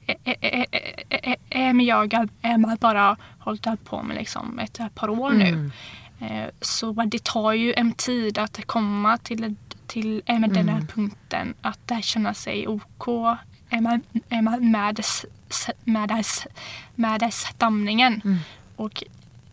eh, 0.06 0.16
eh, 0.24 0.34
eh, 0.40 0.64
eh, 0.72 1.18
eh, 1.22 1.36
ehm, 1.50 1.80
jag 1.80 2.14
eh, 2.42 2.74
bara 2.80 3.16
hållit 3.38 3.66
på 3.84 4.02
med 4.02 4.16
liksom 4.16 4.58
ett 4.58 4.80
par 4.94 5.08
år 5.10 5.30
nu. 5.30 5.70
Eh, 6.20 6.48
Så 6.60 6.92
det 6.92 7.24
tar 7.24 7.52
ju 7.52 7.72
en 7.72 7.92
tid 7.92 8.38
att 8.38 8.66
komma 8.66 9.16
till, 9.18 9.54
till 9.86 10.22
eh, 10.26 10.38
med 10.38 10.50
den 10.50 10.68
här 10.68 10.80
punkten 10.80 11.54
att 11.60 11.92
känna 12.02 12.34
sig 12.34 12.68
OK 12.68 13.08
eh, 13.70 13.80
med, 13.80 14.00
eh, 14.28 14.42
med, 14.42 14.62
med, 14.62 15.00
med, 15.84 17.34
stamningen. 17.34 18.38
Och 18.76 19.02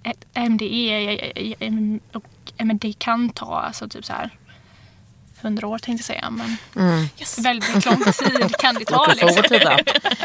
eh, 0.04 0.44
eh, 0.44 0.50
det 0.50 0.74
är 0.74 1.10
eh, 1.36 1.54
eh, 1.60 1.74
och, 2.14 2.26
eh, 2.58 2.68
det 2.68 2.94
kan 3.00 3.30
ta 3.30 3.60
alltså 3.60 3.88
typ 3.90 4.06
så 4.06 4.14
här 4.14 4.30
hundra 5.44 5.68
år 5.68 5.78
tänkte 5.78 6.14
jag 6.14 6.18
säga 6.18 6.30
men 6.30 6.58
väldigt 7.44 7.86
lång 7.86 8.04
tid 8.14 8.56
kan 8.60 8.76
det 8.76 8.86
ta. 8.86 9.08
Liksom. 9.14 9.44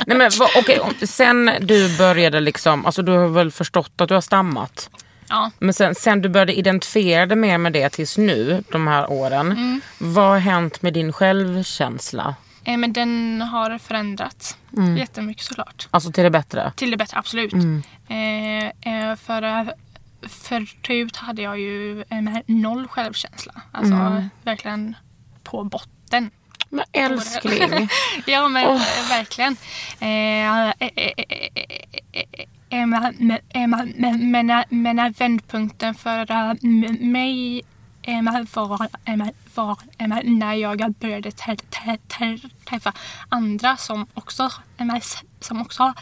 Nej 0.06 0.16
men 0.18 0.30
okej, 0.56 0.80
om- 0.80 0.94
sen 1.06 1.50
du 1.60 1.98
började 1.98 2.40
liksom, 2.40 2.86
alltså 2.86 3.02
du 3.02 3.12
har 3.12 3.28
väl 3.28 3.50
förstått 3.50 4.00
att 4.00 4.08
du 4.08 4.14
har 4.14 4.20
stammat? 4.20 4.90
Ja. 5.28 5.50
Men 5.58 5.74
sen, 5.74 5.94
sen 5.94 6.22
du 6.22 6.28
började 6.28 6.58
identifiera 6.58 7.26
dig 7.26 7.36
mer 7.36 7.58
med 7.58 7.72
det 7.72 7.88
tills 7.90 8.18
nu, 8.18 8.64
de 8.72 8.86
här 8.86 9.10
åren. 9.12 9.46
Mm. 9.52 9.80
Vad 9.98 10.28
har 10.28 10.38
hänt 10.38 10.82
med 10.82 10.92
din 10.94 11.12
självkänsla? 11.12 12.34
Eh, 12.64 12.76
Men 12.76 12.92
den 12.92 13.40
har 13.52 13.78
förändrats 13.78 14.56
jättemycket 14.98 15.44
såklart. 15.44 15.88
Alltså 15.90 16.12
till 16.12 16.24
det 16.24 16.30
bättre? 16.30 16.72
Till 16.76 16.90
det 16.90 16.96
bättre, 16.96 17.18
absolut. 17.18 17.52
Eh, 18.08 18.64
eh, 18.66 19.16
för, 19.16 19.42
eh, 19.42 19.64
förut 20.28 21.16
hade 21.16 21.42
jag 21.42 21.58
ju 21.58 22.00
eh, 22.00 22.18
noll 22.46 22.88
självkänsla. 22.88 23.52
Alltså 23.72 24.24
verkligen 24.42 24.94
på 25.50 25.64
botten. 25.64 26.30
Men 26.68 26.84
älskling. 26.92 27.88
ja 28.26 28.48
men 28.48 28.66
oh. 28.66 29.08
verkligen. 29.08 29.56
Men 34.68 35.12
vändpunkten 35.12 35.94
för 35.94 36.56
mig 37.04 37.62
var 39.54 39.82
när 40.24 40.54
jag 40.54 40.92
började 40.92 41.32
träffa 42.64 42.92
andra 43.28 43.76
som 43.76 44.06
också, 44.14 44.50
som 45.40 45.60
också 45.60 45.94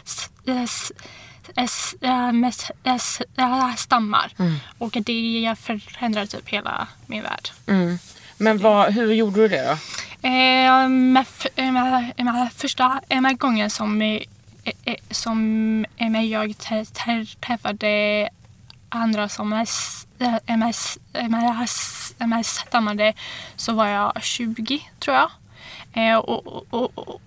stammar. 3.77 4.33
Och 4.77 4.97
det 5.05 5.55
förändrade 5.59 6.27
typ 6.27 6.49
hela 6.49 6.87
min 7.05 7.23
värld. 7.23 7.49
Mm. 7.67 7.99
Men 8.37 8.57
vad, 8.57 8.93
hur 8.93 9.13
gjorde 9.13 9.41
du 9.41 9.47
det 9.47 9.63
då? 9.63 9.77
Eh, 10.27 10.87
med, 10.87 11.25
med, 11.55 12.13
med 12.17 12.49
första 12.55 13.01
med 13.09 13.39
gången 13.39 13.69
som, 13.69 14.19
som 15.11 15.85
jag 16.31 16.55
träffade 17.41 18.29
andra 18.89 19.29
som 19.29 19.53
är 19.53 19.65
stammade 22.43 23.13
så 23.55 23.73
var 23.73 23.87
jag 23.87 24.23
20 24.23 24.79
tror 24.99 25.15
jag. 25.15 25.31
Eh, 25.93 26.17
och, 26.17 26.47
och, 26.73 27.21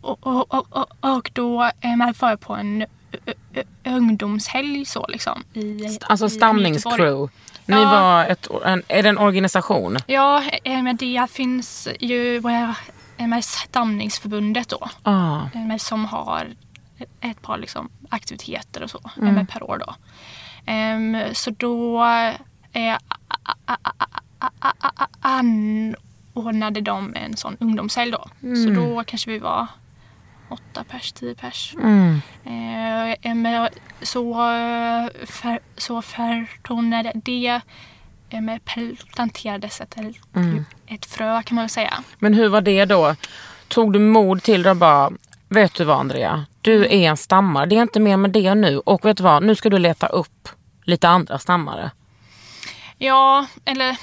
och, 0.00 0.86
och, 1.00 1.30
då 1.32 1.56
var 1.56 2.30
jag 2.30 2.40
på 2.40 2.54
en 2.54 2.86
ungdomshelg 3.84 4.84
så 4.84 5.06
liksom. 5.08 5.44
I, 5.54 5.98
alltså 6.00 6.28
stamningscrew? 6.28 7.28
Ni 7.66 7.76
ja. 7.76 7.90
var 7.90 8.24
ett, 8.24 8.48
en, 8.64 8.82
är 8.88 9.02
det 9.02 9.08
en 9.08 9.18
organisation? 9.18 9.98
Ja, 10.06 10.42
eh, 10.64 10.82
Medea 10.82 11.26
finns 11.26 11.88
ju 12.00 12.36
eh, 12.36 13.26
med 13.26 13.44
Stamningsförbundet 13.44 14.68
då. 14.68 14.88
Ah. 15.02 15.40
Eh, 15.54 15.60
med, 15.60 15.80
som 15.80 16.04
har 16.04 16.54
ett 17.20 17.42
par 17.42 17.58
liksom, 17.58 17.88
aktiviteter 18.08 18.82
och 18.82 18.90
så 18.90 19.00
mm. 19.16 19.34
med 19.34 19.48
per 19.48 19.62
år 19.62 19.82
då. 19.86 19.94
Um, 20.72 21.34
så 21.34 21.50
då 21.50 22.04
eh, 22.72 22.96
anordnade 25.20 26.80
de 26.80 27.14
en 27.16 27.36
sån 27.36 27.56
ungdomshelg 27.60 28.10
då. 28.10 28.26
Mm. 28.42 28.56
Så 28.56 28.70
då 28.70 29.04
kanske 29.04 29.30
vi 29.30 29.38
var 29.38 29.66
åtta 30.52 30.84
pers, 30.84 31.12
tio 31.12 31.34
pers. 31.34 31.74
Mm. 31.74 32.20
Eh, 32.44 33.16
så, 34.02 34.34
för, 35.26 35.58
så 35.76 36.02
det 38.28 38.40
med 38.40 38.64
planterades 39.14 39.80
ett, 39.80 39.96
mm. 40.34 40.64
ett 40.86 41.06
frö 41.06 41.42
kan 41.42 41.54
man 41.54 41.62
väl 41.62 41.70
säga. 41.70 41.94
Men 42.18 42.34
hur 42.34 42.48
var 42.48 42.60
det 42.60 42.84
då? 42.84 43.16
Tog 43.68 43.92
du 43.92 43.98
mod 43.98 44.42
till 44.42 44.62
det 44.62 44.70
och 44.70 44.76
bara, 44.76 45.10
vet 45.48 45.74
du 45.74 45.84
vad 45.84 46.00
Andrea, 46.00 46.46
du 46.60 46.84
är 46.84 47.10
en 47.10 47.16
stammare, 47.16 47.66
det 47.66 47.76
är 47.76 47.82
inte 47.82 48.00
mer 48.00 48.16
med 48.16 48.30
det 48.30 48.54
nu 48.54 48.78
och 48.78 49.04
vet 49.04 49.16
du 49.16 49.22
vad, 49.22 49.42
nu 49.42 49.54
ska 49.54 49.70
du 49.70 49.78
leta 49.78 50.06
upp 50.06 50.48
lite 50.84 51.08
andra 51.08 51.38
stammare. 51.38 51.90
Ja, 52.98 53.46
eller 53.64 53.96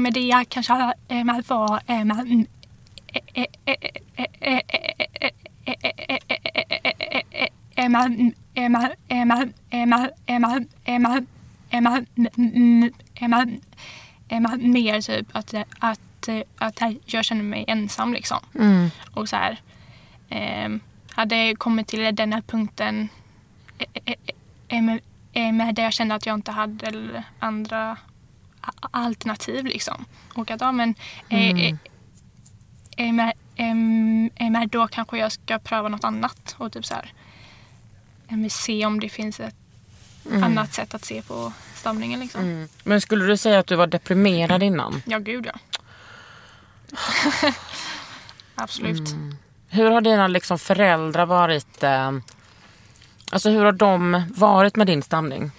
med 0.00 0.12
det 0.12 0.44
kanske 0.48 0.92
man 1.24 1.42
var 1.46 1.80
Emma 14.28 14.56
mer 14.56 15.00
typ 15.00 15.26
att, 15.32 15.54
att, 15.78 16.28
eh, 16.28 16.42
att 16.58 16.82
jag 17.04 17.24
känner 17.24 17.42
mig 17.42 17.64
ensam 17.68 18.12
liksom. 18.12 18.38
Mm. 18.54 18.90
Och 19.14 19.28
så 19.28 19.36
här. 19.36 19.60
Eh, 20.28 20.68
hade 21.10 21.46
jag 21.46 21.58
kommit 21.58 21.88
till 21.88 22.14
den 22.16 22.32
här 22.32 22.40
punkten 22.40 23.08
eh, 23.78 24.14
eh, 25.32 25.52
med 25.52 25.74
där 25.74 25.82
jag 25.82 25.92
kände 25.92 26.14
att 26.14 26.26
jag 26.26 26.34
inte 26.34 26.52
hade 26.52 27.24
andra 27.38 27.96
alternativ 28.80 29.64
liksom. 29.64 30.04
Och 30.34 30.50
att 30.50 30.60
ja 30.60 30.72
men 30.72 30.94
mm 31.28 31.78
eh, 33.00 33.08
eh, 33.18 33.32
eh, 33.56 33.70
eh, 34.46 34.50
med 34.50 34.68
då 34.68 34.88
kanske 34.88 35.18
jag 35.18 35.32
ska 35.32 35.58
pröva 35.58 35.88
något 35.88 36.04
annat 36.04 36.54
och 36.58 36.72
typ 36.72 36.86
så 36.86 36.94
här 36.94 37.12
eh, 38.28 38.36
men 38.36 38.50
se 38.50 38.86
om 38.86 39.00
det 39.00 39.08
finns 39.08 39.40
ett 39.40 39.54
annat 40.42 40.74
sätt 40.74 40.94
att 40.94 41.04
se 41.04 41.22
på 41.22 41.52
stamningen 41.74 42.20
liksom. 42.20 42.68
Men 42.84 43.00
skulle 43.00 43.24
du 43.24 43.36
säga 43.36 43.58
att 43.58 43.66
du 43.66 43.76
var 43.76 43.86
deprimerad 43.86 44.62
innan? 44.62 45.02
Ja 45.06 45.18
gud 45.18 45.46
ja. 45.46 45.58
Absolut. 48.54 49.14
Hur 49.68 49.90
har 49.90 50.00
dina 50.00 50.28
liksom 50.28 50.58
föräldrar 50.58 51.26
varit? 51.26 51.82
Eh, 51.82 52.12
alltså 53.30 53.50
hur 53.50 53.64
har 53.64 53.72
de 53.72 54.24
varit 54.34 54.76
med 54.76 54.86
din 54.86 55.02
stamning? 55.02 55.50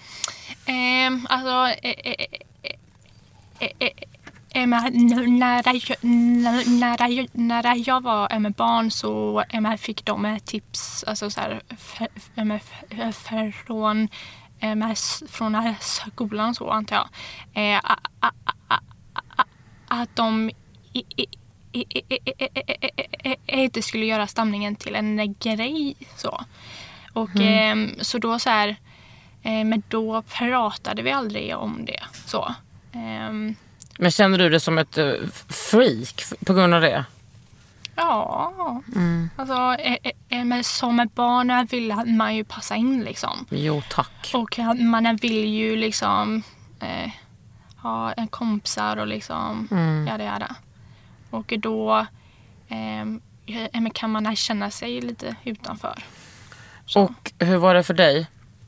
Ehm, 0.66 1.26
alltså, 1.30 1.80
eh, 1.82 2.26
när, 4.54 5.62
jag, 7.08 7.28
när 7.32 7.88
jag 7.88 8.02
var 8.02 8.50
barn 8.50 8.90
så 8.90 9.44
fick 9.78 10.04
de 10.04 10.40
tips 10.44 11.04
alltså 11.04 11.30
så 11.30 11.40
här, 11.40 11.62
från, 13.52 14.08
från 15.28 15.74
skolan, 16.14 16.54
så 16.54 16.70
antar 16.70 17.06
jag. 17.54 17.80
Att 19.88 20.16
de 20.16 20.50
inte 23.46 23.82
skulle 23.82 24.06
göra 24.06 24.26
stamningen 24.26 24.76
till 24.76 24.94
en 24.94 25.34
grej. 25.34 25.96
Så, 26.16 26.44
och, 27.12 27.30
så 28.00 28.18
då 28.18 28.38
så 28.38 28.50
här, 28.50 28.76
men 29.42 29.82
då 29.88 30.22
pratade 30.22 31.02
vi 31.02 31.10
aldrig 31.10 31.56
om 31.56 31.84
det. 31.84 32.02
så 32.26 32.54
men 33.98 34.10
känner 34.10 34.38
du 34.38 34.48
det 34.48 34.60
som 34.60 34.78
ett 34.78 34.98
eh, 34.98 35.12
freak 35.48 36.22
på 36.46 36.54
grund 36.54 36.74
av 36.74 36.80
det? 36.80 37.04
ja, 37.96 38.52
alltså 39.36 39.54
eh, 39.84 39.96
eh, 40.02 40.12
eh, 40.28 40.44
men 40.44 40.64
som 40.64 41.08
barn 41.14 41.66
vill 41.66 41.94
man 42.06 42.36
ju 42.36 42.44
passa 42.44 42.76
in 42.76 43.04
liksom. 43.04 43.46
Jo 43.50 43.82
tack. 43.90 44.30
Och 44.34 44.58
man 44.78 45.16
vill 45.16 45.44
ju 45.46 45.76
liksom 45.76 46.42
eh, 46.80 47.10
ha 47.76 48.12
en 48.12 48.28
kompisar 48.28 48.96
och 48.96 49.06
liksom 49.06 49.68
Mm. 49.70 50.06
jada 50.06 50.24
jada. 50.24 50.56
Och 51.30 51.52
då 51.58 52.06
ehm, 52.68 53.20
eh, 53.46 53.90
kan 53.94 54.10
man 54.10 54.36
känna 54.36 54.70
sig 54.70 55.00
lite 55.00 55.36
utanför. 55.44 56.04
Så. 56.86 57.00
Och 57.02 57.32
hur 57.38 57.56
var 57.56 57.74
det 57.74 57.82
för 57.82 57.94
dig? 57.94 58.26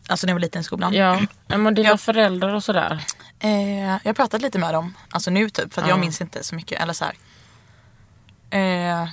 Alltså 0.08 0.26
när 0.26 0.30
jag 0.30 0.34
var 0.34 0.40
liten 0.40 0.60
i 0.60 0.64
skolan. 0.64 0.94
Ja, 0.94 1.20
ja 1.46 1.58
men 1.58 1.74
dina 1.74 1.88
Ja. 1.88 1.96
föräldrar 1.96 2.54
och 2.54 2.64
sådär. 2.64 3.04
Eh, 3.44 3.80
jag 3.88 4.04
har 4.04 4.12
pratat 4.12 4.42
lite 4.42 4.58
med 4.58 4.74
dem, 4.74 4.94
alltså 5.10 5.30
nu 5.30 5.50
typ, 5.50 5.74
för 5.74 5.82
att 5.82 5.88
Ja. 5.88 5.92
jag 5.92 6.00
minns 6.00 6.20
inte 6.20 6.44
så 6.44 6.54
mycket. 6.54 6.80
Eller 6.82 6.92
så 6.92 7.04
här. 7.04 7.14
Eh, 8.50 9.08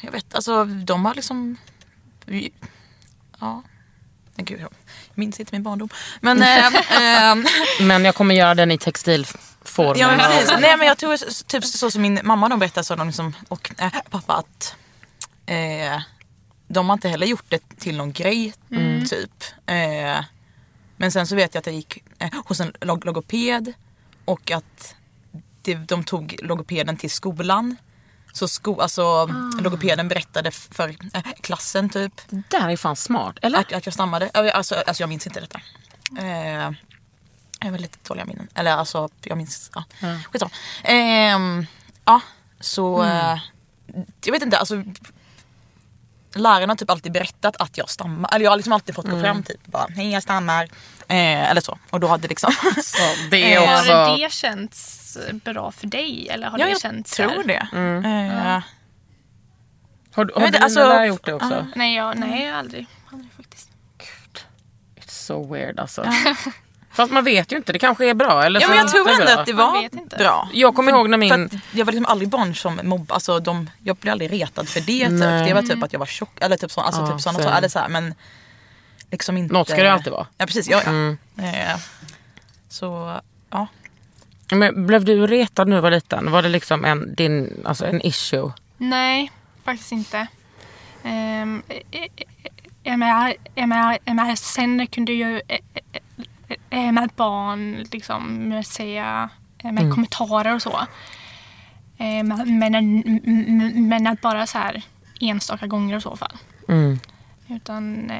jag 0.00 0.12
vet, 0.12 0.34
alltså 0.34 0.64
de 0.64 1.04
har 1.04 1.14
liksom... 1.14 1.56
Ja. 3.40 3.62
Gud, 4.36 4.60
jag 4.60 4.70
minns 5.14 5.40
inte 5.40 5.54
min 5.54 5.62
barndom. 5.62 5.88
Men... 6.20 6.42
Eh, 6.42 6.66
eh, 7.30 7.36
Men 7.80 8.04
jag 8.04 8.14
kommer 8.14 8.34
göra 8.34 8.54
den 8.54 8.70
i 8.70 8.78
textilform. 8.78 9.94
ja, 9.98 10.08
men 10.08 10.18
precis. 10.18 10.54
Nej 10.60 10.76
men 10.76 10.86
jag 10.86 10.98
tror 10.98 11.44
typ 11.46 11.64
så 11.64 11.90
som 11.90 12.02
min 12.02 12.20
mamma 12.22 12.48
de 12.48 12.58
berättade 12.58 12.84
så 12.84 12.94
de 12.96 13.06
liksom, 13.06 13.36
och 13.48 13.70
eh, 13.78 13.92
pappa 14.10 14.34
att 14.34 14.76
eh, 15.46 16.00
de 16.68 16.88
har 16.88 16.92
inte 16.94 17.08
heller 17.08 17.26
gjort 17.26 17.44
det 17.48 17.78
till 17.78 17.96
någon 17.96 18.12
grej 18.12 18.54
typ. 19.10 19.44
Eh, 19.66 20.24
men 20.96 21.12
sen 21.12 21.26
så 21.26 21.36
vet 21.36 21.54
jag 21.54 21.60
att 21.60 21.66
jag 21.66 21.74
gick 21.74 22.04
eh, 22.18 22.30
hos 22.46 22.60
en 22.60 22.72
log- 22.80 23.04
logoped 23.04 23.72
och 24.24 24.50
att 24.50 24.94
det, 25.62 25.74
de 25.74 26.04
tog 26.04 26.36
logopeden 26.42 26.96
till 26.96 27.10
skolan. 27.10 27.76
Så 28.32 28.48
sko, 28.48 28.80
alltså, 28.80 29.26
logopeden 29.60 30.08
berättade 30.08 30.50
för 30.50 30.88
eh, 31.14 31.22
klassen 31.40 31.88
typ 31.90 32.12
Det 32.28 32.42
där 32.50 32.68
är 32.68 32.76
fan 32.76 32.96
smart. 32.96 33.36
Eller? 33.42 33.58
att, 33.58 33.72
att 33.72 33.86
jag 33.86 33.92
stammade. 33.94 34.30
Alltså, 34.30 34.74
alltså 34.86 35.02
jag 35.02 35.08
minns 35.08 35.26
inte 35.26 35.40
detta. 35.40 35.60
Eh, 36.18 36.72
jag 37.58 37.66
har 37.66 37.70
väldigt 37.70 38.04
dåliga 38.04 38.24
minnen. 38.24 38.48
Eller 38.54 38.70
alltså 38.70 39.08
jag 39.22 39.38
minns, 39.38 39.70
ja. 39.74 39.84
Ja. 40.00 40.18
Skitsamma. 40.32 40.50
Ehm, 40.84 41.66
ja, 42.04 42.20
så 42.60 43.02
eh, 43.02 43.38
jag 44.24 44.32
vet 44.32 44.42
inte, 44.42 44.58
alltså 44.58 44.82
lärarna 46.38 46.70
har 46.70 46.76
typ 46.76 46.90
alltid 46.90 47.12
berättat 47.12 47.56
att 47.56 47.78
jag 47.78 47.90
stammar. 47.90 48.34
Eller 48.34 48.44
jag 48.44 48.50
har 48.52 48.56
liksom 48.56 48.72
alltid 48.72 48.94
fått 48.94 49.06
gå 49.08 49.20
fram 49.20 49.42
typ 49.42 49.66
bara, 49.66 49.86
hej 49.96 50.10
jag 50.12 50.22
stammar. 50.22 50.64
Eh, 51.08 51.50
eller 51.50 51.60
så. 51.60 51.78
Och 51.90 52.00
då 52.00 52.06
hade 52.06 52.28
liksom 52.28 52.52
Så 52.82 52.98
det 53.30 53.54
Eh, 53.54 53.62
också... 53.62 53.92
Har 53.92 54.18
det 54.18 54.32
känts 54.32 55.18
bra 55.44 55.72
för 55.72 55.86
dig? 55.86 56.28
Eller 56.30 56.46
har 56.48 56.58
Ja, 56.58 56.64
det 56.64 56.70
jag 56.70 56.80
känts 56.80 57.14
så 57.16 57.22
här- 57.22 57.30
tror 57.30 57.44
det. 57.44 57.68
Mm. 57.72 58.04
Eh, 58.04 58.62
Har, 60.14 60.30
har 60.34 60.46
inte, 60.46 60.50
dina 60.50 60.64
alltså- 60.64 60.80
lärare 60.80 61.06
gjort 61.06 61.26
det 61.26 61.32
också? 61.34 61.66
Nej, 61.76 61.96
jag, 61.96 62.18
nej 62.18 62.50
aldrig. 62.50 62.86
aldrig 63.12 63.32
faktiskt. 63.32 63.68
It's 64.96 65.10
so 65.26 65.52
weird 65.52 65.80
alltså. 65.80 66.04
Fast 66.94 67.12
man 67.12 67.24
vet 67.24 67.52
ju 67.52 67.56
inte, 67.56 67.72
det 67.72 67.78
kanske 67.78 68.10
är 68.10 68.14
bra. 68.14 68.42
Eller 68.44 68.60
Ja 68.60 68.66
så 68.66 68.70
men 68.70 68.78
jag 68.78 68.88
tror 68.88 69.10
inte 69.10 69.22
ändå 69.22 69.32
bra. 69.32 69.40
att 69.40 69.46
det 69.46 69.52
var 69.52 70.18
bra. 70.18 70.48
Jag 70.52 70.74
kommer 70.74 70.92
ihåg 70.92 71.10
när 71.10 71.28
För 71.28 71.36
min... 71.38 71.60
jag 71.72 71.84
var 71.84 71.92
liksom 71.92 72.06
aldrig 72.06 72.28
barn 72.28 72.54
som 72.54 72.80
mobb, 72.82 73.12
alltså 73.12 73.40
de, 73.40 73.70
jag 73.82 73.96
blev 73.96 74.12
aldrig 74.12 74.32
retad 74.32 74.68
för 74.68 74.80
det 74.80 75.08
typ. 75.08 75.20
Det 75.20 75.54
var 75.54 75.62
typ 75.62 75.82
att 75.82 75.92
jag 75.92 76.00
var 76.00 76.06
tjock 76.06 76.40
eller 76.40 76.56
typ 76.56 76.70
så, 76.70 76.80
alltså 76.80 77.00
Ja, 77.00 77.06
typ 77.06 77.20
sådana 77.20 77.38
saker. 77.38 77.56
Eller 77.58 77.68
så 77.68 77.78
här, 77.78 77.88
men 77.88 78.14
liksom 79.10 79.36
inte. 79.36 79.54
Något 79.54 79.68
ska 79.68 79.82
det 79.82 79.92
alltid 79.92 80.12
vara. 80.12 80.26
Ja 80.38 80.46
precis, 80.46 80.68
ja, 80.68 80.80
ja. 80.84 80.90
Mm. 80.90 81.18
Eh, 81.38 81.76
så 82.68 83.20
ja. 83.50 83.66
Men 84.50 84.86
blev 84.86 85.04
du 85.04 85.26
retad 85.26 85.68
när 85.68 85.76
du 85.76 85.82
var 85.82 85.90
liten? 85.90 86.30
Var 86.30 86.42
det 86.42 86.48
liksom 86.48 86.84
en, 86.84 87.14
din, 87.14 87.62
alltså 87.64 87.86
en 87.86 88.06
issue? 88.06 88.52
Nej, 88.76 89.32
faktiskt 89.64 89.92
inte. 89.92 90.26
Um, 91.04 91.62
jag 92.82 92.98
menar, 92.98 93.34
jag 93.54 93.68
menar, 93.68 93.98
jag 94.04 94.16
menar, 94.16 94.34
sen 94.34 94.86
kunde 94.86 95.12
ju 95.12 95.40
med 96.74 97.04
barn, 97.16 97.86
liksom, 97.92 98.34
med, 98.34 98.66
säga, 98.66 99.30
med 99.62 99.78
mm. 99.78 99.90
kommentarer 99.90 100.54
och 100.54 100.62
så. 100.62 100.80
Men, 101.98 102.58
men, 103.88 104.06
att 104.06 104.20
bara 104.20 104.46
så 104.46 104.58
här 104.58 104.82
enstaka 105.20 105.66
gånger 105.66 105.96
i 105.96 106.00
så 106.00 106.16
fall. 106.16 106.36
Mm. 106.68 106.98
Utan, 107.48 108.10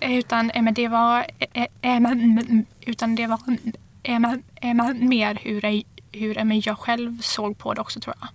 utan 0.00 0.74
det 0.74 0.88
var 0.88 1.26
utan 2.80 3.14
det 3.14 3.26
var 3.26 4.94
mer 5.04 5.38
hur, 5.42 6.66
jag 6.68 6.78
själv 6.78 7.20
såg 7.20 7.58
på 7.58 7.74
det 7.74 7.80
också 7.80 8.00
tror 8.00 8.16
jag. 8.20 8.28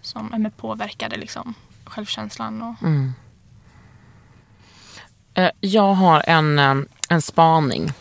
Som 0.00 0.50
påverkade 0.56 1.16
liksom 1.16 1.54
självkänslan 1.84 2.62
och 2.62 2.82
mm. 2.82 3.12
Eh, 5.36 5.50
Jag 5.60 5.94
har 5.94 6.24
en, 6.26 6.58
eh, 6.58 6.74
en 7.08 7.22
spaning. 7.22 7.92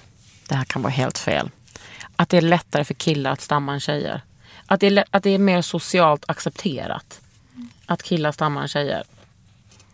Det 0.48 0.56
här 0.56 0.66
kan 0.66 0.82
vara 0.82 0.94
helt 0.94 1.18
fel. 1.18 1.50
Att 2.16 2.30
det 2.30 2.38
är 2.38 2.42
lättare 2.42 2.84
för 2.84 2.94
killar 2.94 3.32
att 3.32 3.42
stamma 3.42 3.74
än 3.74 3.80
tjejer. 3.80 4.22
Att 4.66 4.80
det 4.80 4.88
är, 4.88 5.04
att 5.12 5.24
det 5.24 5.30
är 5.30 5.40
mer 5.40 5.62
socialt 5.62 6.26
accepterat. 6.28 7.22
Att 7.86 8.04
killar 8.04 8.32
stammar 8.32 8.62
än 8.62 8.68
tjejer. 8.68 9.04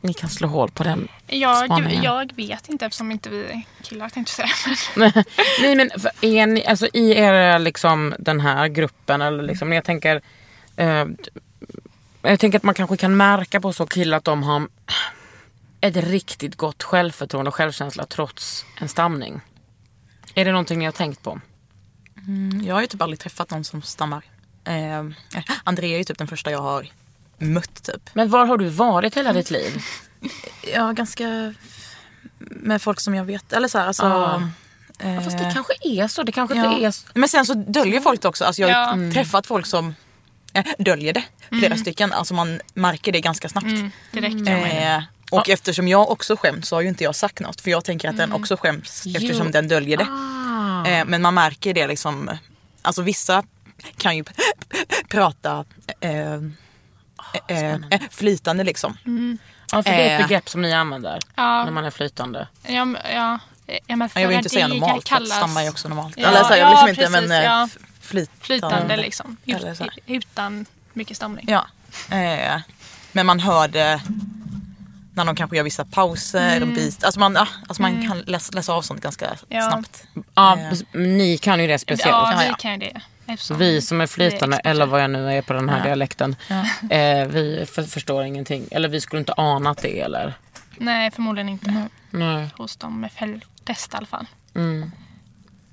Ni 0.01 0.13
kan 0.13 0.29
slå 0.29 0.47
hål 0.47 0.71
på 0.71 0.83
den 0.83 1.07
jag, 1.27 1.65
spaningen. 1.65 2.03
jag 2.03 2.33
vet 2.35 2.69
inte 2.69 2.85
eftersom 2.85 3.11
inte 3.11 3.29
vi 3.29 3.43
är 3.45 3.61
killar 3.81 4.09
tänkte 4.09 4.41
jag 4.41 4.77
säga. 4.77 5.23
Nej 5.61 5.75
men 5.75 5.89
för 5.97 6.11
är 6.21 6.47
ni, 6.47 6.65
alltså, 6.65 6.87
i 6.93 7.11
er, 7.11 7.59
liksom, 7.59 8.15
den 8.19 8.39
här 8.39 8.67
gruppen, 8.67 9.21
eller 9.21 9.43
liksom, 9.43 9.73
jag 9.73 9.83
tänker 9.83 10.21
eh, 10.75 11.05
jag 12.21 12.39
tänker 12.39 12.57
att 12.57 12.63
man 12.63 12.75
kanske 12.75 12.97
kan 12.97 13.17
märka 13.17 13.61
på 13.61 13.73
så 13.73 13.85
killar 13.85 14.17
att 14.17 14.23
de 14.23 14.43
har 14.43 14.67
ett 15.81 15.95
riktigt 15.95 16.55
gott 16.55 16.83
självförtroende 16.83 17.49
och 17.49 17.55
självkänsla 17.55 18.05
trots 18.05 18.65
en 18.79 18.89
stamning. 18.89 19.41
Är 20.35 20.45
det 20.45 20.51
någonting 20.51 20.79
ni 20.79 20.85
har 20.85 20.91
tänkt 20.91 21.23
på? 21.23 21.41
Mm, 22.27 22.61
Jag 22.65 22.75
har 22.75 22.81
ju 22.81 22.87
typ 22.87 23.01
aldrig 23.01 23.19
träffat 23.19 23.49
någon 23.49 23.63
som 23.63 23.81
stammar. 23.81 24.23
Eh, 24.63 25.03
Andrea 25.63 25.93
är 25.93 25.97
ju 25.97 26.03
typ 26.03 26.17
den 26.17 26.27
första 26.27 26.51
jag 26.51 26.61
har 26.61 26.87
mött 27.37 27.83
typ. 27.83 28.09
Men 28.13 28.29
var 28.29 28.45
har 28.45 28.57
du 28.57 28.67
varit 28.69 29.17
hela 29.17 29.33
ditt 29.33 29.51
liv? 29.51 29.81
Ja 30.73 30.91
ganska 30.91 31.53
med 32.39 32.81
folk 32.81 32.99
som 32.99 33.15
jag 33.15 33.25
vet. 33.25 33.53
Eller 33.53 33.67
så 33.67 33.77
här, 33.77 33.87
alltså. 33.87 34.03
Ja. 34.03 34.41
eh, 34.99 35.13
Ja, 35.15 35.21
fast 35.21 35.37
det 35.37 35.51
kanske 35.53 35.73
är 35.83 36.07
så. 36.07 36.23
Det 36.23 36.31
kanske 36.31 36.55
Ja. 36.55 36.71
inte 36.73 36.85
är 36.85 36.91
så. 36.91 37.07
Men 37.13 37.29
sen 37.29 37.45
så 37.45 37.53
döljer 37.53 37.99
folk 38.01 38.21
det 38.21 38.27
också. 38.27 38.45
Alltså 38.45 38.61
jag 38.61 38.67
har 38.67 38.97
Ja. 38.97 39.03
ju 39.03 39.11
träffat 39.11 39.47
folk 39.47 39.65
som 39.65 39.95
eh, 40.53 40.65
döljer 40.79 41.13
det. 41.13 41.23
Flera 41.49 41.77
stycken. 41.77 42.13
Alltså 42.13 42.33
man 42.33 42.59
märker 42.73 43.11
det 43.11 43.21
ganska 43.21 43.49
snabbt. 43.49 43.65
Mm, 43.67 43.91
direkt. 44.11 44.47
Eh, 44.47 45.03
och 45.31 45.49
eftersom 45.49 45.87
jag 45.87 46.09
också 46.11 46.35
skäms 46.35 46.67
så 46.67 46.75
har 46.75 46.81
ju 46.81 46.87
inte 46.87 47.03
jag 47.03 47.15
sagt 47.15 47.39
något. 47.39 47.61
För 47.61 47.71
jag 47.71 47.83
tänker 47.85 48.09
att 48.09 48.17
den 48.17 48.31
också 48.33 48.57
skäms 48.57 49.05
eftersom 49.05 49.45
Jo. 49.47 49.51
den 49.51 49.67
döljer 49.67 49.97
det. 49.97 50.07
Ah. 50.09 50.85
Eh, 50.89 51.05
men 51.05 51.21
man 51.21 51.33
märker 51.33 51.73
det 51.73 51.87
liksom. 51.87 52.31
Alltså 52.81 53.01
vissa 53.01 53.43
kan 53.97 54.17
ju 54.17 54.23
prata 55.09 55.65
eh, 55.99 56.33
eh, 57.47 57.73
eh, 57.73 57.79
flytande 58.11 58.63
liksom. 58.63 58.97
Ja, 59.71 59.83
för 59.83 59.91
det 59.91 59.97
är 60.09 60.15
ett 60.15 60.21
Eh. 60.21 60.27
begrepp 60.27 60.49
som 60.49 60.61
ni 60.61 60.73
använder 60.73 61.19
Ja. 61.35 61.63
när 61.65 61.71
man 61.71 61.85
är 61.85 61.91
flytande. 61.91 62.47
Ja, 62.67 62.85
men- 62.85 63.01
ja. 63.15 63.39
Ja, 63.87 63.95
men 63.95 64.09
Jag 64.15 64.27
vill 64.27 64.37
inte 64.37 64.49
säga 64.49 64.67
normalt, 64.67 65.05
kallas- 65.05 65.29
stamma 65.37 65.63
är 65.63 65.69
också 65.69 65.87
normalt. 65.89 66.13
Ja, 66.17 66.27
Eller 66.27 66.39
så 66.39 66.45
här, 66.47 66.57
jag 66.57 66.69
liksom 66.69 66.89
inte, 66.89 67.01
precis, 67.01 67.29
men 67.29 67.31
eh, 67.31 67.43
ja. 67.43 67.69
flytande. 68.01 68.31
Flytande 68.41 68.97
liksom. 68.97 69.37
Ut, 69.45 69.97
utan 70.07 70.65
mycket 70.93 71.17
stamning. 71.17 71.45
Ja. 71.49 71.67
Eh, 72.15 72.61
men 73.11 73.25
man 73.25 73.39
hör 73.39 73.67
det 73.67 74.01
när 75.13 75.25
de 75.25 75.35
kanske 75.35 75.57
gör 75.57 75.63
vissa 75.63 75.85
pauser, 75.85 76.65
bit. 76.65 77.03
Alltså 77.03 77.19
man, 77.19 77.35
ja, 77.35 77.47
alltså 77.67 77.81
man 77.81 78.07
kan 78.07 78.19
läsa, 78.19 78.51
läsa 78.55 78.73
av 78.73 78.81
sånt 78.81 79.01
ganska 79.01 79.29
Ja. 79.49 79.69
snabbt. 79.71 80.03
Ja, 80.35 80.57
Eh. 80.57 80.99
ni 80.99 81.37
kan 81.37 81.59
ju 81.59 81.67
det 81.67 81.79
speciellt. 81.79 82.11
Ja, 82.11 82.35
vi 82.39 82.45
ja. 82.47 82.53
kan 82.59 82.71
ju 82.71 82.77
det. 82.77 83.01
eftersom 83.25 83.57
Vi 83.57 83.81
som 83.81 84.01
är 84.01 84.07
flytande, 84.07 84.55
experter. 84.57 84.69
eller 84.71 84.85
vad 84.85 85.03
jag 85.03 85.09
nu 85.09 85.33
är 85.37 85.41
på 85.41 85.53
den 85.53 85.69
här 85.69 85.77
Ja. 85.77 85.83
dialekten, 85.83 86.35
eh, 86.89 87.25
vi 87.27 87.65
för, 87.71 87.83
förstår 87.83 88.23
ingenting. 88.23 88.67
Eller 88.71 88.89
vi 88.89 89.01
skulle 89.01 89.19
inte 89.19 89.33
anat 89.33 89.77
det 89.81 89.99
eller? 89.99 90.33
Nej, 90.77 91.11
förmodligen 91.11 91.49
inte. 91.49 91.87
Nej. 92.11 92.49
Hos 92.57 92.75
de 92.77 93.01
med 93.01 93.11
fälttest 93.11 93.93
i 93.93 93.97
alla 93.97 94.05
fall. 94.05 94.25
Mm. 94.55 94.91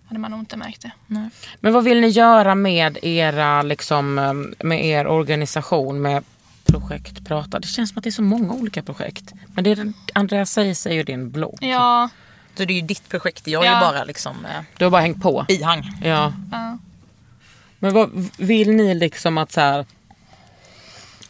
Hade 0.08 0.20
man 0.20 0.30
nog 0.30 0.40
inte 0.40 0.56
märkt 0.56 0.82
det. 0.82 0.90
Men 1.60 1.72
vad 1.72 1.84
vill 1.84 2.00
ni 2.00 2.08
göra 2.08 2.54
med 2.54 2.98
era, 3.02 3.62
liksom, 3.62 4.18
eh, 4.18 4.66
med 4.66 4.84
er 4.84 5.06
organisation, 5.06 6.02
med 6.02 6.24
projekt 6.72 7.24
Prata? 7.26 7.58
Det 7.58 7.66
känns 7.68 7.90
som 7.90 7.98
att 7.98 8.04
det 8.04 8.10
är 8.10 8.12
så 8.12 8.22
många 8.22 8.52
olika 8.52 8.82
projekt. 8.82 9.32
Men 9.46 9.64
det 9.64 9.70
är, 9.70 9.92
Andreas 10.14 10.50
säger 10.52 10.74
sig 10.74 10.94
ju 10.94 11.02
din 11.02 11.30
blogg. 11.30 11.58
Ja, 11.60 12.08
Så 12.54 12.64
det 12.64 12.72
är 12.72 12.74
ju 12.74 12.82
ditt 12.86 13.08
projekt, 13.08 13.46
jag 13.46 13.62
är 13.66 13.66
Ja. 13.70 13.74
ju 13.74 13.80
bara 13.80 14.04
liksom 14.04 14.44
eh, 14.44 14.60
Du 14.76 14.84
har 14.84 14.90
bara 14.90 15.02
hängt 15.02 15.22
på. 15.22 15.44
bihang. 15.48 15.90
Ja. 16.04 16.32
ja. 16.52 16.78
Men 17.78 17.94
vad 17.94 18.28
vill 18.36 18.70
ni 18.76 18.94
liksom 18.94 19.38
att 19.38 19.52
så 19.52 19.60
här, 19.60 19.86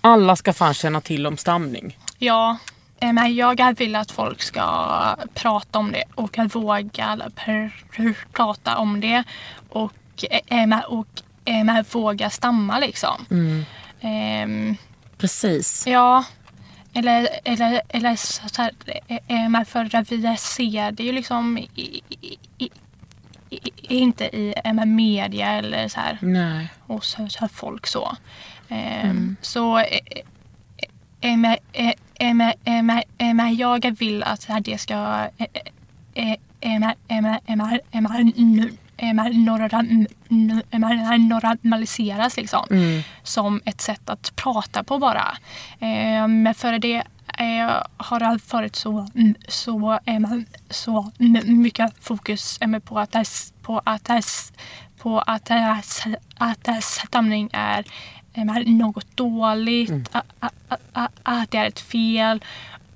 alla 0.00 0.36
ska 0.36 0.52
fan 0.52 0.74
känna 0.74 1.00
till 1.00 1.26
om 1.26 1.36
stamning? 1.36 1.98
Ja, 2.18 2.56
eh, 3.00 3.12
men 3.12 3.34
jag 3.34 3.78
vill 3.78 3.96
att 3.96 4.10
folk 4.10 4.42
ska 4.42 5.16
prata 5.34 5.78
om 5.78 5.92
det 5.92 6.04
och 6.14 6.38
att 6.38 6.54
våga 6.54 7.16
pr- 7.36 7.70
pr- 7.92 8.14
prata 8.32 8.76
om 8.76 9.00
det 9.00 9.24
och, 9.68 9.92
eh, 10.30 10.66
men- 10.66 10.84
och 10.88 11.06
eh, 11.44 11.64
men 11.64 11.84
våga 11.92 12.30
stamma 12.30 12.78
liksom. 12.78 13.26
Ehm, 14.00 14.76
Precis. 15.18 15.86
Ja. 15.86 16.24
Eller, 16.94 17.28
eller, 17.44 17.82
eller 17.88 18.16
så 18.16 18.62
här, 18.62 18.72
MR 19.48 19.64
vi 20.12 20.36
ser 20.36 20.92
Det 20.92 21.02
ju 21.06 21.12
liksom 21.12 21.58
i, 21.58 22.02
i, 22.20 22.38
i, 22.58 22.70
inte 23.80 24.24
i 24.24 24.54
media 24.86 25.50
eller 25.50 25.88
så 25.88 26.00
här. 26.00 26.18
Nej. 26.22 26.68
Och 26.86 27.04
så, 27.04 27.28
så 27.28 27.40
här 27.40 27.48
folk 27.48 27.86
så. 27.86 28.16
Mm. 28.68 29.36
Så 29.42 29.84
jag 33.58 33.98
vill 33.98 34.22
att 34.22 34.48
det 34.60 34.78
ska 34.78 35.28
MR 37.92 38.32
nu. 38.36 38.72
Eh, 38.98 39.14
normaliseras 41.18 42.38
eh, 42.38 42.42
liksom. 42.42 42.66
Mm. 42.70 43.02
Som 43.22 43.60
ett 43.64 43.80
sätt 43.80 44.10
att 44.10 44.36
prata 44.36 44.84
på 44.84 44.98
bara. 44.98 45.36
Eh, 45.78 46.28
men 46.28 46.54
före 46.54 46.78
det 46.78 47.02
har 47.96 48.20
det 48.20 48.52
varit 48.52 48.76
så, 48.76 49.06
så, 49.48 49.98
så 50.70 51.12
mycket 51.44 51.92
fokus 52.00 52.58
på 52.84 52.98
att, 52.98 53.16
på 53.62 53.82
att, 53.84 54.10
på 54.98 55.20
att, 55.20 55.44
deras, 55.44 56.04
att 56.36 56.68
stamning 56.84 57.50
är 57.52 57.84
något 58.66 59.16
dåligt, 59.16 59.90
mm. 59.90 60.04
att, 61.22 61.50
det 61.50 61.58
är 61.58 61.66
ett 61.66 61.80
fel 61.80 62.44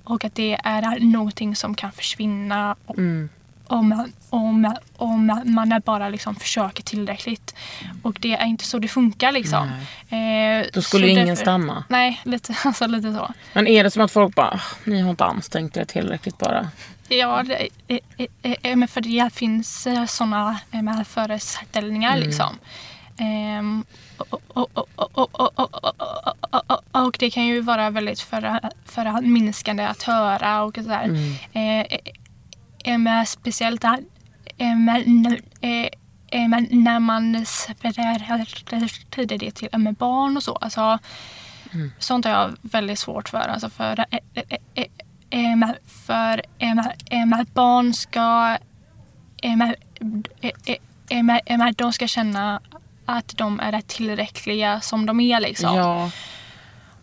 och 0.05 0.25
att 0.25 0.35
det 0.35 0.61
är 0.65 1.01
någonting 1.01 1.57
som 1.57 1.75
kan 1.75 1.93
försvinna. 1.93 2.77
Mm 2.97 3.29
om, 3.73 4.13
om, 4.31 4.75
om 4.97 5.41
man 5.45 5.81
bara 5.85 6.09
liksom 6.09 6.35
försöker 6.35 6.83
tillräckligt. 6.83 7.55
Och 8.03 8.17
det 8.21 8.33
är 8.33 8.47
inte 8.47 8.65
så 8.65 8.79
det 8.79 8.89
funkar 8.89 9.33
liksom. 9.33 9.69
Eh, 10.09 10.67
Då 10.73 10.83
skulle 10.83 11.07
ju 11.07 11.13
ingen 11.13 11.27
därför, 11.27 11.43
stamma. 11.43 11.85
Nej, 11.89 12.21
lite, 12.25 12.55
alltså, 12.65 12.87
lite 12.87 13.13
så. 13.13 13.33
Men 13.53 13.67
är 13.67 13.85
det 13.85 13.91
som 13.91 14.03
att 14.03 14.13
folk 14.13 14.35
bara, 14.35 14.61
ni 14.85 15.01
har 15.01 15.11
inte 15.11 15.25
ansträngt 15.25 15.77
er 15.77 15.85
tillräckligt 15.85 16.39
bara? 16.39 16.69
Ja, 17.09 17.43
det, 17.43 17.69
men 18.77 18.89
för 18.89 19.01
det 19.01 19.35
finns 19.35 19.87
sådana 20.09 20.61
föreställningar 21.05 22.17
liksom. 22.17 22.59
Och 26.93 27.17
det 27.19 27.31
kan 27.31 27.47
ju 27.47 27.61
vara 27.61 27.91
väldigt 27.91 28.21
förminskande 28.87 29.85
att 29.85 30.03
höra 30.03 30.63
och 30.63 30.75
sådär 30.75 31.09
med 32.99 33.29
speciellt 33.29 33.85
med, 34.77 35.41
eh, 35.61 36.49
med, 36.49 36.69
när 36.71 37.01
man 37.01 37.47
sprider 38.89 39.39
det 39.39 39.51
till 39.51 39.69
med 39.73 39.95
barn 39.95 40.37
och 40.37 40.43
så. 40.43 40.57
Alltså, 40.57 40.99
mm. 41.73 41.93
Sånt 41.99 42.25
har 42.25 42.33
jag 42.33 42.57
väldigt 42.63 42.99
svårt 42.99 43.29
för. 43.29 43.39
Alltså 43.39 43.71
för 43.71 44.05
eh, 44.11 44.87
eh, 45.31 45.71
för 45.87 46.43
att 47.41 47.55
barn 47.55 47.95
ska 47.95 48.59
de 51.77 51.93
ska 51.93 52.07
känna 52.07 52.61
att 53.07 53.39
de 53.39 53.61
är 53.61 53.81
tillräckliga 53.81 54.81
som 54.81 55.07
de 55.07 55.21
är. 55.21 55.41
Liksom. 55.41 55.77
Ja. 55.77 56.11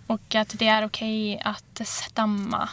Och 0.07 0.35
att 0.35 0.59
det 0.59 0.67
är 0.67 0.85
okej 0.85 1.41
att 1.45 1.81
stamma. 1.87 2.69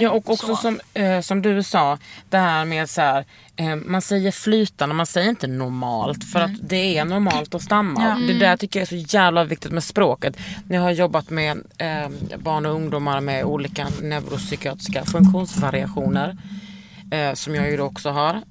Ja 0.00 0.10
och 0.10 0.30
också 0.30 0.46
Så. 0.46 0.56
som, 0.56 0.80
eh, 0.94 1.20
som 1.20 1.42
du 1.42 1.62
sa, 1.62 1.98
det 2.28 2.38
här 2.38 2.64
med 2.64 2.90
så 2.90 3.00
här, 3.00 3.24
eh, 3.56 3.76
man 3.76 4.02
säger 4.02 4.32
flytande, 4.32 4.94
man 4.94 5.06
säger 5.06 5.28
inte 5.28 5.46
normalt 5.46 6.24
för 6.24 6.40
att 6.40 6.50
det 6.60 6.98
är 6.98 7.04
normalt 7.04 7.54
att 7.54 7.62
stamma. 7.62 8.14
Och 8.14 8.20
Det 8.20 8.38
där 8.38 8.56
tycker 8.56 8.80
jag 8.80 8.92
är 8.92 9.04
så 9.04 9.16
jävla 9.16 9.44
viktigt 9.44 9.72
med 9.72 9.84
språket. 9.84 10.36
Ni 10.68 10.76
har 10.76 10.90
jobbat 10.90 11.30
med 11.30 11.58
eh, 11.78 12.08
barn 12.38 12.66
och 12.66 12.72
ungdomar 12.74 13.20
med 13.20 13.44
olika 13.44 13.86
neuropsykiatriska 14.02 15.04
funktionsvariationer 15.04 16.36
eh, 17.10 17.34
som 17.34 17.54
jag 17.54 17.70
ju 17.70 17.80
också 17.80 18.10
har. 18.10 18.42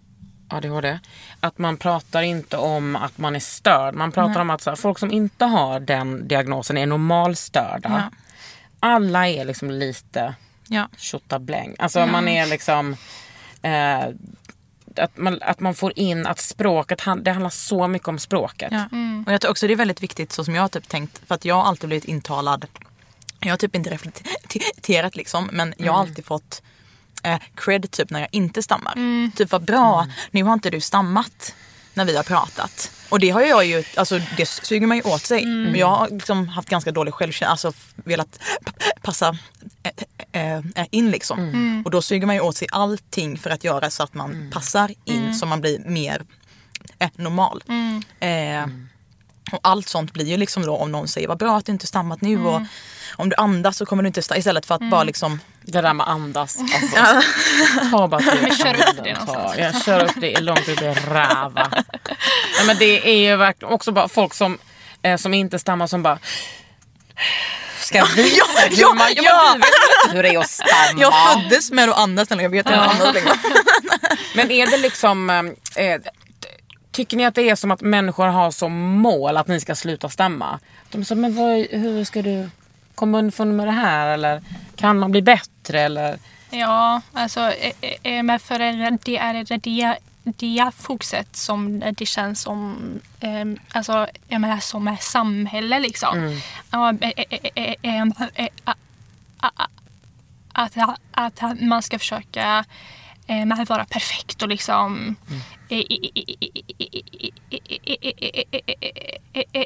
ADHD. 0.49 0.99
Att 1.39 1.57
man 1.57 1.77
pratar 1.77 2.21
inte 2.21 2.57
om 2.57 2.95
att 2.95 3.17
man 3.17 3.35
är 3.35 3.39
störd. 3.39 3.95
Man 3.95 4.11
pratar 4.11 4.41
om 4.41 4.49
att 4.49 4.65
här, 4.65 4.75
folk 4.75 4.99
som 4.99 5.11
inte 5.11 5.45
har 5.45 5.79
den 5.79 6.27
diagnosen 6.27 6.77
är 6.77 6.85
normalstörda. 6.85 8.09
Ja. 8.11 8.17
Alla 8.79 9.27
är 9.27 9.45
liksom 9.45 9.71
lite 9.71 10.35
Ja. 10.68 10.89
tjottabläng. 10.97 11.76
Alltså 11.80 12.05
man 12.05 12.28
är 12.28 12.45
liksom... 12.45 12.95
Eh, 13.61 14.07
att, 14.95 15.18
man, 15.18 15.39
att 15.41 15.59
man 15.59 15.76
får 15.76 15.99
in 15.99 16.28
att 16.28 16.39
språket, 16.39 17.01
det 17.22 17.32
handlar 17.32 17.49
så 17.49 17.88
mycket 17.88 18.07
om 18.07 18.20
språket. 18.20 18.72
Ja. 18.72 18.86
Och 19.26 19.34
jag 19.34 19.41
tror 19.41 19.51
också 19.51 19.68
det 19.68 19.74
är 19.74 19.78
väldigt 19.78 20.03
viktigt 20.03 20.32
så 20.32 20.43
som 20.43 20.55
jag 20.55 20.61
har 20.61 20.70
typ 20.70 20.89
tänkt. 20.89 21.22
För 21.28 21.36
att 21.36 21.45
jag 21.45 21.55
har 21.55 21.63
alltid 21.63 21.89
blivit 21.89 22.05
intalad. 22.05 22.65
Jag 23.39 23.49
har 23.49 23.57
typ 23.57 23.76
inte 23.76 23.89
reflekterat 23.89 25.15
liksom. 25.15 25.49
Men 25.51 25.74
jag 25.78 25.93
har 25.93 25.99
alltid 25.99 26.26
fått 26.26 26.61
eh, 27.24 27.39
cred 27.55 27.91
typ 27.91 28.09
när 28.09 28.20
jag 28.20 28.30
inte 28.32 28.63
stammar. 28.63 28.93
Typ 29.36 29.51
vad 29.51 29.63
bra, 29.63 30.07
nu 30.32 30.43
har 30.43 30.53
inte 30.53 30.70
du 30.70 30.82
stammat 30.82 31.55
när 31.93 32.05
vi 32.05 32.15
har 32.15 32.24
pratat. 32.24 32.91
Och 33.09 33.20
det 33.20 33.30
har 33.30 33.41
jag 33.41 33.65
ju, 33.65 33.84
alltså 33.95 34.20
det 34.38 34.45
suger 34.45 34.88
man 34.88 34.97
ju 34.97 35.03
åt 35.03 35.22
sig. 35.22 35.68
Och 35.70 35.78
jag 35.78 35.88
har 35.88 36.09
liksom 36.09 36.47
haft 36.47 36.70
ganska 36.70 36.91
dålig 36.91 37.13
självkänsla, 37.13 37.47
alltså 37.47 37.74
velat 37.95 38.39
passa 39.01 39.38
eh, 39.84 39.91
in 40.91 41.11
liksom. 41.11 41.81
Och 41.85 41.91
då 41.91 42.01
suger 42.01 42.27
man 42.27 42.35
ju 42.35 42.41
åt 42.41 42.57
sig 42.57 42.67
allting 42.71 43.38
för 43.38 43.49
att 43.49 43.63
göra 43.63 43.89
så 43.89 44.03
att 44.03 44.13
man 44.13 44.51
passar 44.53 44.91
in 45.05 45.35
så 45.35 45.45
man 45.45 45.61
blir 45.61 45.79
mer 45.79 46.21
eh, 46.99 47.09
normal. 47.15 47.63
Eh, 48.19 48.65
och 49.51 49.59
allt 49.63 49.88
sånt 49.88 50.13
blir 50.13 50.25
ju 50.25 50.38
liksom 50.38 50.65
då 50.65 50.77
om 50.77 50.91
någon 50.91 51.07
säger 51.07 51.27
vad 51.27 51.38
bra 51.38 51.57
att 51.57 51.65
du 51.65 51.71
inte 51.71 51.88
stammat 51.88 52.21
nu 52.21 52.45
och 52.45 52.61
om 53.15 53.29
du 53.29 53.35
andas 53.35 53.77
så 53.77 53.85
kommer 53.85 54.03
du 54.03 54.07
inte 54.07 54.21
stamma 54.21 54.38
istället 54.38 54.65
för 54.65 54.75
att 54.75 54.89
bara 54.91 55.03
liksom 55.03 55.39
Det 55.61 55.81
där 55.81 55.93
med 55.93 56.07
andas. 56.09 56.57
Alltså, 56.75 57.29
ta 57.91 58.07
bara 58.07 58.21
Men 58.41 58.55
kör 58.55 58.73
upp 58.73 59.03
det 59.03 59.15
Ta, 59.15 59.25
någonstans. 59.25 59.57
jag 59.57 59.83
kör 59.83 60.03
upp 60.05 60.15
det 60.21 60.39
långt 60.41 60.69
ut 60.69 60.81
i 60.81 60.85
räva. 60.85 61.71
ja, 62.57 62.63
men 62.67 62.77
det 62.79 63.09
är 63.09 63.29
ju 63.29 63.35
verkligen 63.35 63.73
också 63.73 63.91
bara 63.91 64.07
folk 64.07 64.33
som, 64.33 64.57
eh, 65.01 65.17
som 65.17 65.33
inte 65.33 65.59
stammar 65.59 65.88
som 65.88 66.03
bara 66.03 66.19
ska 67.88 68.05
visa 68.15 68.45
Ja, 68.69 68.69
hur 68.69 68.81
ja, 68.81 68.93
man, 68.93 69.07
ja, 69.15 69.23
ja. 69.23 69.55
vet 69.57 69.65
inte 70.05 70.15
hur 70.15 70.23
det 70.23 70.29
är 70.29 70.39
att 70.39 70.49
stamma. 70.49 71.01
Jag 71.01 71.13
föddes 71.33 71.71
med 71.71 71.89
att 71.89 71.97
andas 71.97 72.29
jag 72.29 72.49
vet 72.49 72.65
inte 72.65 73.11
längre. 73.13 73.38
Men 74.35 74.51
är 74.51 74.67
det 74.67 74.77
liksom... 74.77 75.29
Eh, 75.75 76.01
tycker 76.91 77.17
ni 77.17 77.25
att 77.25 77.35
det 77.35 77.49
är 77.49 77.55
som 77.55 77.71
att 77.71 77.81
människor 77.81 78.27
har 78.27 78.51
som 78.51 78.73
mål 78.73 79.38
att 79.38 79.47
ni 79.47 79.59
ska 79.59 79.75
sluta 79.75 80.09
stämma? 80.09 80.59
De 80.91 81.05
säger, 81.05 81.21
men 81.21 81.35
vad, 81.35 81.57
hur 81.57 82.03
ska 82.03 82.21
du 82.21 82.49
komma 82.95 83.17
underfund 83.17 83.57
med 83.57 83.67
det 83.67 83.71
här? 83.71 84.07
Eller 84.07 84.41
kan 84.75 84.99
man 84.99 85.11
bli 85.11 85.21
bättre? 85.21 85.81
Eller? 85.81 86.19
Ja, 86.49 87.01
alltså 87.13 87.39
eh, 87.39 87.73
eh, 88.03 88.23
men 88.23 88.39
för 88.39 88.59
det 88.59 88.65
är 89.17 89.59
det, 89.59 89.97
det, 90.38 90.71
fokuset 90.78 91.36
som 91.36 91.84
det 91.97 92.05
känns 92.05 92.41
som, 92.41 92.78
eh, 93.19 93.45
alltså, 93.71 94.07
jag 94.28 94.41
menar, 94.41 94.59
som 94.59 94.88
är 94.88 94.95
samhälle 94.95 95.80
liksom. 95.80 96.39
Eh, 96.73 96.88
eh, 97.01 97.11
eh, 97.55 97.75
eh, 97.84 98.01
eh, 98.05 98.09
eh, 98.36 98.47
att, 100.53 100.78
att, 100.78 101.43
att 101.43 101.61
man 101.61 101.82
ska 101.84 101.99
försöka 101.99 102.65
eh, 103.28 103.65
vara 103.67 103.86
perfekt 103.86 104.41
och 104.41 104.47
liksom 104.49 105.15
eh, 105.69 105.82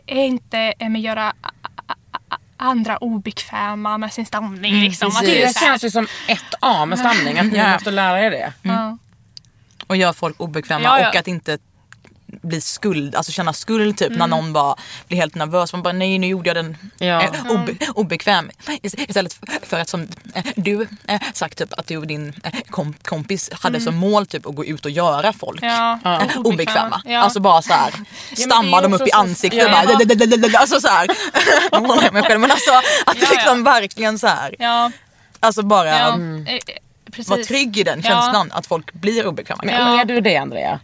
inte 0.05 0.73
eh, 0.79 0.89
med 0.89 1.01
göra 1.01 1.33
andra 2.57 2.97
obekväma 2.97 3.97
med 3.97 4.13
sin 4.13 4.25
stamning. 4.25 4.81
liksom. 4.81 5.07
Att 5.07 5.23
är 5.23 5.47
Det 5.47 5.59
känns 5.59 5.83
ju 5.83 5.91
som 5.91 6.07
ett 6.27 6.53
A 6.59 6.85
med 6.85 6.99
stamning. 6.99 7.39
Att 7.39 7.51
ni 7.51 7.71
måste 7.71 7.91
lära 7.91 8.19
er 8.25 8.31
det. 8.31 8.53
Ja. 8.61 8.97
Och 9.91 9.97
gör 9.97 10.13
folk 10.13 10.41
obekväma 10.41 10.83
Ja, 10.83 10.99
ja. 10.99 11.09
och 11.09 11.15
att 11.15 11.27
inte 11.27 11.57
bli 12.27 12.61
skuld, 12.61 13.15
alltså 13.15 13.31
känna 13.31 13.53
skuld 13.53 13.97
typ 13.97 14.11
när 14.11 14.27
någon 14.27 14.53
bara 14.53 14.75
blir 15.07 15.17
helt 15.17 15.35
nervös. 15.35 15.73
Man 15.73 15.83
bara 15.83 15.93
nej 15.93 16.19
nu 16.19 16.27
gjorde 16.27 16.49
jag 16.49 16.55
den 16.55 16.77
Ja. 16.97 17.21
eh, 17.21 17.29
obe, 17.49 17.73
obekväm. 17.95 18.49
Ist- 18.67 19.05
Istället 19.09 19.39
för 19.63 19.79
att 19.79 19.89
som 19.89 20.07
eh, 20.35 20.45
du 20.55 20.87
eh, 21.07 21.21
sagt 21.33 21.57
typ 21.57 21.73
att 21.79 21.87
du 21.87 21.97
och 21.97 22.07
din 22.07 22.33
eh, 22.43 22.51
kom, 22.69 22.93
kompis 23.03 23.49
hade 23.53 23.81
som 23.81 23.95
mål 23.95 24.25
typ 24.27 24.45
att 24.45 24.55
gå 24.55 24.65
ut 24.65 24.85
och 24.85 24.91
göra 24.91 25.33
folk 25.33 25.63
Ja, 25.63 25.99
eh, 26.05 26.37
obekväma. 26.39 27.01
Ja. 27.05 27.19
Alltså 27.19 27.39
bara 27.39 27.61
så 27.61 27.73
här 27.73 27.93
stamma 28.35 28.81
dem 28.81 28.93
upp 28.93 29.07
i 29.07 29.11
ansiktet. 29.11 29.59
Ja. 29.59 29.85
Bara, 29.85 30.59
alltså 30.59 30.79
så 30.81 30.87
här. 30.87 31.07
Men 32.39 32.51
alltså 32.51 32.71
att 33.05 33.19
liksom 33.19 33.63
verkligen 33.63 34.19
så 34.19 34.27
här. 34.27 34.55
Alltså 35.39 35.61
bara 35.63 35.89
eh, 35.99 36.05
eh, 36.07 36.59
Precis. 37.11 37.29
Var 37.29 37.37
trygg 37.37 37.77
i 37.77 37.83
den 37.83 38.03
känslan 38.03 38.47
ja. 38.51 38.57
att 38.57 38.67
folk 38.67 38.93
blir 38.93 39.27
obekväma. 39.27 39.61
Men, 39.65 39.99
är 39.99 40.05
du 40.05 40.21
det 40.21 40.37
Andrea? 40.37 40.79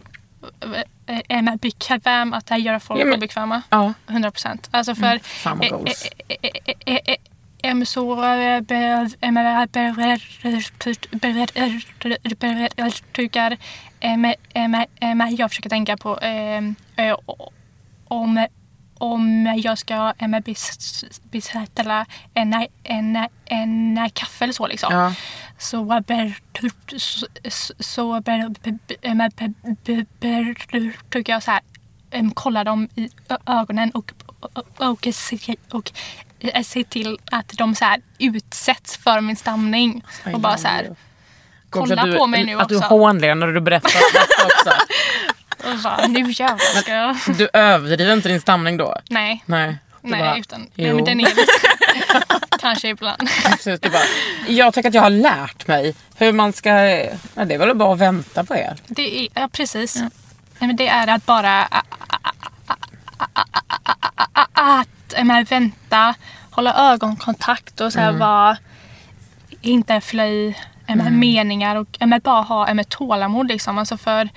Är 1.06 1.42
man 1.42 1.56
bekväm 1.56 2.32
att 2.32 2.60
göra 2.60 2.80
folk 2.80 3.00
ja, 3.00 3.04
men, 3.04 3.14
obekväma? 3.14 3.62
Ja. 3.70 3.92
100 4.08 4.30
procent. 4.30 4.68
Alltså 4.70 4.94
för... 4.94 5.06
Mm, 5.06 5.20
samma 5.42 5.68
goals. 5.68 6.08
Är 7.62 7.74
man 7.74 7.86
så 7.86 8.14
jag 15.38 15.50
försöker 15.50 15.70
tänka 15.70 15.96
på 15.96 16.18
ehm, 16.22 16.74
om 18.08 18.46
om 18.98 19.54
jag 19.56 19.78
ska 19.78 20.14
beställa 21.30 22.06
en, 22.34 22.54
en, 22.54 22.68
en, 22.82 23.28
en 23.44 24.10
kaffe 24.12 24.44
eller 24.44 24.54
så. 24.54 24.66
Liksom. 24.66 24.94
Ja. 24.94 25.12
Så 25.58 26.02
ber, 26.06 26.34
så, 26.98 27.26
så 27.78 28.20
ber, 28.20 28.32
em, 29.02 29.18
ber, 29.18 30.06
ber, 30.20 30.54
ber, 30.72 30.96
tycker 31.10 31.32
jag 31.32 31.42
så 31.42 31.50
här 31.50 31.60
em, 32.10 32.30
kolla 32.30 32.64
dem 32.64 32.88
i 32.94 33.10
ögonen 33.46 33.90
och, 33.90 34.12
och, 34.40 34.64
och, 34.76 35.08
se, 35.12 35.56
och 35.70 35.92
eh, 36.40 36.62
till 36.88 37.18
att 37.30 37.48
de 37.48 37.74
så 37.74 37.84
här 37.84 38.00
utsätts 38.18 38.96
för 38.96 39.20
min 39.20 39.36
stamning. 39.36 40.04
Och 40.32 40.40
bara 40.40 40.56
så 40.56 40.68
här, 40.68 40.96
kolla 41.70 42.02
Också 42.02 42.18
på 42.18 42.26
mig 42.26 42.44
nu 42.44 42.60
Att 42.60 42.68
du 42.68 42.76
också. 42.76 42.88
hånler 42.88 43.34
när 43.34 43.46
du 43.46 43.60
berättar 43.60 44.00
också. 44.44 44.72
Bara, 45.84 46.06
nu 46.06 46.30
jävlar 46.30 46.80
ska 46.82 46.92
jag... 46.92 47.16
Du 47.38 47.48
överdriver 47.52 48.12
inte 48.12 48.28
din 48.28 48.40
stamning 48.40 48.76
då? 48.76 48.96
Nej, 49.10 49.44
Nej. 49.46 49.76
Nej 50.00 50.20
bara, 50.20 50.38
utan 50.38 50.68
jo. 50.74 50.94
men 50.94 51.04
den 51.04 51.20
är 51.20 51.24
lite... 51.24 51.42
Kanske 52.60 52.88
ibland. 52.88 53.28
Precis, 53.44 53.80
bara, 53.80 54.02
jag 54.48 54.74
tycker 54.74 54.88
att 54.88 54.94
jag 54.94 55.02
har 55.02 55.10
lärt 55.10 55.66
mig 55.66 55.94
hur 56.16 56.32
man 56.32 56.52
ska... 56.52 56.70
Ja, 57.34 57.44
det 57.44 57.54
är 57.54 57.58
väl 57.58 57.76
bara 57.76 57.92
att 57.92 57.98
vänta 57.98 58.44
på 58.44 58.54
er. 58.54 58.76
Det 58.86 59.24
är, 59.24 59.28
ja, 59.34 59.48
precis. 59.52 59.96
Ja. 59.96 60.02
Nej, 60.58 60.68
men 60.68 60.76
det 60.76 60.88
är 60.88 61.08
att 61.08 61.26
bara... 61.26 61.68
Att 64.52 65.48
vänta, 65.50 66.14
hålla 66.50 66.92
ögonkontakt 66.92 67.80
och 67.80 67.92
så 67.92 68.00
här, 68.00 68.08
mm. 68.08 68.20
vara... 68.20 68.56
Inte 69.60 70.00
flö 70.00 70.26
i 70.26 70.54
mm. 70.86 71.18
meningar 71.18 71.76
och 71.76 71.96
men, 72.00 72.20
bara 72.24 72.42
ha 72.42 72.74
men, 72.74 72.84
tålamod. 72.84 73.48
Liksom. 73.48 73.78
Alltså 73.78 73.96
för... 73.96 74.28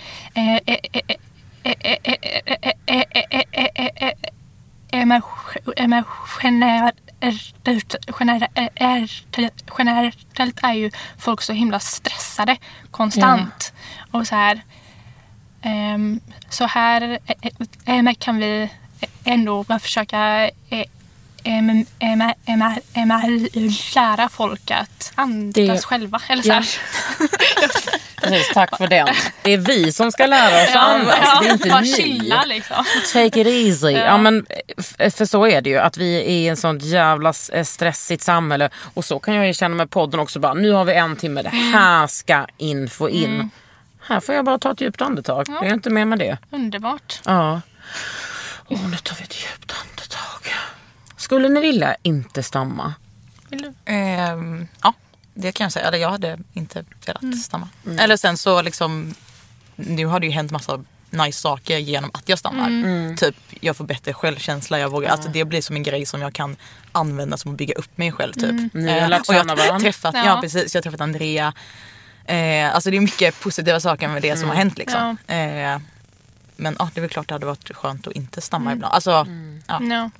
Är 4.91 5.05
man, 5.05 5.21
generellt 9.79 10.63
är 10.63 10.73
ju 10.73 10.91
folk 11.17 11.41
så 11.41 11.53
himla 11.53 11.79
stressade 11.79 12.57
konstant. 12.91 13.73
Yeah. 13.73 14.21
Och 14.21 14.27
så 14.27 14.35
här. 14.35 14.61
Um, 15.65 16.19
så 16.49 16.65
här 16.65 17.19
eh, 17.25 17.35
eh, 17.85 18.05
eh, 18.07 18.13
kan 18.13 18.37
vi 18.37 18.69
ändå 19.23 19.63
försöka 19.63 20.49
lära 24.21 24.29
folk 24.29 24.71
att 24.71 25.11
andas 25.15 25.85
själva. 25.85 26.21
Eller 26.29 26.43
så 26.43 26.51
här. 26.51 26.65
Precis, 28.21 28.49
tack 28.53 28.77
för 28.77 28.87
den. 28.87 29.07
Det 29.41 29.53
är 29.53 29.57
vi 29.57 29.91
som 29.91 30.11
ska 30.11 30.25
lära 30.25 30.63
oss 30.63 30.69
att 30.69 30.75
andas. 30.75 31.39
det 31.41 31.47
är 31.47 31.53
inte 31.53 31.69
bara 31.69 31.81
ni. 31.81 31.93
chilla 31.93 32.43
liksom. 32.45 32.85
Take 33.13 33.41
it 33.41 33.47
easy. 33.47 33.91
Ja. 33.91 34.17
men, 34.17 34.45
för 34.97 35.25
så 35.25 35.47
är 35.47 35.61
det 35.61 35.69
ju. 35.69 35.77
Att 35.77 35.97
vi 35.97 36.15
är 36.15 36.21
i 36.21 36.47
en 36.47 36.57
sånt 36.57 36.83
jävla 36.83 37.33
eh, 37.53 37.63
stressigt 37.63 38.23
samhälle. 38.23 38.69
Och 38.93 39.05
så 39.05 39.19
kan 39.19 39.35
jag 39.35 39.47
ju 39.47 39.53
känna 39.53 39.75
med 39.75 39.89
podden 39.89 40.19
också. 40.19 40.39
Bara, 40.39 40.53
nu 40.53 40.71
har 40.71 40.85
vi 40.85 40.93
en 40.93 41.15
timme. 41.15 41.41
Det 41.41 41.49
här 41.49 42.07
ska 42.07 42.45
info 42.57 43.09
in. 43.09 43.49
Här 44.01 44.19
får 44.19 44.35
jag 44.35 44.45
bara 44.45 44.59
ta 44.59 44.71
ett 44.71 44.81
djupt 44.81 45.01
andetag. 45.01 45.45
Jag 45.49 45.65
är 45.65 45.73
inte 45.73 45.89
med 45.89 46.07
med 46.07 46.19
det. 46.19 46.37
Underbart. 46.49 47.19
Ja. 47.25 47.61
Åh, 48.67 48.87
nu 48.89 48.97
tar 48.97 49.15
vi 49.15 49.23
ett 49.23 49.35
djupt 49.41 49.73
andetag. 49.81 50.53
Skulle 51.31 51.49
ni 51.49 51.61
vilja 51.61 51.95
inte 52.01 52.43
stamma? 52.43 52.93
Vill 53.49 53.61
du? 53.61 53.73
Ehm, 53.91 54.67
ja, 54.83 54.93
det 55.33 55.51
kan 55.51 55.65
jag 55.65 55.71
säga. 55.71 55.87
Eller 55.87 55.97
jag 55.97 56.09
hade 56.09 56.39
inte 56.53 56.83
velat 57.05 57.37
stamma. 57.41 57.69
Eller 57.99 58.17
sen 58.17 58.37
så 58.37 58.61
liksom, 58.61 59.13
nu 59.75 60.05
har 60.05 60.19
det 60.19 60.25
ju 60.25 60.31
hänt 60.31 60.51
massa 60.51 60.83
nice 61.09 61.39
saker 61.41 61.77
genom 61.77 62.11
att 62.13 62.29
jag 62.29 62.39
stammar. 62.39 63.15
Typ 63.17 63.35
jag 63.59 63.77
får 63.77 63.85
bättre 63.85 64.13
självkänsla. 64.13 64.79
Jag 64.79 64.89
vågar, 64.89 65.09
alltså, 65.09 65.29
det 65.29 65.45
blir 65.45 65.61
som 65.61 65.75
en 65.75 65.83
grej 65.83 66.05
som 66.05 66.21
jag 66.21 66.33
kan 66.33 66.55
använda 66.91 67.37
som 67.37 67.51
att 67.51 67.57
bygga 67.57 67.73
upp 67.73 67.97
mig 67.97 68.11
själv. 68.11 68.33
Typ. 68.33 68.73
Ni 68.73 68.91
har 68.91 68.97
Eh, 68.97 69.09
lärt 69.09 69.29
och 69.29 69.35
jag 69.35 69.41
känna 69.41 69.51
har 69.51 69.57
varandra. 69.57 69.79
träffat, 69.79 70.15
ja. 70.15 70.25
Ja. 70.25 70.41
precis, 70.41 70.75
jag 70.75 70.79
har 70.79 70.83
träffat 70.83 71.01
Andrea. 71.01 71.53
Eh, 72.25 72.75
alltså 72.75 72.91
det 72.91 72.97
är 72.97 73.01
mycket 73.01 73.39
positiva 73.39 73.79
saker 73.79 74.07
med 74.07 74.21
det 74.21 74.37
som 74.37 74.49
har 74.49 74.55
hänt 74.55 74.77
liksom. 74.77 75.17
Eh, 75.27 75.79
men 76.61 76.75
ja, 76.79 76.89
det 76.93 76.99
är 76.99 77.01
väl 77.01 77.09
klart 77.09 77.27
det 77.27 77.35
hade 77.35 77.45
varit 77.45 77.75
skönt 77.75 78.07
att 78.07 78.13
inte 78.13 78.41
stamma 78.41 78.73
ibland. 78.73 78.93
Alltså, 78.93 79.27
ja. 79.67 79.79
No. 79.79 80.11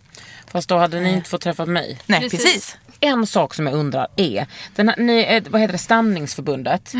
Fast 0.47 0.69
då 0.69 0.77
hade 0.77 0.99
ni 0.99 1.13
inte 1.13 1.29
fått 1.29 1.41
träffa 1.41 1.65
mig. 1.65 1.99
nej 2.05 2.19
Precis. 2.19 2.43
precis. 2.43 2.77
En 2.99 3.27
sak 3.27 3.53
som 3.53 3.67
jag 3.67 3.75
undrar 3.75 4.07
är, 4.15 4.47
den 4.75 4.89
här, 4.89 4.97
ni, 4.97 5.41
vad 5.49 5.61
heter 5.61 5.71
det, 5.71 5.77
Stamningsförbundet. 5.77 6.93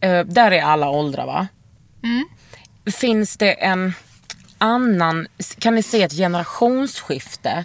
Eh, 0.00 0.24
där 0.24 0.50
är 0.50 0.62
alla 0.62 0.90
åldrar 0.90 1.26
va? 1.26 1.48
Finns 2.92 3.36
det 3.36 3.52
en 3.52 3.92
annan, 4.58 5.26
kan 5.58 5.74
ni 5.74 5.82
se 5.82 6.02
ett 6.02 6.12
generationsskifte 6.12 7.64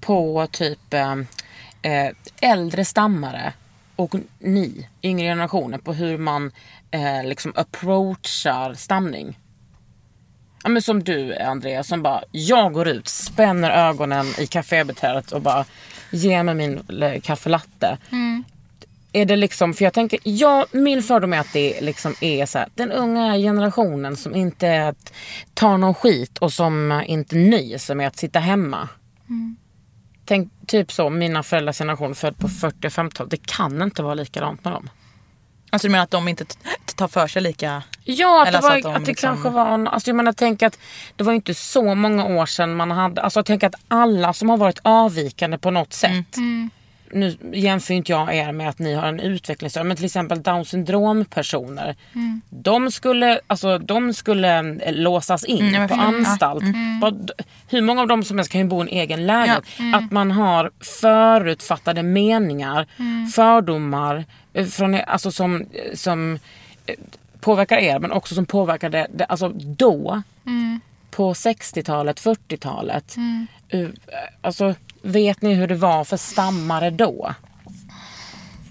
på 0.00 0.48
typ 0.52 0.94
eh, 0.94 2.08
äldre 2.40 2.84
stammare 2.84 3.52
och 3.96 4.14
ni, 4.38 4.88
yngre 5.02 5.26
generationer, 5.26 5.78
på 5.78 5.92
hur 5.92 6.18
man 6.18 6.52
eh, 6.90 7.24
liksom 7.24 7.52
approachar 7.56 8.74
stamning? 8.74 9.38
Ja, 10.66 10.70
men 10.70 10.82
som 10.82 11.02
du 11.02 11.36
Andreas 11.36 11.88
som 11.88 12.02
bara, 12.02 12.22
jag 12.30 12.72
går 12.72 12.88
ut, 12.88 13.08
spänner 13.08 13.70
ögonen 13.70 14.26
i 14.38 14.46
kafébeträdet 14.46 15.32
och 15.32 15.42
bara 15.42 15.64
ger 16.10 16.42
mig 16.42 16.54
min 16.54 17.02
eh, 17.02 17.20
kaffelatte. 17.20 17.98
Är 19.12 19.24
det 19.26 19.36
liksom, 19.36 19.74
för 19.74 19.84
jag 19.84 19.92
tänker, 19.92 20.20
ja 20.22 20.66
min 20.72 21.02
fördom 21.02 21.32
är 21.32 21.38
att 21.40 21.52
det 21.52 21.80
liksom 21.80 22.14
är 22.20 22.46
så 22.46 22.58
här, 22.58 22.68
den 22.74 22.92
unga 22.92 23.36
generationen 23.36 24.16
som 24.16 24.34
inte 24.34 24.94
tar 25.54 25.78
någon 25.78 25.94
skit 25.94 26.38
och 26.38 26.52
som 26.52 27.02
inte 27.06 27.36
nöjer 27.36 27.78
sig 27.78 27.96
med 27.96 28.06
att 28.08 28.16
sitta 28.16 28.38
hemma. 28.38 28.88
Tänk 30.24 30.52
typ 30.66 30.92
så, 30.92 31.10
mina 31.10 31.42
föräldrars 31.42 31.78
generation 31.78 32.14
född 32.14 32.38
på 32.38 32.48
40 32.48 32.86
och 32.86 32.92
50-talet, 32.92 33.30
det 33.30 33.46
kan 33.46 33.82
inte 33.82 34.02
vara 34.02 34.14
likadant 34.14 34.64
med 34.64 34.72
dem. 34.72 34.88
Alltså 35.70 35.88
du 35.88 35.92
menar 35.92 36.04
att 36.04 36.10
de 36.10 36.28
inte 36.28 36.44
tar 36.96 37.08
för 37.08 37.26
sig 37.26 37.42
lika? 37.42 37.82
Ja, 38.04 38.42
att 38.42 38.48
Eller 38.48 38.58
det, 38.58 38.62
var, 38.62 38.70
alltså 38.74 38.88
att 38.88 38.94
de 38.94 38.98
att 38.98 39.04
det 39.04 39.10
liksom- 39.10 39.28
kanske 39.30 39.48
var 39.50 39.74
en, 39.74 39.88
alltså 39.88 40.08
jag 40.10 40.16
menar 40.16 40.32
tänk 40.32 40.62
att 40.62 40.78
det 41.16 41.24
var 41.24 41.32
ju 41.32 41.36
inte 41.36 41.54
så 41.54 41.94
många 41.94 42.24
år 42.26 42.46
sedan 42.46 42.74
man 42.76 42.90
hade, 42.90 43.22
alltså 43.22 43.42
tänk 43.42 43.62
att 43.62 43.74
alla 43.88 44.32
som 44.32 44.48
har 44.48 44.56
varit 44.56 44.78
avvikande 44.82 45.58
på 45.58 45.70
något 45.70 45.92
sätt. 45.92 46.36
Nu 47.12 47.36
jämför 47.52 47.94
inte 47.94 48.12
jag 48.12 48.34
er 48.34 48.52
med 48.52 48.68
att 48.68 48.78
ni 48.78 48.94
har 48.94 49.06
en 49.08 49.20
utvecklingsstörning 49.20 49.88
men 49.88 49.96
till 49.96 50.06
exempel 50.06 50.42
down 50.42 50.64
syndrom 50.64 51.24
personer. 51.24 51.96
De 52.50 52.90
skulle, 52.90 53.40
alltså, 53.46 53.78
de 53.78 54.14
skulle 54.14 54.58
eh, 54.58 54.92
låsas 54.94 55.44
in 55.44 55.74
jag 55.74 55.88
på. 55.88 55.94
Ja. 55.94 56.00
anstalt. 56.02 56.64
Vad- 57.02 57.30
Hur 57.68 57.80
många 57.82 58.00
av 58.02 58.08
dem 58.08 58.24
som 58.24 58.38
helst 58.38 58.52
kan 58.52 58.60
ju 58.60 58.66
bo 58.66 58.78
i 58.78 58.82
en 58.82 58.88
egen 58.88 59.26
lägenhet. 59.26 59.64
Att 59.94 60.10
man 60.12 60.30
har 60.30 60.70
förutfattade 61.00 62.02
meningar, 62.02 62.86
fördomar 63.34 64.24
från, 64.64 64.94
alltså 64.94 65.32
som, 65.32 65.66
som 65.94 66.38
eh, 66.86 66.94
påverkar 67.40 67.78
er 67.78 67.98
men 67.98 68.12
också 68.12 68.34
som 68.34 68.46
påverkade 68.46 69.06
det, 69.14 69.24
alltså 69.24 69.48
då. 69.54 70.22
Mm. 70.46 70.80
På 71.10 71.32
60-talet, 71.32 72.20
40-talet. 72.20 73.16
Uh, 73.74 73.88
Alltså 74.40 74.74
vet 75.02 75.42
ni 75.42 75.54
hur 75.54 75.66
det 75.66 75.74
var 75.74 76.04
för 76.04 76.16
stammare 76.16 76.90
då? 76.90 77.34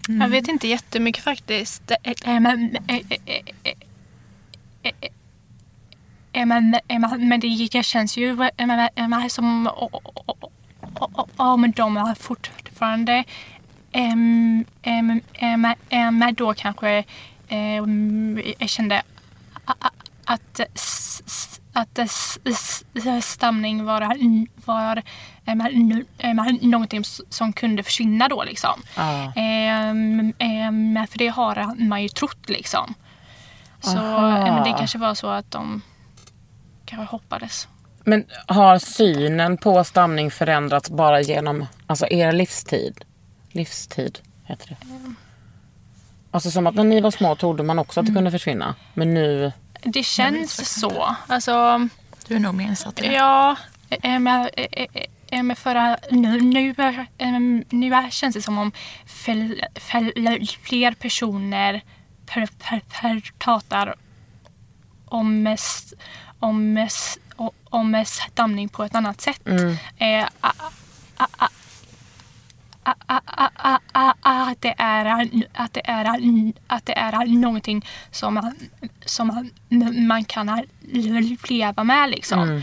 Jag 0.07 0.27
vet 0.27 0.47
inte 0.47 0.67
jättemycket 0.67 1.23
faktiskt. 1.23 1.91
Eh, 1.91 2.13
eh, 2.25 2.39
Men, 2.39 2.77
eh, 2.87 2.95
eh, 2.95 3.17
eh, 3.25 3.41
eh, 3.63 3.73
eh, 4.83 4.91
eh, 6.33 7.31
eh, 7.33 7.39
det 7.71 7.83
känns 7.83 8.17
ju 8.17 8.49
eh, 8.57 8.85
eh, 8.95 9.27
som 9.27 9.69
om 11.35 11.71
de 11.75 11.97
är 11.97 12.15
fortfarande 12.15 13.23
em, 13.95 15.21
em, 15.89 16.35
då 16.37 16.53
kanske 16.53 17.03
jag 18.57 18.69
kände 18.69 19.01
att, 20.25 20.61
stamning 23.21 23.85
var, 23.85 25.01
någonting 26.61 27.03
som 27.29 27.53
kunde 27.53 27.83
försvinna 27.83 28.27
då 28.27 28.43
liksom. 28.43 28.81
Ehm, 29.35 30.33
för 31.09 31.17
det 31.17 31.27
har 31.27 31.83
man 31.87 32.03
ju 32.03 32.09
trott 32.09 32.49
liksom. 32.49 32.93
Så 33.81 33.97
Aha. 33.97 34.63
det 34.63 34.73
kanske 34.77 34.97
var 34.97 35.13
så 35.13 35.27
att 35.27 35.51
de 35.51 35.81
kanske 36.85 37.11
hoppades. 37.11 37.67
Men 38.03 38.25
har 38.47 38.79
synen 38.79 39.57
på 39.57 39.83
stamning 39.83 40.31
förändrats 40.31 40.89
bara 40.89 41.21
genom 41.21 41.65
alltså 41.87 42.07
er 42.07 42.31
livstid? 42.31 43.05
Livstid 43.55 44.19
heter 44.43 44.67
det. 44.67 44.77
Mm. 44.89 45.15
Alltså 46.31 46.51
som 46.51 46.67
att 46.67 46.75
när 46.75 46.83
ni 46.83 47.01
var 47.01 47.11
små 47.11 47.35
trodde 47.35 47.63
man 47.63 47.79
också 47.79 47.99
att 47.99 48.05
det 48.05 48.09
mm. 48.09 48.17
kunde 48.17 48.31
försvinna. 48.31 48.75
Men 48.93 49.13
nu... 49.13 49.51
Det 49.83 50.03
känns 50.03 50.79
så. 50.79 51.15
Alltså, 51.27 51.87
du 52.27 52.35
är 52.35 52.39
nog 52.39 52.55
mer 52.55 52.65
insatt 52.65 52.99
i 52.99 53.01
det. 53.01 53.13
Ja. 53.13 53.55
Eh, 53.89 54.19
men, 54.19 54.49
eh, 54.53 54.87
eh, 55.31 55.43
men 55.43 55.55
förra, 55.55 55.97
nu, 56.11 56.41
nu, 56.41 56.73
nu 57.69 58.09
känns 58.11 58.35
det 58.35 58.41
som 58.41 58.57
om 58.57 58.71
fler 60.61 60.93
personer 60.93 61.81
per, 62.25 62.47
per, 62.59 62.79
per 62.79 63.31
pratar 63.39 63.95
om, 65.05 65.57
om, 66.39 66.87
om 67.69 68.03
stamning 68.07 68.69
på 68.69 68.83
ett 68.83 68.95
annat 68.95 69.21
sätt. 69.21 69.47
Mm 69.47 69.75
att 72.85 74.61
det 74.61 74.75
är 74.77 75.05
att 76.67 76.85
det 76.85 76.97
är 76.97 77.25
någonting 77.25 77.85
som 78.11 78.33
man, 78.33 78.55
som 79.05 79.51
man, 80.07 80.25
kan 80.25 80.63
leva 81.49 81.83
med 81.83 82.09
liksom. 82.09 82.39
Mm. 82.39 82.61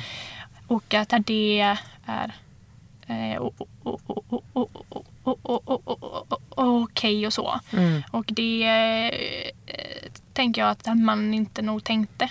Och 0.67 0.95
att 0.95 1.13
det 1.27 1.77
är 3.07 3.39
okej 6.55 7.27
och 7.27 7.33
så. 7.33 7.61
Och 8.11 8.25
det 8.27 9.11
tänker 10.33 10.61
jag 10.61 10.71
att 10.71 10.97
man 10.97 11.35
inte 11.35 11.63
nog 11.63 11.85
tänkte 11.85 12.31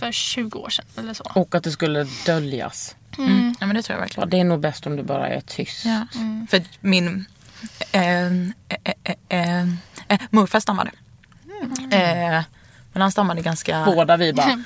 för 0.00 0.12
20 0.12 0.58
år 0.58 0.70
sedan 0.70 0.86
eller 0.96 1.14
så. 1.14 1.24
Och 1.34 1.54
att 1.54 1.64
det 1.64 1.70
skulle 1.70 2.06
döljas. 2.26 2.96
Mm. 3.18 3.54
Ja 3.60 3.66
men 3.66 3.76
det 3.76 3.82
tror 3.82 3.94
jag 3.94 3.98
Ja, 3.98 4.00
verkligen. 4.04 4.30
det 4.30 4.40
är 4.40 4.44
nog 4.44 4.60
bäst 4.60 4.86
om 4.86 4.96
du 4.96 5.02
bara 5.02 5.28
är 5.28 5.40
tyst. 5.40 5.84
Ja. 5.84 6.06
För 6.50 6.56
att 6.56 6.62
min 6.80 7.24
eh, 7.92 8.02
eh, 8.26 8.30
eh, 8.84 9.14
eh, 9.28 9.60
eh, 10.08 10.20
morfar 10.30 10.60
stammade. 10.60 10.90
Eh, 11.92 12.42
men 12.92 13.02
han 13.02 13.12
stammade 13.12 13.42
ganska... 13.42 13.84
Båda 13.84 14.16
vi 14.16 14.32
bara... 14.32 14.64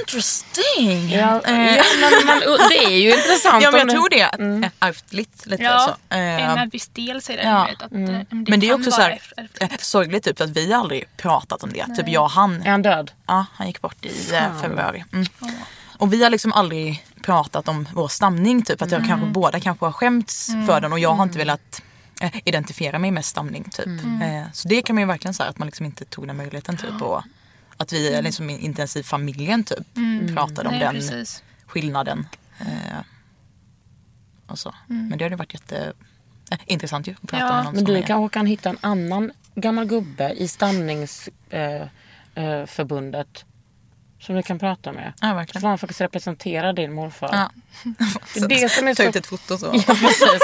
Interesting! 0.00 1.10
Ja, 1.10 1.40
Eh, 1.46 1.76
ja, 1.76 1.82
men 2.00 2.26
man, 2.26 2.58
det 2.68 2.78
är 2.84 2.90
ju 2.96 3.10
intressant. 3.10 3.62
ja 3.64 3.70
men 3.70 3.78
jag 3.80 3.88
det- 3.88 3.92
tror 3.92 4.08
det. 4.08 4.22
Mm. 4.42 4.70
Ärftligt 4.80 5.46
lite 5.46 5.62
Ja, 5.62 5.96
så. 6.10 6.14
Eh, 6.14 6.60
en 6.62 6.68
viss 6.68 6.88
del 6.88 7.22
säger 7.22 7.42
det. 7.42 7.48
ja. 7.48 7.68
Att, 7.84 7.92
Mm. 7.92 8.14
eh, 8.14 8.22
men 8.30 8.60
det 8.60 8.68
är 8.68 8.74
också 8.74 8.90
så 8.90 9.00
här, 9.00 9.20
eh, 9.60 9.68
sorgligt 9.78 10.24
typ 10.24 10.40
att 10.40 10.50
vi 10.50 10.72
aldrig 10.72 11.04
pratat 11.16 11.62
om 11.62 11.72
det. 11.72 11.86
Typ 11.96 12.08
jag 12.08 12.22
och 12.22 12.30
han. 12.30 12.62
Är 12.62 12.70
han 12.70 12.82
död? 12.82 13.10
Ja, 13.26 13.46
han 13.54 13.66
gick 13.66 13.80
bort 13.80 14.04
i 14.04 14.34
eh, 14.34 14.60
februari. 14.62 15.04
Mm. 15.12 15.26
Och 15.98 16.12
vi 16.12 16.22
har 16.22 16.30
liksom 16.30 16.52
aldrig 16.52 17.04
pratat 17.22 17.68
om 17.68 17.88
vår 17.94 18.08
stamning. 18.08 18.62
Typ. 18.62 18.82
Att 18.82 18.90
jag 18.90 19.06
kanske, 19.06 19.26
båda 19.26 19.60
kanske 19.60 19.84
har 19.86 19.92
skämts 19.92 20.46
för 20.66 20.80
den 20.80 20.92
och 20.92 20.98
jag 20.98 21.14
har 21.14 21.22
inte 21.22 21.38
velat 21.38 21.82
eh, 22.20 22.32
identifiera 22.44 22.98
mig 22.98 23.10
med 23.10 23.24
stamning. 23.24 23.64
Typ. 23.64 23.86
Eh, 24.22 24.52
så 24.52 24.68
det 24.68 24.82
kan 24.82 24.94
man 24.96 25.02
ju 25.02 25.06
verkligen 25.06 25.34
säga 25.34 25.48
att 25.48 25.58
man 25.58 25.66
liksom 25.66 25.86
inte 25.86 26.04
tog 26.04 26.26
den 26.26 26.36
möjligheten. 26.36 26.76
Typ, 26.76 27.02
och 27.02 27.22
att 27.76 27.92
vi 27.92 28.22
liksom 28.22 28.50
inte 28.50 28.80
ens 28.80 28.96
i 28.96 29.02
familjen 29.02 29.64
typ 29.64 29.86
pratade 30.34 30.68
om 30.68 30.74
Nej, 30.74 30.80
den 30.84 30.94
precis. 30.94 31.42
skillnaden. 31.66 32.26
Eh, 32.60 32.66
och 34.46 34.58
så. 34.58 34.74
Men 34.86 35.18
det 35.18 35.24
hade 35.24 35.36
varit 35.36 35.54
jätte 35.54 35.92
eh, 36.50 36.58
intressant 36.66 37.06
ju 37.08 37.12
att 37.12 37.28
prata 37.28 37.44
Ja. 37.46 37.54
med 37.54 37.64
någon 37.64 37.74
Men 37.74 37.84
du 37.84 38.02
kanske 38.02 38.32
kan 38.38 38.46
hitta 38.46 38.68
en 38.68 38.78
annan 38.80 39.32
gammal 39.54 39.84
gubbe 39.84 40.32
i 40.32 40.48
stamningsförbundet 40.48 41.90
eh, 42.36 42.44
eh, 42.44 42.66
förbundet 42.66 43.44
som 44.20 44.34
du 44.36 44.42
kan 44.42 44.58
prata 44.58 44.92
med. 44.92 45.12
Ja, 45.20 45.28
Så 45.30 45.34
verkligen. 45.34 45.60
får 45.60 45.68
han 45.68 45.78
faktiskt 45.78 46.00
representera 46.00 46.72
din 46.72 46.92
morfar. 46.92 47.28
Ja. 47.32 47.50
Det 48.34 48.40
är 48.54 48.62
det 48.62 48.68
som 48.68 48.88
är 48.88 48.94
Ta 48.94 49.02
så- 49.02 49.08
ut 49.08 49.16
ett 49.16 49.26
foto 49.26 49.58
så. 49.58 49.66
Ja, 49.74 49.94
precis. 49.94 50.38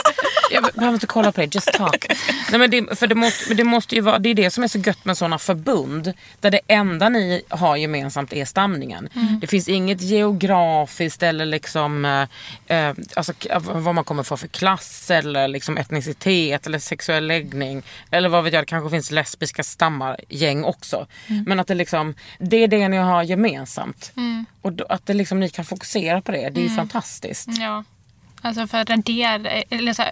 Jag 0.50 0.62
behöver 0.74 0.94
inte 0.94 1.06
kolla 1.06 1.32
på 1.32 1.40
det, 1.40 1.54
just 1.54 1.72
talk. 1.72 2.06
Nej, 2.50 2.58
men 2.60 2.70
det, 2.70 2.98
för 2.98 3.06
det, 3.06 3.14
måste, 3.14 3.54
det 3.54 3.64
måste 3.64 3.94
ju 3.94 4.00
vara, 4.00 4.18
det 4.18 4.28
är 4.28 4.34
det 4.34 4.50
som 4.50 4.64
är 4.64 4.68
så 4.68 4.78
gött 4.78 5.04
med 5.04 5.18
sådana 5.18 5.38
förbund. 5.38 6.12
Där 6.40 6.50
det 6.50 6.60
enda 6.68 7.08
ni 7.08 7.42
har 7.48 7.76
gemensamt 7.76 8.32
är 8.32 8.44
stamningen. 8.44 9.08
Det 9.40 9.46
finns 9.46 9.68
inget 9.68 10.00
geografiskt 10.00 11.22
eller 11.22 11.46
liksom, 11.46 12.04
eh, 12.04 12.76
eh, 12.88 12.94
alltså, 13.16 13.32
vad 13.60 13.94
man 13.94 14.04
kommer 14.04 14.22
få 14.22 14.36
för 14.36 14.48
klass 14.48 15.10
eller 15.10 15.48
liksom 15.48 15.76
etnicitet 15.78 16.66
eller 16.66 16.78
sexuell 16.78 17.26
läggning. 17.26 17.82
Eller 18.10 18.28
vad 18.28 18.44
vet 18.44 18.52
jag, 18.52 18.62
det 18.62 18.66
kanske 18.66 18.90
finns 18.90 19.10
lesbiska 19.10 19.62
stammargäng 19.62 20.64
också. 20.64 21.06
Men 21.46 21.60
att 21.60 21.66
det 21.66 21.74
liksom, 21.74 22.14
det 22.38 22.56
är 22.56 22.68
det 22.68 22.88
ni 22.88 22.96
har 22.96 23.22
gemensamt 23.22 23.65
gemensamt. 23.66 24.12
Mm. 24.16 24.46
Och 24.62 24.72
då, 24.72 24.84
att 24.88 25.06
det 25.06 25.14
liksom, 25.14 25.40
ni 25.40 25.50
kan 25.50 25.64
fokusera 25.64 26.22
på 26.22 26.32
det, 26.32 26.50
det 26.50 26.60
är 26.60 26.64
ju 26.64 26.70
fantastiskt. 26.70 27.48
Ja. 27.58 27.84
Alltså 28.42 28.66
för 28.66 28.78
att 28.78 28.90
radera, 28.90 29.50
eller 29.50 29.92
så, 29.92 30.02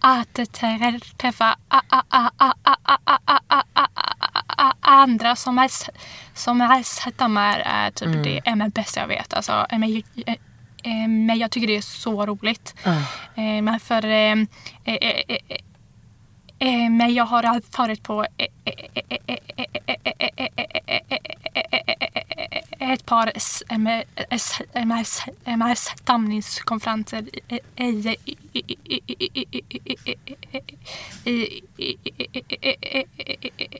att 0.00 0.52
träffa 1.18 1.56
andra 4.80 5.36
som 5.36 5.58
är, 5.58 5.70
som 6.34 6.60
är 6.60 6.82
samma 6.82 7.56
är 7.56 7.90
typ 7.90 8.24
det 8.24 8.40
är 8.44 8.56
det 8.56 8.70
bästa 8.74 9.00
jag 9.00 9.08
vet. 9.08 9.34
Alltså, 9.34 9.66
men, 9.70 10.02
men 11.26 11.38
jag 11.38 11.50
tycker 11.50 11.66
det 11.66 11.76
är 11.76 11.82
så 11.82 12.26
roligt. 12.26 12.74
Men 13.34 13.80
för 13.80 14.02
men 16.90 17.14
jag 17.14 17.24
har 17.24 17.60
varit 17.78 18.02
på 18.02 18.26
ett 22.92 23.06
par 23.06 23.32
MR-stamningskonferenser 25.44 27.24
i 27.76 28.16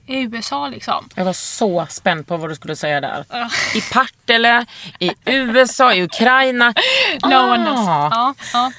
USA 0.06 0.68
liksom. 0.68 1.08
Jag 1.14 1.24
var 1.24 1.32
så 1.32 1.86
spänd 1.90 2.26
på 2.26 2.36
vad 2.36 2.50
du 2.50 2.54
skulle 2.54 2.76
säga 2.76 3.00
där. 3.00 3.24
I 3.74 3.80
Partille, 3.92 4.66
i 4.98 5.10
USA, 5.24 5.94
i 5.94 6.02
Ukraina. 6.02 6.74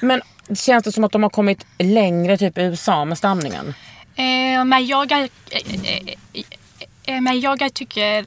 Men 0.00 0.22
känns 0.54 0.84
det 0.84 0.92
som 0.92 1.04
att 1.04 1.12
de 1.12 1.22
har 1.22 1.30
kommit 1.30 1.66
längre 1.78 2.38
typ 2.38 2.58
i 2.58 2.62
USA 2.62 3.04
med 3.04 3.18
stamningen? 3.18 3.74
men 7.22 7.40
jag 7.40 7.74
tycker 7.74 8.26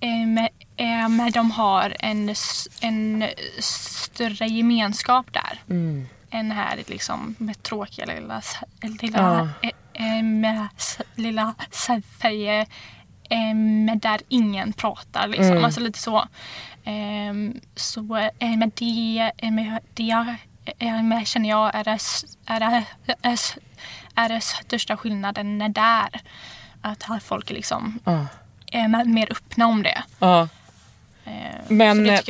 eh, 0.00 0.44
eh, 0.76 1.08
men, 1.08 1.30
de 1.30 1.50
har 1.50 1.96
en, 1.98 2.34
en 2.80 3.24
större 3.58 4.46
gemenskap 4.46 5.32
där. 5.32 5.60
Än 6.30 6.50
här 6.52 6.82
liksom 6.86 7.34
med 7.38 7.62
tråkiga 7.62 8.06
lilla, 8.06 8.42
lilla, 9.02 9.50
eh, 9.62 9.70
eh, 10.18 10.22
med 10.22 10.68
lilla 11.14 11.54
Sverige. 11.70 12.66
Eh, 13.30 13.54
men 13.54 13.98
där 13.98 14.20
ingen 14.28 14.72
pratar 14.72 15.28
liksom. 15.28 15.64
Alltså 15.64 15.80
lite 15.80 15.98
så. 15.98 16.18
Eh, 16.84 17.34
så 17.74 18.16
eh, 18.16 18.56
men 18.56 18.72
det, 18.74 19.30
men 19.42 19.80
det 19.94 20.36
men 21.02 21.24
känner 21.24 21.48
jag 21.48 21.74
är 21.74 21.84
det, 21.84 21.98
är 22.46 22.60
det, 22.60 23.14
är 23.22 23.38
är 24.14 24.28
det 24.28 24.40
största 24.40 24.96
skillnaden 24.96 25.72
där. 25.72 26.20
Att 26.82 27.02
här 27.02 27.18
folk 27.18 27.50
är 27.50 27.54
liksom 27.54 27.98
Ja. 28.04 28.26
Ma- 28.78 29.04
mer 29.04 29.28
öppna 29.32 29.66
om 29.66 29.82
det. 29.82 30.02
Ja. 30.18 30.48
Eh, 31.24 31.32
Men, 31.68 32.04
det 32.04 32.22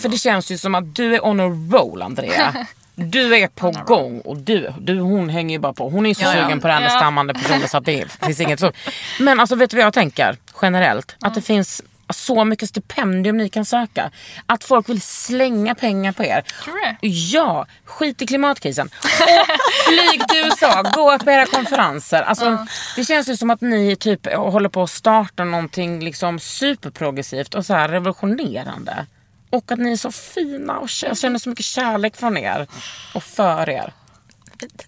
för 0.00 0.08
det 0.08 0.18
känns 0.18 0.50
ju 0.50 0.58
som 0.58 0.74
att 0.74 0.94
du 0.94 1.14
är 1.14 1.26
on 1.26 1.40
a 1.40 1.44
roll 1.76 2.02
Andrea. 2.02 2.66
Du 3.00 3.36
är 3.36 3.48
på 3.48 3.70
gång 3.70 4.20
och 4.20 4.36
du, 4.36 4.72
du, 4.80 5.00
hon 5.00 5.28
hänger 5.28 5.54
ju 5.54 5.58
bara 5.58 5.72
på. 5.72 5.88
Hon 5.90 6.06
är 6.06 6.14
så 6.14 6.22
Ja, 6.22 6.34
ja. 6.36 6.42
sugen 6.44 6.60
på 6.60 6.66
det 6.66 6.72
här 6.72 6.80
med 6.80 6.90
Ja. 6.90 6.96
stammande 6.98 7.34
personer 7.34 7.66
så 7.66 7.78
att 7.78 7.84
det 7.84 8.12
finns 8.12 8.40
inget 8.40 8.60
så. 8.60 8.72
Men 9.20 9.40
alltså 9.40 9.56
vet 9.56 9.70
du 9.70 9.76
vad 9.76 9.86
jag 9.86 9.92
tänker 9.94 10.36
generellt? 10.62 11.16
Att 11.20 11.34
det 11.34 11.42
finns 11.42 11.82
så 12.10 12.44
mycket 12.44 12.68
stipendium 12.68 13.36
ni 13.36 13.48
kan 13.48 13.64
söka. 13.64 14.10
Att 14.46 14.64
folk 14.64 14.88
vill 14.88 15.00
slänga 15.00 15.74
pengar 15.74 16.12
på 16.12 16.24
er. 16.24 16.44
Tror 16.64 16.74
du 16.74 16.80
det? 16.80 17.08
Ja, 17.08 17.66
skit 17.84 18.22
i 18.22 18.26
klimatkrisen. 18.26 18.90
Flyg 19.88 20.28
till 20.28 20.38
USA, 20.44 20.82
gå 20.82 21.18
på 21.18 21.30
era 21.30 21.46
konferenser. 21.46 22.22
Alltså, 22.22 22.66
Det 22.96 23.04
känns 23.04 23.28
ju 23.28 23.36
som 23.36 23.50
att 23.50 23.60
ni 23.60 23.96
typ 23.96 24.34
håller 24.34 24.68
på 24.68 24.82
att 24.82 24.90
starta 24.90 25.44
någonting 25.44 26.00
liksom 26.04 26.38
superprogressivt 26.38 27.54
och 27.54 27.66
så 27.66 27.74
här 27.74 27.88
revolutionerande. 27.88 29.06
Och 29.50 29.72
att 29.72 29.78
ni 29.78 29.92
är 29.92 29.96
så 29.96 30.12
fina 30.12 30.78
och 30.78 30.88
jag 31.02 31.18
känner 31.18 31.38
så 31.38 31.48
mycket 31.48 31.64
kärlek 31.64 32.16
från 32.16 32.36
er 32.36 32.66
och 33.14 33.22
för 33.22 33.70
er. 33.70 33.92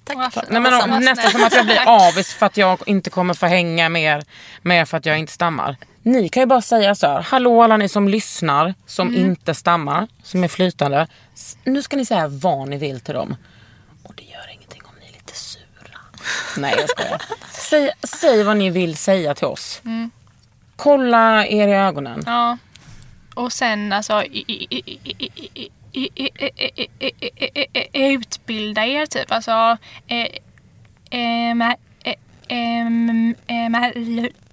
Tack. 0.05 0.37
Nej, 0.51 0.61
men, 0.61 0.91
Vad 0.91 1.03
nästan 1.03 1.31
som 1.31 1.45
att 1.45 1.55
jag 1.55 1.65
blir 1.67 1.81
avis 1.87 2.35
för 2.35 2.47
att 2.47 2.57
jag 2.57 2.79
inte 2.89 3.11
kommer 3.11 3.35
få 3.35 3.47
hänga 3.47 3.89
mer 3.89 4.25
med 4.63 4.89
för 4.89 4.97
att 4.97 5.07
jag 5.07 5.19
inte 5.19 5.33
stammar. 5.33 5.77
Ni 6.03 6.29
kan 6.29 6.41
ju 6.43 6.47
bara 6.47 6.63
säga 6.63 6.95
så 6.95 7.07
här, 7.07 7.23
hallå 7.23 7.63
alla 7.63 7.77
ni 7.77 7.89
som 7.89 8.09
lyssnar, 8.09 8.75
som 8.87 9.09
Mm. 9.09 9.21
inte 9.21 9.55
stammar, 9.55 10.09
som 10.23 10.45
är 10.45 10.49
flytande. 10.49 11.07
Nu 11.65 11.83
ska 11.83 11.97
ni 11.97 12.05
säga 12.05 12.29
vad 12.29 12.69
ni 12.69 12.77
vill 12.79 13.01
till 13.01 13.15
dem. 13.15 13.37
Och 14.03 14.15
det 14.17 14.23
gör 14.23 14.51
ingenting 14.53 14.83
om 14.85 14.93
ni 15.01 15.07
är 15.09 15.13
lite 15.13 15.35
sura. 15.35 15.99
Nej 16.57 16.75
jag 16.79 16.91
skojar. 16.91 17.23
Säg, 17.53 17.91
säg 18.03 18.43
vad 18.45 18.57
ni 18.57 18.71
vill 18.71 18.97
säga 18.97 19.35
till 19.35 19.47
oss. 19.47 19.83
Kolla 20.77 21.47
er 21.47 21.69
i 21.69 21.73
ögonen. 21.75 22.23
Ja. 22.27 22.59
Och 23.35 23.53
sen 23.53 23.93
alltså 23.93 24.23
i- 24.25 24.45
i- 24.49 24.83
i- 25.55 25.71
utbilda 27.95 28.85
er 28.87 29.07
typ. 29.07 29.33
Alltså 29.33 29.77
eh, 30.09 30.27
eh, 31.11 31.55
ma- 31.55 31.77
eh, 32.05 32.15
em, 32.49 33.35
eh, 33.47 33.69
ma- 33.69 33.93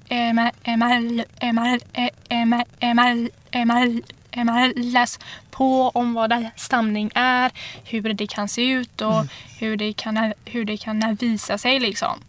eh, 0.10 0.34
ma- 0.34 0.52
eh, 0.64 0.76
ma- 0.78 1.24
eh, 1.40 1.54
ma- 1.54 1.80
eh, 1.94 2.10
eh, 2.30 2.46
ma- 2.46 2.64
eh, 2.80 2.94
ma- 2.94 3.30
eh, 3.52 3.66
ma- 3.66 4.02
eh, 4.32 4.44
ma- 4.44 4.74
läs 4.76 5.20
på 5.52 5.90
om 5.90 6.14
vad 6.14 6.46
stamning 6.56 7.12
är, 7.16 7.52
hur 7.86 8.14
det 8.14 8.28
kan 8.28 8.48
se 8.48 8.62
ut 8.70 9.02
och 9.02 9.26
hur, 9.60 9.78
det 9.78 9.94
kan, 9.94 10.34
hur 10.46 10.66
det 10.66 10.78
kan 10.78 11.16
visa 11.20 11.58
sig 11.58 11.80
liksom 11.80 12.20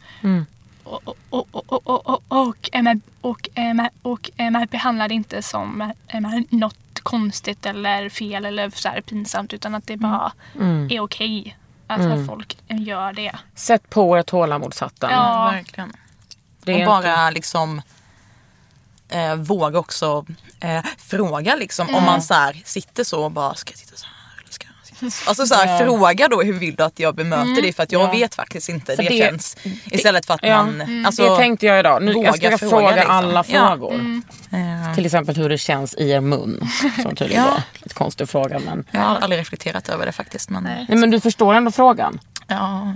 och, 0.84 1.08
och, 1.08 1.16
och, 1.30 1.72
och, 1.72 1.86
och, 1.86 2.06
och, 2.08 2.22
och, 2.48 2.70
eh, 2.72 2.94
och, 3.20 3.48
eh, 3.54 3.74
med- 3.74 3.90
och 4.02 4.30
eh, 4.36 4.50
med 4.50 4.68
behandlar 4.68 5.08
det 5.08 5.14
inte 5.14 5.42
som 5.42 5.92
eh, 6.08 6.20
något 6.50 6.78
konstigt 7.00 7.66
eller 7.66 8.08
fel 8.08 8.44
eller 8.44 8.70
så 8.70 8.88
här 8.88 9.00
pinsamt 9.00 9.52
utan 9.52 9.74
att 9.74 9.86
det 9.86 9.96
bara 9.96 10.32
är 10.90 11.00
okej 11.00 11.56
att 11.86 12.26
folk 12.26 12.58
gör 12.68 13.12
det. 13.12 13.38
Sätt 13.54 13.90
på 13.90 14.18
er 14.18 14.22
tålamodshatten. 14.22 15.10
Ja. 15.10 15.50
Verkligen. 15.52 15.92
Det 16.62 16.86
och 16.86 16.86
bara 17.02 17.30
liksom 17.30 17.82
eh, 19.08 19.34
våga 19.34 19.78
också 19.78 20.26
eh, 20.60 20.84
fråga 20.98 21.56
liksom 21.56 21.94
om 21.94 22.04
man 22.04 22.22
så 22.22 22.34
här 22.34 22.62
sitter 22.64 23.04
så 23.04 23.24
och 23.24 23.30
bara 23.30 23.54
ska 23.54 23.72
jag 23.72 23.78
sitta 23.78 23.96
så 23.96 24.06
här 24.06 24.40
eller 24.40 24.52
ska 24.52 24.66
jag 24.66 24.86
sitta 24.86 24.86
så? 24.86 24.87
Alltså 25.26 25.46
så 25.46 25.54
här, 25.54 25.78
fråga 25.86 26.28
då 26.28 26.42
hur 26.42 26.52
vill 26.52 26.74
du 26.76 26.82
att 26.84 26.98
jag 26.98 27.14
bemöter 27.14 27.62
dig 27.62 27.72
för 27.72 27.82
att 27.82 27.92
jag 27.92 28.02
Ja. 28.02 28.10
vet 28.12 28.34
faktiskt 28.34 28.68
inte. 28.68 28.96
För 28.96 29.02
Det, 29.02 29.08
det- 29.08 29.18
känns 29.18 29.56
istället 29.84 30.26
för 30.26 30.34
att 30.34 30.40
Ja. 30.42 30.62
man 30.62 31.06
alltså, 31.06 31.30
det 31.30 31.36
tänkte 31.36 31.66
jag 31.66 31.80
idag. 31.80 32.02
Nu, 32.02 32.12
jag 32.12 32.36
ska 32.36 32.58
fråga, 32.58 32.70
fråga, 32.70 32.94
liksom. 32.94 33.10
alla 33.10 33.44
Ja. 33.48 33.68
frågor. 33.68 33.94
eh, 34.52 34.94
Till 34.94 35.06
exempel 35.06 35.36
hur 35.36 35.48
det 35.48 35.58
känns 35.58 35.94
i 35.94 36.10
er 36.10 36.20
mun. 36.20 36.68
Som 37.02 37.16
tydligen 37.16 37.44
Ja. 37.44 37.50
var 37.50 37.62
lite 37.82 37.94
konstig 37.94 38.28
fråga. 38.28 38.58
Men... 38.58 38.84
jag 38.90 39.00
har 39.00 39.16
aldrig 39.16 39.40
reflekterat 39.40 39.88
över 39.88 40.06
det 40.06 40.12
faktiskt. 40.12 40.50
Men, 40.50 40.62
Nej, 40.62 40.86
men 40.88 41.10
du 41.10 41.20
förstår 41.20 41.54
ändå 41.54 41.70
frågan. 41.70 42.20
ja. 42.46 42.92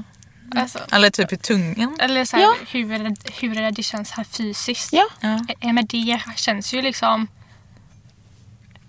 Alltså, 0.57 0.79
Eller 0.93 1.11
typ 1.11 1.33
i 1.33 1.37
tungan. 1.37 1.97
eller 2.01 2.25
så 2.25 2.37
här, 2.37 2.43
Ja. 2.43 2.55
hur, 2.73 3.41
hur 3.41 3.71
det 3.73 3.83
känns 3.83 4.11
här 4.11 4.25
fysiskt. 4.25 4.93
Ja. 4.93 5.05
Ja. 5.21 5.45
Eh, 5.61 5.73
Men 5.73 5.87
det 5.87 6.21
känns 6.37 6.75
ju 6.75 6.83
liksom 6.83 7.29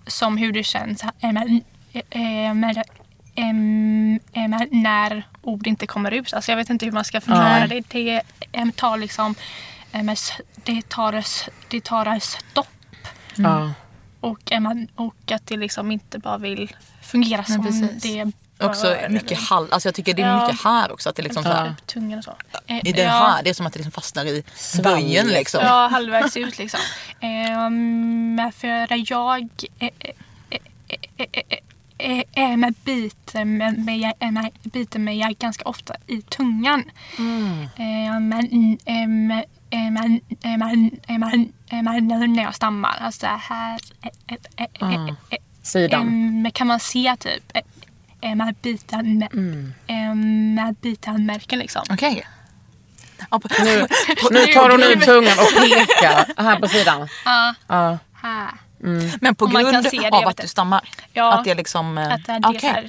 som 0.06 0.36
hur 0.36 0.52
det 0.52 0.64
känns 0.64 1.02
eh, 1.20 1.32
med, 1.32 1.60
eh, 2.10 2.54
med, 2.54 2.82
eh, 3.34 4.48
med 4.48 4.68
när 4.70 5.28
ord 5.42 5.66
inte 5.66 5.86
kommer 5.86 6.10
ut. 6.10 6.34
Alltså 6.34 6.52
jag 6.52 6.56
vet 6.56 6.70
inte 6.70 6.84
hur 6.84 6.92
man 6.92 7.04
ska 7.04 7.20
förklara 7.20 7.66
det. 7.66 7.82
Det 7.88 8.22
eh, 8.52 8.70
tar 8.76 8.96
liksom 8.98 9.34
eh, 9.92 10.02
det 10.64 10.88
tar, 10.88 11.24
det 11.68 11.84
tar 11.84 12.18
stopp 12.18 12.68
Ja. 13.36 13.72
och, 14.20 14.52
eh, 14.52 14.62
och 14.94 15.32
att 15.32 15.46
det 15.46 15.56
liksom 15.56 15.90
inte 15.90 16.18
bara 16.18 16.38
vill 16.38 16.76
fungera 17.02 17.44
som 17.44 17.64
precis. 17.64 18.02
det 18.02 18.32
Också 18.60 18.82
bör, 18.82 19.08
mycket 19.08 19.30
eller- 19.32 19.40
hall. 19.50 19.68
Alltså 19.70 19.88
jag 19.88 19.94
tycker 19.94 20.14
det 20.14 20.22
är 20.22 20.26
Ja. 20.28 20.46
mycket 20.46 20.64
här 20.64 20.92
också. 20.92 21.08
Att 21.08 21.16
det 21.16 21.22
liksom 21.22 21.42
så 21.44 21.74
tungan 21.86 22.18
och 22.18 22.24
så. 22.24 22.34
Eh, 22.66 22.76
I 22.84 22.92
det 22.92 23.02
ja. 23.02 23.10
här, 23.10 23.42
det 23.42 23.50
är 23.50 23.54
som 23.54 23.66
att 23.66 23.72
det 23.72 23.78
liksom 23.78 23.92
fastnar 23.92 24.24
i 24.24 24.44
böjen 24.82 25.26
liksom. 25.26 25.60
Ja, 25.64 25.86
halvvägs 25.86 26.36
ut 26.36 26.58
liksom. 26.58 26.80
Ehm, 27.20 28.52
för 28.56 29.10
jag 29.10 29.48
eh, 29.78 29.88
eh, 30.50 30.60
eh, 31.16 31.58
med 32.56 32.74
biter 32.84 33.44
med, 33.44 33.78
med, 33.78 34.32
med, 34.32 34.50
biter 34.62 34.98
mig 34.98 35.36
ganska 35.38 35.64
ofta 35.64 35.94
i 36.06 36.22
tungan. 36.22 36.84
Eh, 37.76 38.20
men, 38.20 38.78
men, 41.84 42.32
när 42.34 42.42
jag 42.42 42.54
stammar, 42.54 42.96
alltså 43.00 43.26
här 43.26 43.80
eh, 44.02 44.36
eh, 44.56 44.66
eh, 44.80 45.06
eh, 45.30 45.38
Sidan. 45.62 46.50
Kan 46.54 46.66
man 46.66 46.80
se 46.80 47.16
typ 47.20 47.52
med 48.36 48.54
bitan 48.62 49.18
med, 49.18 49.28
em, 49.86 50.54
med 50.54 50.74
bitanmärken 50.80 51.58
liksom. 51.58 51.82
Okej. 51.90 52.26
På- 53.30 53.40
Nu, 53.64 53.86
nu 54.30 54.46
tar 54.46 54.70
hon 54.70 54.82
ut 54.82 55.00
tungan 55.04 55.38
och 55.38 55.62
pekar 55.62 56.42
här 56.42 56.60
på 56.60 56.68
sidan. 56.68 57.08
Ja, 57.24 57.54
Ja. 57.66 57.98
här. 58.22 58.50
Mm. 58.84 59.10
Men 59.20 59.34
på 59.34 59.46
grund 59.46 59.86
av 60.12 60.28
att 60.28 60.36
du 60.36 60.48
stammar? 60.48 60.88
Ja, 61.12 61.32
att 61.32 61.44
det 61.44 61.54
liksom... 61.54 61.98
Att 61.98 62.28
är 62.28 62.48
okay. 62.48 62.88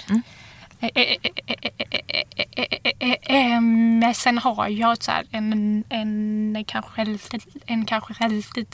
sen 4.14 4.38
har 4.38 4.68
jag 4.68 5.04
så 5.04 5.12
här 5.12 5.26
en, 5.32 5.84
en, 5.90 6.64
kanske, 6.68 7.18
en 7.66 7.86
kanske 7.86 8.28
lite 8.28 8.66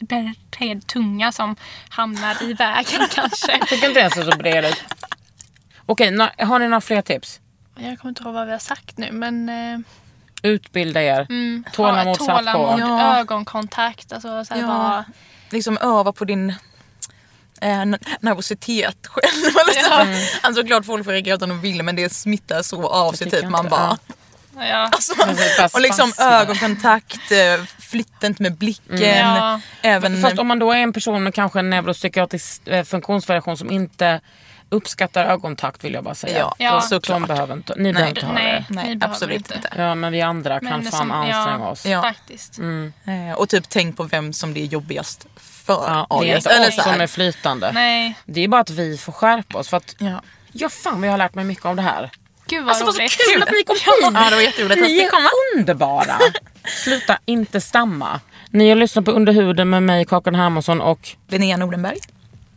bred 0.00 0.86
tunga 0.86 1.32
som 1.32 1.56
hamnar 1.88 2.42
i 2.42 2.52
vägen 2.52 3.00
kanske. 3.10 3.52
Jag 3.52 3.68
tycker 3.68 3.88
inte 3.88 4.00
den 4.00 4.10
ser 4.10 4.30
så 4.30 4.38
bred 4.38 4.64
ut. 4.64 4.84
Okej, 5.86 6.18
har 6.38 6.58
ni 6.58 6.68
några 6.68 6.80
fler 6.80 7.02
tips? 7.02 7.40
Jag 7.76 7.98
kommer 7.98 8.10
inte 8.10 8.22
ihåg 8.22 8.34
vad 8.34 8.46
vi 8.46 8.52
har 8.52 8.58
sagt 8.58 8.98
nu 8.98 9.12
men 9.12 9.50
Utbilda 10.44 11.02
er. 11.02 11.26
mm, 11.30 11.64
Tålamod 11.72 12.18
ha 12.18 12.26
tålamod. 12.26 12.80
Ja. 12.80 13.18
ögonkontakt. 13.18 14.12
Alltså, 14.12 14.44
så 14.44 14.54
här, 14.54 14.60
Ja. 14.60 14.66
bara, 14.66 15.04
Liksom 15.50 15.78
öva 15.78 16.12
på 16.12 16.24
din 16.24 16.50
eh, 17.60 17.84
nervositet 18.20 19.06
själv. 19.06 19.44
Eller 19.44 19.82
så. 19.88 20.00
Mm. 20.02 20.20
Alltså 20.42 20.62
klart 20.64 20.84
folk 20.86 21.04
får 21.04 21.12
reagera 21.12 21.34
utan 21.34 21.48
de 21.48 21.60
vill 21.60 21.82
men 21.82 21.96
det 21.96 22.12
smittar 22.12 22.62
så 22.62 22.88
av 22.88 23.12
sig 23.12 23.30
typ. 23.30 23.48
Man 23.48 23.68
bara... 23.68 23.98
ja. 24.58 24.90
Alltså, 24.92 25.12
och 25.74 25.80
liksom 25.80 26.12
ögonkontakt, 26.18 27.30
eh, 27.32 27.64
flytta 27.78 28.26
inte 28.26 28.42
med 28.42 28.56
blicken. 28.56 29.18
Ja. 29.18 29.60
Även... 29.82 30.22
Fast 30.22 30.38
om 30.38 30.46
man 30.46 30.58
då 30.58 30.72
är 30.72 30.76
en 30.78 30.92
person 30.92 31.22
med 31.22 31.34
kanske 31.34 31.58
en 31.58 31.70
neuropsykiatrisk 31.70 32.68
eh, 32.68 32.84
funktionsvariation 32.84 33.56
som 33.56 33.70
inte 33.70 34.20
uppskattar 34.74 35.24
ögonkontakt 35.24 35.84
vill 35.84 35.94
jag 35.94 36.04
bara 36.04 36.14
säga. 36.14 36.38
Ja, 36.38 36.54
Ja. 36.58 36.80
såklart. 36.80 37.20
De 37.20 37.26
behöver 37.26 37.54
inte, 37.54 37.74
ni 37.76 37.92
behöver 37.92 38.10
inte 38.10 38.26
ha 38.26 38.32
Nej, 38.32 38.64
det. 38.68 38.74
Nej, 38.74 38.98
absolut 39.00 39.36
inte. 39.36 39.54
inte. 39.54 39.70
Ja 39.76 39.94
men 39.94 40.12
vi 40.12 40.20
andra 40.20 40.60
kan 40.60 40.68
Men 40.68 40.82
fan 40.82 40.92
som- 40.92 41.10
anstränga 41.10 41.58
ja. 41.64 41.68
oss. 41.70 41.86
Ja. 41.86 42.02
Faktiskt. 42.02 42.58
Eh, 42.58 43.38
och 43.38 43.48
typ 43.48 43.68
tänk 43.68 43.96
på 43.96 44.02
vem 44.02 44.32
som 44.32 44.54
det 44.54 44.60
är 44.60 44.64
jobbigast 44.66 45.26
för. 45.36 45.84
Ja, 46.10 46.20
det 46.22 46.30
är 46.30 46.36
inte 46.36 46.50
Eller 46.50 46.68
oss 46.68 46.82
som 46.82 47.00
är 47.00 47.06
flytande. 47.06 47.70
Nej, 47.72 48.14
Det 48.24 48.40
är 48.40 48.48
bara 48.48 48.60
att 48.60 48.70
vi 48.70 48.98
får 48.98 49.12
skärpa 49.12 49.58
oss. 49.58 49.68
För 49.68 49.76
att, 49.76 49.94
Ja. 49.98 50.22
ja 50.52 50.68
fan 50.68 51.00
vad 51.00 51.06
jag 51.08 51.12
har 51.12 51.18
lärt 51.18 51.34
mig 51.34 51.44
mycket 51.44 51.64
av 51.64 51.76
det 51.76 51.82
här. 51.82 52.10
gud 52.46 52.64
vad 52.64 52.74
Alltså 52.76 53.00
roligt. 53.00 53.16
kul 53.32 53.42
att 53.42 53.50
ni 53.50 53.62
kom 53.64 53.74
hit! 53.76 54.14
Ja, 54.14 54.30
det 54.30 54.34
var 54.36 54.42
jätteroligt 54.42 54.80
att 54.82 54.86
Ni 54.88 54.92
ni 54.92 55.00
är 55.02 55.10
underbara! 55.58 56.18
Sluta 56.84 57.18
inte 57.24 57.60
stamma. 57.60 58.20
Ni 58.50 58.68
har 58.68 58.76
lyssnat 58.76 59.04
på 59.04 59.10
Under 59.10 59.32
huden 59.32 59.70
med 59.70 59.82
mig, 59.82 60.04
Kakan 60.04 60.34
Hermansson 60.34 60.80
och 60.80 61.08
Linnea 61.28 61.56
Nordenberg. 61.56 61.98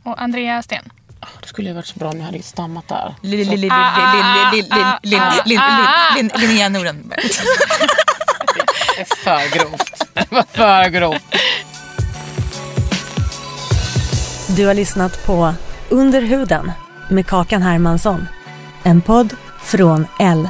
Och 0.03 0.21
Andrea 0.21 0.63
Sten. 0.63 0.89
Åh, 1.21 1.29
det 1.41 1.47
skulle 1.47 1.67
ju 1.69 1.73
varit 1.75 1.85
så 1.87 1.99
bra 1.99 2.09
om 2.09 2.17
jag 2.17 2.25
hade 2.25 2.43
stammat 2.43 2.87
där. 2.87 3.15
Li- 3.21 3.37
li- 3.37 3.45
li- 3.45 3.57
li- 3.57 3.69
Ah, 3.71 3.93
ah, 3.97 4.51
li- 4.51 4.61
li- 4.61 4.67
li- 4.69 4.81
ah, 4.83 4.99
li- 5.03 5.17
ah, 5.17 5.31
li- 5.45 5.55
li- 5.55 5.57
ah. 5.59 6.15
li- 6.15 6.23
li- 6.23 6.47
Linnea 6.47 6.69
Nordenberg. 6.69 7.19
Det 8.95 9.01
är 9.01 9.05
för 9.23 9.57
grovt. 9.59 10.03
Det 10.13 10.31
var 10.31 10.45
för 10.53 10.89
grovt. 10.89 11.23
Du 14.47 14.65
har 14.65 14.73
lyssnat 14.73 15.25
på 15.25 15.53
Under 15.89 16.21
huden 16.21 16.71
med 17.09 17.27
Kakan 17.27 17.61
Hermansson. 17.61 18.27
En 18.83 19.01
podd 19.01 19.33
från 19.63 20.07
L. 20.19 20.49